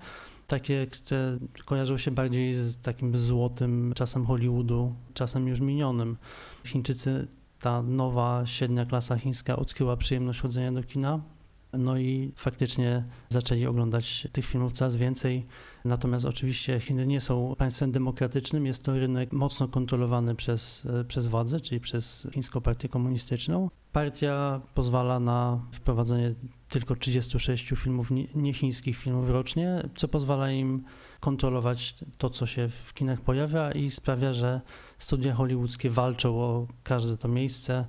takie, 0.47 0.87
które 0.87 1.39
kojarzą 1.65 1.99
się 1.99 2.11
bardziej 2.11 2.55
z 2.55 2.79
takim 2.79 3.19
złotym 3.19 3.93
czasem 3.97 4.27
Hollywoodu, 4.27 4.95
czasem 5.15 5.49
już 5.49 5.61
minionym. 5.61 6.17
Chińczycy 6.65 7.29
ta 7.63 7.83
nowa 7.83 8.47
średnia 8.47 8.87
klasa 8.87 9.19
chińska 9.19 9.57
odkryła 9.57 9.97
przyjemność 9.97 10.41
chodzenia 10.41 10.73
do 10.73 10.83
kina. 10.83 11.21
No 11.73 11.99
i 11.99 12.33
faktycznie 12.37 13.05
zaczęli 13.29 13.67
oglądać 13.67 14.29
tych 14.33 14.47
filmów 14.47 14.73
coraz 14.73 14.97
więcej. 14.97 15.45
Natomiast 15.85 16.25
oczywiście 16.25 16.81
Chiny 16.81 17.07
nie 17.07 17.21
są 17.21 17.55
państwem 17.59 17.93
demokratycznym, 17.93 18.67
jest 18.67 18.83
to 18.83 18.93
rynek 18.93 19.33
mocno 19.33 19.69
kontrolowany 19.69 20.35
przez, 20.35 20.87
przez 21.09 21.27
władzę, 21.27 21.61
czyli 21.61 21.81
przez 21.81 22.27
Chińską 22.33 22.61
Partię 22.61 22.89
Komunistyczną. 22.89 23.71
Partia 23.93 24.61
pozwala 24.75 25.21
na 25.21 25.61
wprowadzenie 25.73 26.35
tylko 26.69 26.97
36 26.97 27.69
filmów, 27.77 28.11
nie 28.35 28.55
chińskich 28.55 28.97
filmów 28.97 29.31
rocznie, 29.31 29.89
co 29.97 30.09
pozwala 30.09 30.51
im 30.51 30.85
kontrolować 31.21 31.95
to, 32.19 32.31
co 32.31 32.47
się 32.47 32.69
w 32.69 32.95
kinach 32.95 33.21
pojawia 33.21 33.73
i 33.73 33.91
sprawia, 33.91 34.35
że 34.35 34.61
studia 35.03 35.35
hollywoodzkie 35.35 35.91
walczą 35.91 36.41
o 36.41 36.67
każde 36.83 37.17
to 37.17 37.29
miejsce, 37.29 37.87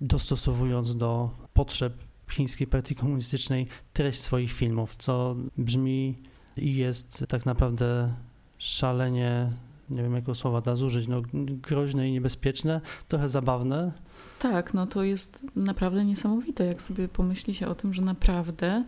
dostosowując 0.00 0.96
do 0.96 1.30
potrzeb 1.54 1.92
chińskiej 2.30 2.66
partii 2.66 2.94
komunistycznej 2.94 3.66
treść 3.92 4.20
swoich 4.20 4.52
filmów, 4.52 4.96
co 4.96 5.36
brzmi 5.58 6.16
i 6.56 6.76
jest 6.76 7.24
tak 7.28 7.46
naprawdę 7.46 8.14
szalenie, 8.58 9.52
nie 9.90 10.02
wiem 10.02 10.14
jakiego 10.14 10.34
słowa 10.34 10.62
teraz 10.62 10.80
użyć, 10.80 11.08
no, 11.08 11.22
groźne 11.34 12.08
i 12.08 12.12
niebezpieczne, 12.12 12.80
trochę 13.08 13.28
zabawne. 13.28 13.92
Tak, 14.38 14.74
no 14.74 14.86
to 14.86 15.02
jest 15.02 15.46
naprawdę 15.56 16.04
niesamowite, 16.04 16.64
jak 16.64 16.82
sobie 16.82 17.08
pomyśli 17.08 17.54
się 17.54 17.68
o 17.68 17.74
tym, 17.74 17.94
że 17.94 18.02
naprawdę 18.02 18.84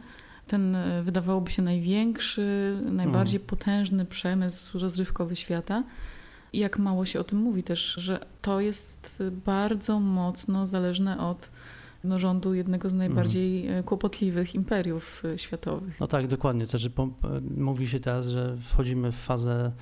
ten 0.47 0.77
e, 0.77 1.03
wydawałoby 1.03 1.51
się 1.51 1.63
największy, 1.63 2.77
najbardziej 2.91 3.37
mm. 3.37 3.47
potężny 3.47 4.05
przemysł 4.05 4.79
rozrywkowy 4.79 5.37
świata. 5.37 5.85
I 6.53 6.59
jak 6.59 6.79
mało 6.79 7.07
się 7.07 7.21
o 7.21 7.25
tym 7.25 7.39
mówi 7.39 7.63
też, 7.63 7.95
że 7.95 8.27
to 8.43 8.61
jest 8.61 9.23
bardzo 9.45 10.01
mocno 10.01 10.67
zależne 10.67 11.21
od 11.21 11.51
no, 12.05 12.19
rządu 12.19 12.55
jednego 12.55 12.89
z 12.89 12.95
najbardziej 12.95 13.67
mm. 13.67 13.83
kłopotliwych 13.83 14.55
imperiów 14.55 15.23
e, 15.25 15.39
światowych. 15.39 16.01
No 16.01 16.07
tak, 16.07 16.27
dokładnie. 16.27 16.67
To 16.67 16.71
znaczy, 16.71 16.91
mówi 17.57 17.89
się 17.89 18.01
teraz, 18.01 18.27
że 18.27 18.57
wchodzimy 18.61 19.13
w 19.13 19.17
fazę 19.17 19.73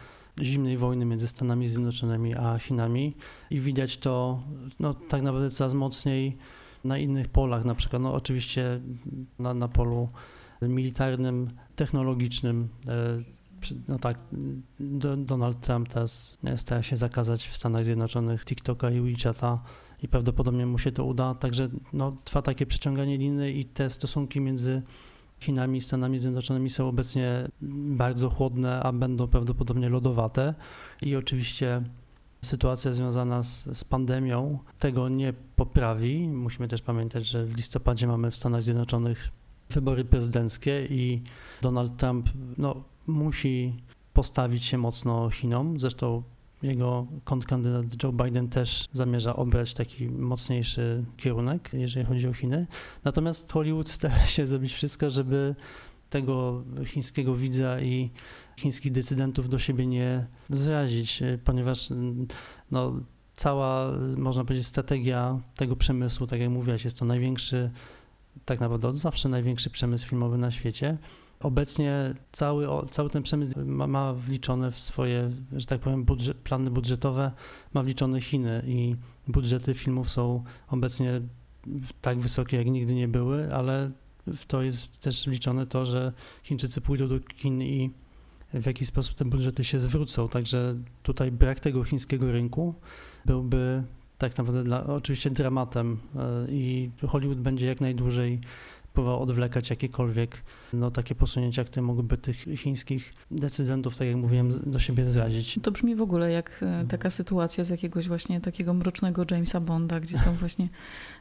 zimnej 0.40 0.76
wojny 0.76 1.04
między 1.04 1.28
Stanami 1.28 1.68
Zjednoczonymi 1.68 2.34
a 2.34 2.58
Chinami 2.58 3.16
i 3.50 3.60
widać 3.60 3.98
to 3.98 4.42
no, 4.80 4.94
tak 4.94 5.22
naprawdę 5.22 5.50
coraz 5.50 5.74
mocniej 5.74 6.36
na 6.84 6.98
innych 6.98 7.28
polach, 7.28 7.64
na 7.64 7.74
przykład 7.74 8.02
no, 8.02 8.14
oczywiście 8.14 8.80
na, 9.38 9.54
na 9.54 9.68
polu 9.68 10.08
militarnym, 10.62 11.48
technologicznym. 11.76 12.68
E, 13.72 13.74
no 13.88 13.98
tak, 13.98 14.18
Donald 15.16 15.60
Trump 15.60 15.88
teraz 15.88 16.38
stara 16.56 16.82
się 16.82 16.96
zakazać 16.96 17.48
w 17.48 17.56
Stanach 17.56 17.84
Zjednoczonych 17.84 18.44
TikToka 18.44 18.90
i 18.90 19.00
WeChata 19.00 19.62
i 20.02 20.08
prawdopodobnie 20.08 20.66
mu 20.66 20.78
się 20.78 20.92
to 20.92 21.04
uda. 21.04 21.34
Także 21.34 21.68
no, 21.92 22.16
trwa 22.24 22.42
takie 22.42 22.66
przeciąganie 22.66 23.18
liny 23.18 23.52
i 23.52 23.64
te 23.64 23.90
stosunki 23.90 24.40
między 24.40 24.82
Chinami 25.40 25.78
i 25.78 25.80
Stanami 25.80 26.18
Zjednoczonymi 26.18 26.70
są 26.70 26.88
obecnie 26.88 27.48
bardzo 27.96 28.30
chłodne, 28.30 28.82
a 28.82 28.92
będą 28.92 29.28
prawdopodobnie 29.28 29.88
lodowate. 29.88 30.54
I 31.02 31.16
oczywiście 31.16 31.82
sytuacja 32.42 32.92
związana 32.92 33.42
z, 33.42 33.78
z, 33.78 33.84
pandemią 33.84 34.58
tego 34.78 35.08
nie 35.08 35.32
poprawi. 35.56 36.28
Musimy 36.28 36.68
też 36.68 36.82
pamiętać, 36.82 37.26
że 37.26 37.46
w 37.46 37.56
listopadzie 37.56 38.06
mamy 38.06 38.30
w 38.30 38.36
Stanach 38.36 38.62
Zjednoczonych 38.62 39.30
wybory 39.70 40.04
prezydenckie 40.04 40.86
i 40.90 41.22
Donald 41.62 41.96
Trump 41.96 42.28
no, 42.58 42.84
musi 43.10 43.74
postawić 44.12 44.64
się 44.64 44.78
mocno 44.78 45.30
Chinom. 45.30 45.80
Zresztą 45.80 46.22
jego 46.62 47.06
kontrkandydat 47.24 48.02
Joe 48.02 48.12
Biden 48.12 48.48
też 48.48 48.88
zamierza 48.92 49.36
obrać 49.36 49.74
taki 49.74 50.08
mocniejszy 50.08 51.04
kierunek, 51.16 51.70
jeżeli 51.72 52.06
chodzi 52.06 52.28
o 52.28 52.32
Chiny. 52.32 52.66
Natomiast 53.04 53.52
Hollywood 53.52 53.90
stara 53.90 54.26
się 54.26 54.46
zrobić 54.46 54.72
wszystko, 54.72 55.10
żeby 55.10 55.54
tego 56.10 56.64
chińskiego 56.84 57.34
widza 57.34 57.80
i 57.80 58.10
chińskich 58.56 58.92
decydentów 58.92 59.48
do 59.48 59.58
siebie 59.58 59.86
nie 59.86 60.26
zrazić, 60.50 61.22
ponieważ 61.44 61.88
no, 62.70 62.92
cała, 63.32 63.92
można 64.16 64.44
powiedzieć, 64.44 64.66
strategia 64.66 65.40
tego 65.56 65.76
przemysłu, 65.76 66.26
tak 66.26 66.40
jak 66.40 66.50
mówiłaś, 66.50 66.84
jest 66.84 66.98
to 66.98 67.04
największy, 67.04 67.70
tak 68.44 68.60
naprawdę 68.60 68.88
od 68.88 68.96
zawsze 68.96 69.28
największy 69.28 69.70
przemysł 69.70 70.06
filmowy 70.06 70.38
na 70.38 70.50
świecie. 70.50 70.98
Obecnie 71.40 72.14
cały, 72.32 72.66
cały 72.86 73.10
ten 73.10 73.22
przemysł 73.22 73.64
ma, 73.64 73.86
ma 73.86 74.12
wliczone 74.14 74.70
w 74.70 74.78
swoje, 74.78 75.30
że 75.56 75.66
tak 75.66 75.80
powiem, 75.80 76.04
budżet, 76.04 76.36
plany 76.36 76.70
budżetowe, 76.70 77.32
ma 77.74 77.82
wliczone 77.82 78.20
Chiny 78.20 78.62
i 78.66 78.96
budżety 79.28 79.74
filmów 79.74 80.10
są 80.10 80.44
obecnie 80.68 81.20
tak 82.00 82.18
wysokie, 82.18 82.56
jak 82.56 82.66
nigdy 82.66 82.94
nie 82.94 83.08
były, 83.08 83.54
ale 83.54 83.90
w 84.26 84.44
to 84.44 84.62
jest 84.62 85.00
też 85.00 85.24
wliczone 85.28 85.66
to, 85.66 85.86
że 85.86 86.12
Chińczycy 86.42 86.80
pójdą 86.80 87.08
do 87.08 87.18
Chin 87.36 87.62
i 87.62 87.90
w 88.54 88.66
jaki 88.66 88.86
sposób 88.86 89.14
te 89.14 89.24
budżety 89.24 89.64
się 89.64 89.80
zwrócą. 89.80 90.28
Także 90.28 90.76
tutaj 91.02 91.32
brak 91.32 91.60
tego 91.60 91.84
chińskiego 91.84 92.32
rynku 92.32 92.74
byłby 93.26 93.82
tak 94.18 94.38
naprawdę 94.38 94.64
dla, 94.64 94.86
oczywiście 94.86 95.30
dramatem 95.30 95.98
e, 96.16 96.50
i 96.50 96.90
Hollywood 97.08 97.38
będzie 97.38 97.66
jak 97.66 97.80
najdłużej 97.80 98.40
próbował 98.92 99.22
odwlekać 99.22 99.70
jakiekolwiek 99.70 100.42
no, 100.72 100.90
takie 100.90 101.14
posunięcia, 101.14 101.64
które 101.64 101.82
mogłyby 101.82 102.18
tych 102.18 102.36
chińskich 102.36 103.14
decydentów, 103.30 103.98
tak 103.98 104.08
jak 104.08 104.16
mówiłem, 104.16 104.70
do 104.70 104.78
siebie 104.78 105.04
zrazić. 105.04 105.58
To 105.62 105.70
brzmi 105.70 105.96
w 105.96 106.02
ogóle 106.02 106.30
jak 106.30 106.50
e, 106.62 106.66
mhm. 106.66 106.88
taka 106.88 107.10
sytuacja 107.10 107.64
z 107.64 107.68
jakiegoś 107.68 108.08
właśnie 108.08 108.40
takiego 108.40 108.74
mrocznego 108.74 109.24
Jamesa 109.30 109.60
Bonda, 109.60 110.00
gdzie 110.00 110.18
są 110.18 110.34
właśnie 110.34 110.68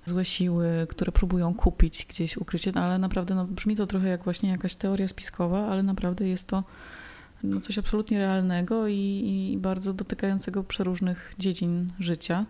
złe 0.06 0.26
siły, 0.26 0.88
które 0.90 1.12
próbują 1.12 1.54
kupić 1.54 2.06
gdzieś 2.10 2.38
ukrycie, 2.38 2.72
no, 2.76 2.82
ale 2.82 2.98
naprawdę 2.98 3.36
no, 3.36 3.46
brzmi 3.46 3.76
to 3.76 3.88
trochę 3.88 4.08
jak 4.08 4.24
właśnie 4.24 4.50
jakaś 4.50 4.76
teoria 4.76 5.08
spiskowa, 5.08 5.68
ale 5.68 5.84
naprawdę 5.84 6.28
jest 6.28 6.48
to 6.48 6.64
no, 7.44 7.60
coś 7.60 7.78
absolutnie 7.78 8.20
realnego 8.20 8.88
i, 8.88 9.52
i 9.54 9.58
bardzo 9.58 9.94
dotykającego 9.94 10.64
przeróżnych 10.64 11.34
dziedzin 11.40 11.92
życia. 12.00 12.46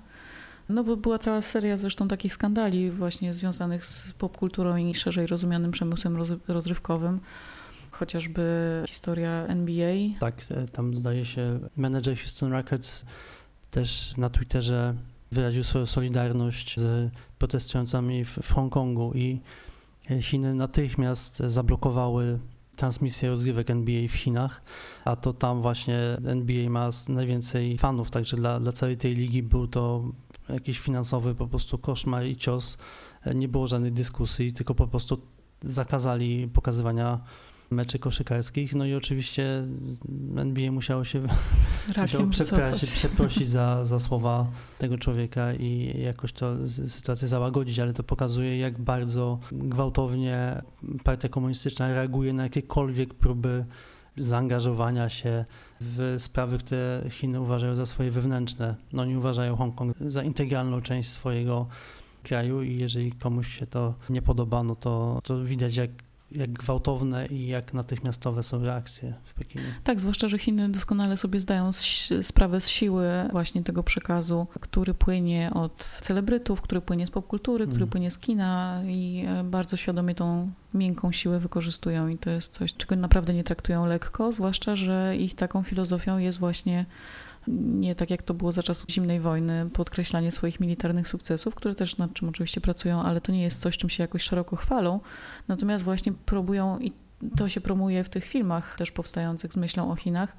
No 0.70 0.84
bo 0.84 0.98
była 0.98 1.20
cała 1.20 1.42
seria 1.42 1.78
zresztą 1.78 2.08
takich 2.08 2.34
skandali 2.34 2.92
właśnie 2.92 3.34
związanych 3.34 3.86
z 3.86 4.14
popkulturą 4.14 4.76
i 4.76 4.96
szerzej 4.96 5.28
rozumianym 5.28 5.72
przemysłem 5.72 6.18
roz, 6.18 6.30
rozrywkowym. 6.48 7.20
Chociażby 7.92 8.44
historia 8.88 9.46
NBA. 9.48 9.96
Tak, 10.20 10.36
e, 10.52 10.68
tam 10.68 10.96
zdaje 10.96 11.26
się 11.26 11.60
menedżer 11.78 12.18
Houston 12.18 12.52
Rockets 12.52 13.06
też 13.72 14.18
na 14.18 14.30
Twitterze 14.30 14.96
wyraził 15.32 15.64
swoją 15.64 15.86
solidarność 15.86 16.80
z 16.80 17.12
protestującymi 17.38 18.26
w, 18.26 18.30
w 18.30 18.54
Hongkongu 18.54 19.12
i 19.16 19.40
e, 20.12 20.22
Chiny 20.22 20.54
natychmiast 20.54 21.38
zablokowały 21.38 22.40
transmisję 22.76 23.30
rozgrywek 23.30 23.70
NBA 23.70 24.08
w 24.08 24.12
Chinach, 24.12 24.62
a 25.06 25.16
to 25.16 25.34
tam 25.34 25.62
właśnie 25.62 26.00
NBA 26.26 26.70
ma 26.70 26.90
najwięcej 27.10 27.78
fanów, 27.78 28.12
także 28.12 28.38
dla, 28.38 28.60
dla 28.60 28.72
całej 28.72 28.98
tej 28.98 29.16
ligi 29.16 29.44
był 29.44 29.68
to 29.68 30.04
jakiś 30.54 30.80
finansowy 30.80 31.36
po 31.36 31.48
prostu 31.48 31.78
koszmar 31.78 32.26
i 32.26 32.36
cios. 32.36 32.78
Nie 33.36 33.48
było 33.48 33.68
żadnej 33.68 33.92
dyskusji, 33.92 34.54
tylko 34.54 34.76
po 34.76 34.88
prostu 34.88 35.22
zakazali 35.64 36.48
pokazywania 36.48 37.20
meczy 37.72 38.00
koszykarskich. 38.00 38.76
No 38.76 38.86
i 38.86 38.94
oczywiście 38.94 39.68
NBA 40.36 40.72
musiało 40.72 41.04
się, 41.04 41.22
musiało 42.02 42.28
przeprosić, 42.38 42.90
przeprosić 42.90 43.50
za, 43.50 43.80
za 43.86 44.00
słowa 44.00 44.48
tego 44.78 44.98
człowieka 44.98 45.54
i 45.54 45.94
jakoś 46.04 46.34
to 46.34 46.56
sytuację 46.88 47.28
załagodzić, 47.28 47.80
ale 47.80 47.94
to 47.94 48.04
pokazuje, 48.04 48.58
jak 48.58 48.80
bardzo 48.80 49.40
gwałtownie 49.52 50.62
partia 51.04 51.30
komunistyczna 51.30 51.88
reaguje 51.88 52.34
na 52.34 52.44
jakiekolwiek 52.44 53.14
próby 53.14 53.66
zaangażowania 54.18 55.10
się 55.10 55.46
w 55.82 56.16
sprawy, 56.18 56.58
które 56.58 57.04
Chiny 57.10 57.42
uważają 57.42 57.76
za 57.76 57.86
swoje 57.86 58.12
wewnętrzne. 58.12 58.76
No 58.94 59.02
oni 59.02 59.18
uważają 59.18 59.56
Hongkong 59.56 59.94
za 60.08 60.24
integralną 60.24 60.82
część 60.82 61.10
swojego 61.10 61.68
kraju 62.24 62.62
i 62.62 62.78
jeżeli 62.78 63.12
komuś 63.12 63.60
się 63.60 63.68
to 63.68 63.94
nie 64.10 64.22
podoba, 64.22 64.64
no 64.64 64.76
to, 64.76 65.20
to 65.24 65.44
widać 65.44 65.76
jak 65.76 65.90
jak 66.32 66.52
gwałtowne 66.52 67.28
i 67.28 67.48
jak 67.48 67.74
natychmiastowe 67.74 68.44
są 68.44 68.64
reakcje 68.64 69.14
w 69.24 69.34
Pekinie. 69.34 69.66
Tak, 69.84 70.00
zwłaszcza, 70.00 70.28
że 70.28 70.38
Chiny 70.40 70.70
doskonale 70.70 71.18
sobie 71.18 71.40
zdają 71.40 71.72
sprawę 72.22 72.62
z 72.62 72.70
siły 72.70 73.08
właśnie 73.32 73.64
tego 73.64 73.84
przekazu, 73.84 74.48
który 74.60 74.94
płynie 74.94 75.52
od 75.54 76.00
celebrytów, 76.02 76.62
który 76.62 76.82
płynie 76.82 77.08
z 77.08 77.12
popkultury, 77.12 77.66
który 77.66 77.84
mm. 77.84 77.90
płynie 77.90 78.12
z 78.12 78.18
kina 78.18 78.82
i 78.86 79.26
e, 79.28 79.44
bardzo 79.44 79.78
świadomie 79.78 80.16
tą 80.16 80.52
miękką 80.74 81.12
siłę 81.12 81.40
wykorzystują 81.40 82.08
i 82.08 82.18
to 82.18 82.30
jest 82.30 82.54
coś, 82.54 82.74
czego 82.74 82.96
naprawdę 82.96 83.34
nie 83.34 83.44
traktują 83.44 83.86
lekko, 83.86 84.32
zwłaszcza, 84.32 84.76
że 84.76 85.16
ich 85.18 85.36
taką 85.36 85.64
filozofią 85.64 86.18
jest 86.18 86.40
właśnie 86.40 86.86
nie 87.58 87.96
tak 87.96 88.10
jak 88.10 88.24
to 88.24 88.34
było 88.34 88.52
za 88.52 88.64
czasów 88.64 88.90
zimnej 88.90 89.20
wojny, 89.20 89.70
podkreślanie 89.74 90.32
swoich 90.32 90.60
militarnych 90.60 91.08
sukcesów, 91.08 91.56
które 91.56 91.76
też 91.76 91.98
nad 91.98 92.14
czym 92.14 92.30
oczywiście 92.30 92.62
pracują, 92.62 93.04
ale 93.04 93.22
to 93.22 93.32
nie 93.32 93.44
jest 93.44 93.62
coś, 93.62 93.78
czym 93.78 93.90
się 93.90 94.04
jakoś 94.04 94.22
szeroko 94.22 94.56
chwalą. 94.56 95.00
Natomiast 95.48 95.86
właśnie 95.86 96.14
próbują 96.14 96.80
i 96.80 96.94
to 97.38 97.50
się 97.50 97.62
promuje 97.62 98.04
w 98.04 98.10
tych 98.10 98.26
filmach 98.26 98.76
też 98.76 98.92
powstających 98.92 99.54
z 99.54 99.58
myślą 99.58 99.92
o 99.92 99.96
Chinach, 99.96 100.36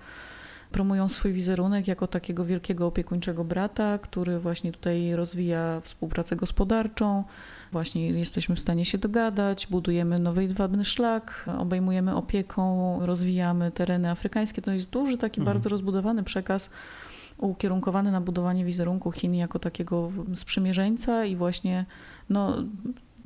promują 0.73 1.09
swój 1.09 1.33
wizerunek 1.33 1.89
jako 1.89 2.07
takiego 2.07 2.45
wielkiego 2.45 2.87
opiekuńczego 2.87 3.45
brata, 3.45 3.99
który 3.99 4.39
właśnie 4.39 4.73
tutaj 4.73 5.15
rozwija 5.15 5.81
współpracę 5.81 6.37
gospodarczą, 6.37 7.25
właśnie 7.73 8.11
jesteśmy 8.11 8.57
w 8.57 8.61
stanie 8.61 8.85
się 8.85 8.99
dogadać, 8.99 9.67
budujemy 9.67 10.19
nowy 10.19 10.43
jedwabny 10.43 10.85
szlak, 10.85 11.45
obejmujemy 11.59 12.17
opieką, 12.17 12.99
rozwijamy 13.07 13.71
tereny 13.71 14.11
afrykańskie. 14.11 14.63
To 14.63 14.73
jest 14.73 14.91
duży, 14.91 15.19
taki 15.19 15.41
mhm. 15.41 15.55
bardzo 15.55 15.69
rozbudowany 15.69 16.23
przekaz 16.23 16.71
ukierunkowany 17.39 18.13
na 18.13 18.21
budowanie 18.21 18.65
wizerunku 18.65 19.13
Chin 19.13 19.35
jako 19.35 19.59
takiego 19.59 20.13
sprzymierzeńca 20.35 21.25
i 21.25 21.37
właśnie 21.37 21.85
no, 22.31 22.57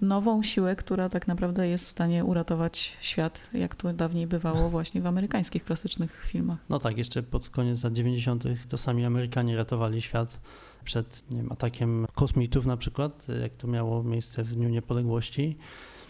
nową 0.00 0.42
siłę, 0.42 0.76
która 0.76 1.08
tak 1.08 1.28
naprawdę 1.28 1.68
jest 1.68 1.86
w 1.86 1.90
stanie 1.90 2.24
uratować 2.24 2.96
świat, 3.00 3.40
jak 3.52 3.74
to 3.74 3.92
dawniej 3.92 4.26
bywało 4.26 4.70
właśnie 4.70 5.02
w 5.02 5.06
amerykańskich 5.06 5.64
klasycznych 5.64 6.24
filmach. 6.26 6.58
No 6.68 6.78
tak, 6.78 6.98
jeszcze 6.98 7.22
pod 7.22 7.50
koniec 7.50 7.84
lat 7.84 7.92
90. 7.92 8.44
to 8.68 8.78
sami 8.78 9.04
Amerykanie 9.04 9.56
ratowali 9.56 10.02
świat 10.02 10.40
przed 10.84 11.24
wiem, 11.30 11.52
atakiem 11.52 12.06
kosmitów 12.14 12.66
na 12.66 12.76
przykład, 12.76 13.26
jak 13.42 13.52
to 13.54 13.66
miało 13.66 14.02
miejsce 14.02 14.44
w 14.44 14.54
Dniu 14.54 14.68
Niepodległości. 14.68 15.56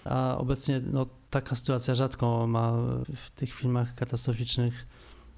A 0.04 0.38
obecnie 0.38 0.80
no, 0.92 1.06
taka 1.30 1.54
sytuacja 1.54 1.94
rzadko 1.94 2.46
ma 2.46 2.72
w 3.16 3.30
tych 3.30 3.52
filmach 3.52 3.94
katastroficznych 3.94 4.86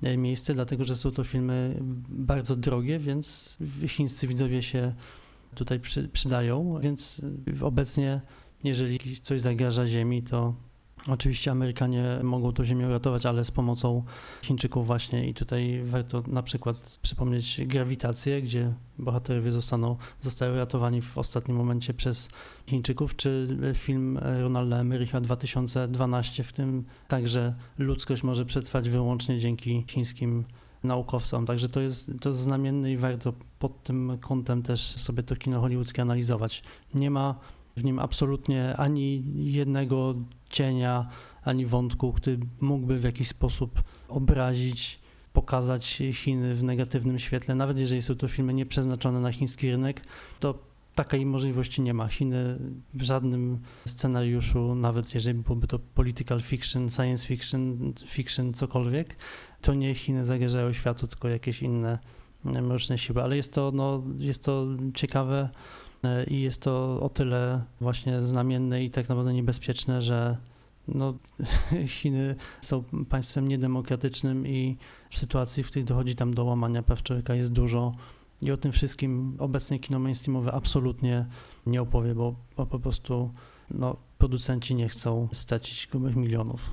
e, 0.02 0.16
miejsce, 0.16 0.54
dlatego 0.54 0.84
że 0.84 0.96
są 0.96 1.10
to 1.10 1.24
filmy 1.24 1.78
bardzo 2.08 2.56
drogie, 2.56 2.98
więc 2.98 3.56
chińscy 3.88 4.26
widzowie 4.26 4.62
się 4.62 4.94
tutaj 5.56 5.80
przy, 5.80 6.08
przydają, 6.08 6.78
więc 6.80 7.20
obecnie 7.62 8.20
jeżeli 8.64 9.20
coś 9.20 9.40
zagraża 9.40 9.86
Ziemi, 9.86 10.22
to 10.22 10.54
Oczywiście 11.08 11.50
Amerykanie 11.50 12.18
mogą 12.22 12.52
tą 12.52 12.64
ziemię 12.64 12.88
ratować, 12.88 13.26
ale 13.26 13.44
z 13.44 13.50
pomocą 13.50 14.04
Chińczyków 14.42 14.86
właśnie. 14.86 15.28
I 15.28 15.34
tutaj 15.34 15.82
warto 15.84 16.22
na 16.26 16.42
przykład 16.42 16.98
przypomnieć 17.02 17.60
grawitację, 17.66 18.42
gdzie 18.42 18.72
bohaterowie 18.98 19.52
zostaną, 19.52 19.96
zostają 20.20 20.56
ratowani 20.56 21.02
w 21.02 21.18
ostatnim 21.18 21.56
momencie 21.56 21.94
przez 21.94 22.28
Chińczyków, 22.66 23.16
czy 23.16 23.58
film 23.74 24.18
Ronalda 24.42 24.78
Emericha 24.78 25.20
2012, 25.20 26.44
w 26.44 26.52
tym 26.52 26.84
także 27.08 27.54
ludzkość 27.78 28.22
może 28.22 28.44
przetrwać 28.44 28.90
wyłącznie 28.90 29.38
dzięki 29.38 29.84
chińskim 29.88 30.44
naukowcom. 30.86 31.46
Także 31.46 31.68
to 31.68 31.80
jest, 31.80 32.12
to 32.20 32.28
jest 32.28 32.40
znamienne 32.40 32.92
i 32.92 32.96
warto 32.96 33.32
pod 33.58 33.82
tym 33.82 34.18
kątem 34.20 34.62
też 34.62 34.80
sobie 34.80 35.22
to 35.22 35.36
kino 35.36 35.60
hollywoodzkie 35.60 36.02
analizować. 36.02 36.62
Nie 36.94 37.10
ma 37.10 37.34
w 37.76 37.84
nim 37.84 37.98
absolutnie 37.98 38.76
ani 38.76 39.24
jednego 39.52 40.14
cienia, 40.50 41.08
ani 41.42 41.66
wątku, 41.66 42.12
który 42.12 42.38
mógłby 42.60 42.98
w 42.98 43.04
jakiś 43.04 43.28
sposób 43.28 43.82
obrazić, 44.08 45.00
pokazać 45.32 46.02
Chiny 46.12 46.54
w 46.54 46.62
negatywnym 46.62 47.18
świetle. 47.18 47.54
Nawet 47.54 47.78
jeżeli 47.78 48.02
są 48.02 48.14
to 48.14 48.28
filmy 48.28 48.54
nieprzeznaczone 48.54 49.20
na 49.20 49.32
chiński 49.32 49.70
rynek, 49.70 50.00
to 50.40 50.58
takiej 50.96 51.26
możliwości 51.26 51.82
nie 51.82 51.94
ma. 51.94 52.08
Chiny 52.08 52.58
w 52.94 53.02
żadnym 53.02 53.58
scenariuszu, 53.86 54.74
nawet 54.74 55.14
jeżeli 55.14 55.38
byłoby 55.38 55.66
to 55.66 55.78
political 55.78 56.40
fiction, 56.40 56.90
science 56.90 57.26
fiction, 57.26 57.92
fiction, 58.06 58.54
cokolwiek, 58.54 59.16
to 59.60 59.74
nie 59.74 59.94
Chiny 59.94 60.24
zagrażają 60.24 60.72
światu, 60.72 61.06
tylko 61.06 61.28
jakieś 61.28 61.62
inne 61.62 61.98
mroczne 62.44 62.98
siły. 62.98 63.22
Ale 63.22 63.36
jest 63.36 63.52
to, 63.52 63.72
no, 63.74 64.02
jest 64.18 64.44
to 64.44 64.66
ciekawe 64.94 65.48
E, 66.06 66.24
i 66.24 66.40
jest 66.40 66.62
to 66.62 67.00
o 67.00 67.08
tyle 67.08 67.62
właśnie 67.80 68.22
znamienne 68.22 68.84
i 68.84 68.90
tak 68.90 69.08
naprawdę 69.08 69.34
niebezpieczne, 69.34 70.02
że 70.02 70.36
no, 70.88 71.14
Chiny 72.00 72.34
są 72.60 72.84
państwem 73.08 73.48
niedemokratycznym 73.48 74.46
i 74.46 74.76
w 75.10 75.18
sytuacji, 75.18 75.62
w 75.62 75.66
której 75.66 75.84
dochodzi 75.84 76.16
tam 76.16 76.34
do 76.34 76.44
łamania 76.44 76.82
praw 76.82 77.02
człowieka 77.02 77.34
jest 77.34 77.52
dużo 77.52 77.94
i 78.42 78.50
o 78.50 78.56
tym 78.56 78.72
wszystkim 78.72 79.36
obecnie 79.38 79.78
kino 79.78 79.98
mainstreamowe 79.98 80.52
absolutnie 80.52 81.26
nie 81.66 81.82
opowie, 81.82 82.14
bo, 82.14 82.34
bo 82.56 82.66
po 82.66 82.78
prostu 82.78 83.30
no, 83.70 83.96
producenci 84.18 84.74
nie 84.74 84.88
chcą 84.88 85.28
stracić 85.32 85.86
grubych 85.86 86.16
milionów. 86.16 86.70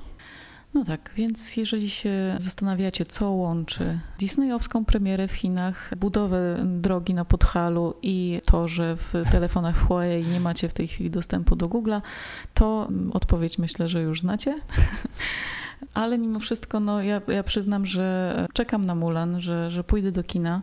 No 0.74 0.84
tak, 0.84 1.10
więc 1.16 1.56
jeżeli 1.56 1.90
się 1.90 2.36
zastanawiacie, 2.38 3.06
co 3.06 3.30
łączy 3.30 4.00
disneyowską 4.18 4.84
premierę 4.84 5.28
w 5.28 5.32
Chinach, 5.32 5.90
budowę 5.96 6.64
drogi 6.64 7.14
na 7.14 7.24
Podhalu 7.24 7.94
i 8.02 8.40
to, 8.44 8.68
że 8.68 8.96
w 8.96 9.12
telefonach 9.30 9.86
Huawei 9.86 10.24
nie 10.26 10.40
macie 10.40 10.68
w 10.68 10.74
tej 10.74 10.88
chwili 10.88 11.10
dostępu 11.10 11.56
do 11.56 11.66
Google'a, 11.66 12.00
to 12.54 12.88
odpowiedź 13.12 13.58
myślę, 13.58 13.88
że 13.88 14.02
już 14.02 14.20
znacie. 14.20 14.60
Ale 15.94 16.18
mimo 16.18 16.38
wszystko, 16.38 16.80
no 16.80 17.02
ja, 17.02 17.20
ja 17.28 17.42
przyznam, 17.42 17.86
że 17.86 18.46
czekam 18.52 18.86
na 18.86 18.94
Mulan, 18.94 19.40
że, 19.40 19.70
że 19.70 19.84
pójdę 19.84 20.12
do 20.12 20.24
kina 20.24 20.62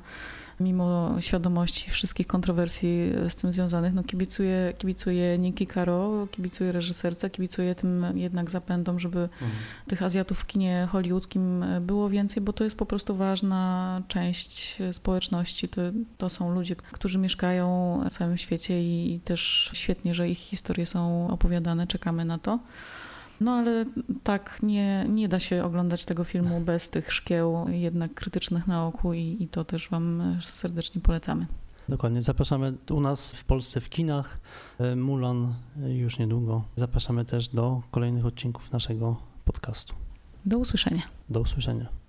mimo 0.62 1.16
świadomości 1.22 1.92
wszystkich 1.92 2.28
kontrowersji 2.28 3.12
z 3.30 3.36
tym 3.36 3.54
związanych, 3.54 3.94
no 3.94 4.04
kibicuję, 4.04 4.74
kibicuję 4.78 5.38
Niki 5.38 5.68
Caro, 5.68 6.28
kibicuję 6.32 6.72
reżyserce, 6.72 7.30
kibicuję 7.30 7.76
tym 7.76 8.06
jednak 8.16 8.52
zapędom, 8.52 9.00
żeby 9.00 9.20
mhm. 9.20 9.52
tych 9.88 10.04
Azjatów 10.04 10.40
w 10.40 10.46
kinie 10.46 10.88
hollywoodzkim 10.92 11.66
było 11.82 12.10
więcej, 12.10 12.44
bo 12.44 12.54
to 12.54 12.64
jest 12.64 12.78
po 12.78 12.86
prostu 12.86 13.16
ważna 13.16 14.02
część 14.08 14.78
społeczności. 14.92 15.68
To, 15.68 15.82
to 16.18 16.30
są 16.30 16.52
ludzie, 16.52 16.76
którzy 16.76 17.18
mieszkają 17.18 17.98
na 18.04 18.10
całym 18.10 18.38
świecie 18.38 18.82
i 18.82 19.20
też 19.24 19.70
świetnie, 19.74 20.16
że 20.16 20.30
ich 20.30 20.38
historie 20.38 20.86
są 20.86 21.28
opowiadane, 21.30 21.88
czekamy 21.88 22.26
na 22.26 22.38
to. 22.38 22.60
No 23.42 23.52
ale 23.52 23.86
tak, 24.24 24.60
nie, 24.64 25.06
nie 25.10 25.28
da 25.28 25.40
się 25.40 25.64
oglądać 25.64 26.06
tego 26.06 26.24
filmu 26.24 26.60
bez 26.60 26.90
tych 26.90 27.14
szkieł 27.14 27.66
jednak 27.70 28.14
krytycznych 28.14 28.68
na 28.68 28.86
oku 28.86 29.14
i, 29.14 29.38
i 29.40 29.48
to 29.48 29.66
też 29.66 29.90
Wam 29.90 30.38
serdecznie 30.42 31.02
polecamy. 31.02 31.46
Dokładnie. 31.90 32.22
Zapraszamy 32.22 32.74
u 32.90 33.00
nas 33.00 33.34
w 33.34 33.44
Polsce 33.44 33.82
w 33.82 33.90
kinach. 33.90 34.40
E, 34.80 34.96
Mulan 34.96 35.54
już 35.88 36.20
niedługo. 36.20 36.64
Zapraszamy 36.76 37.26
też 37.26 37.48
do 37.48 37.82
kolejnych 37.92 38.26
odcinków 38.26 38.72
naszego 38.72 39.18
podcastu. 39.46 39.94
Do 40.46 40.58
usłyszenia. 40.58 41.02
Do 41.30 41.40
usłyszenia. 41.42 42.01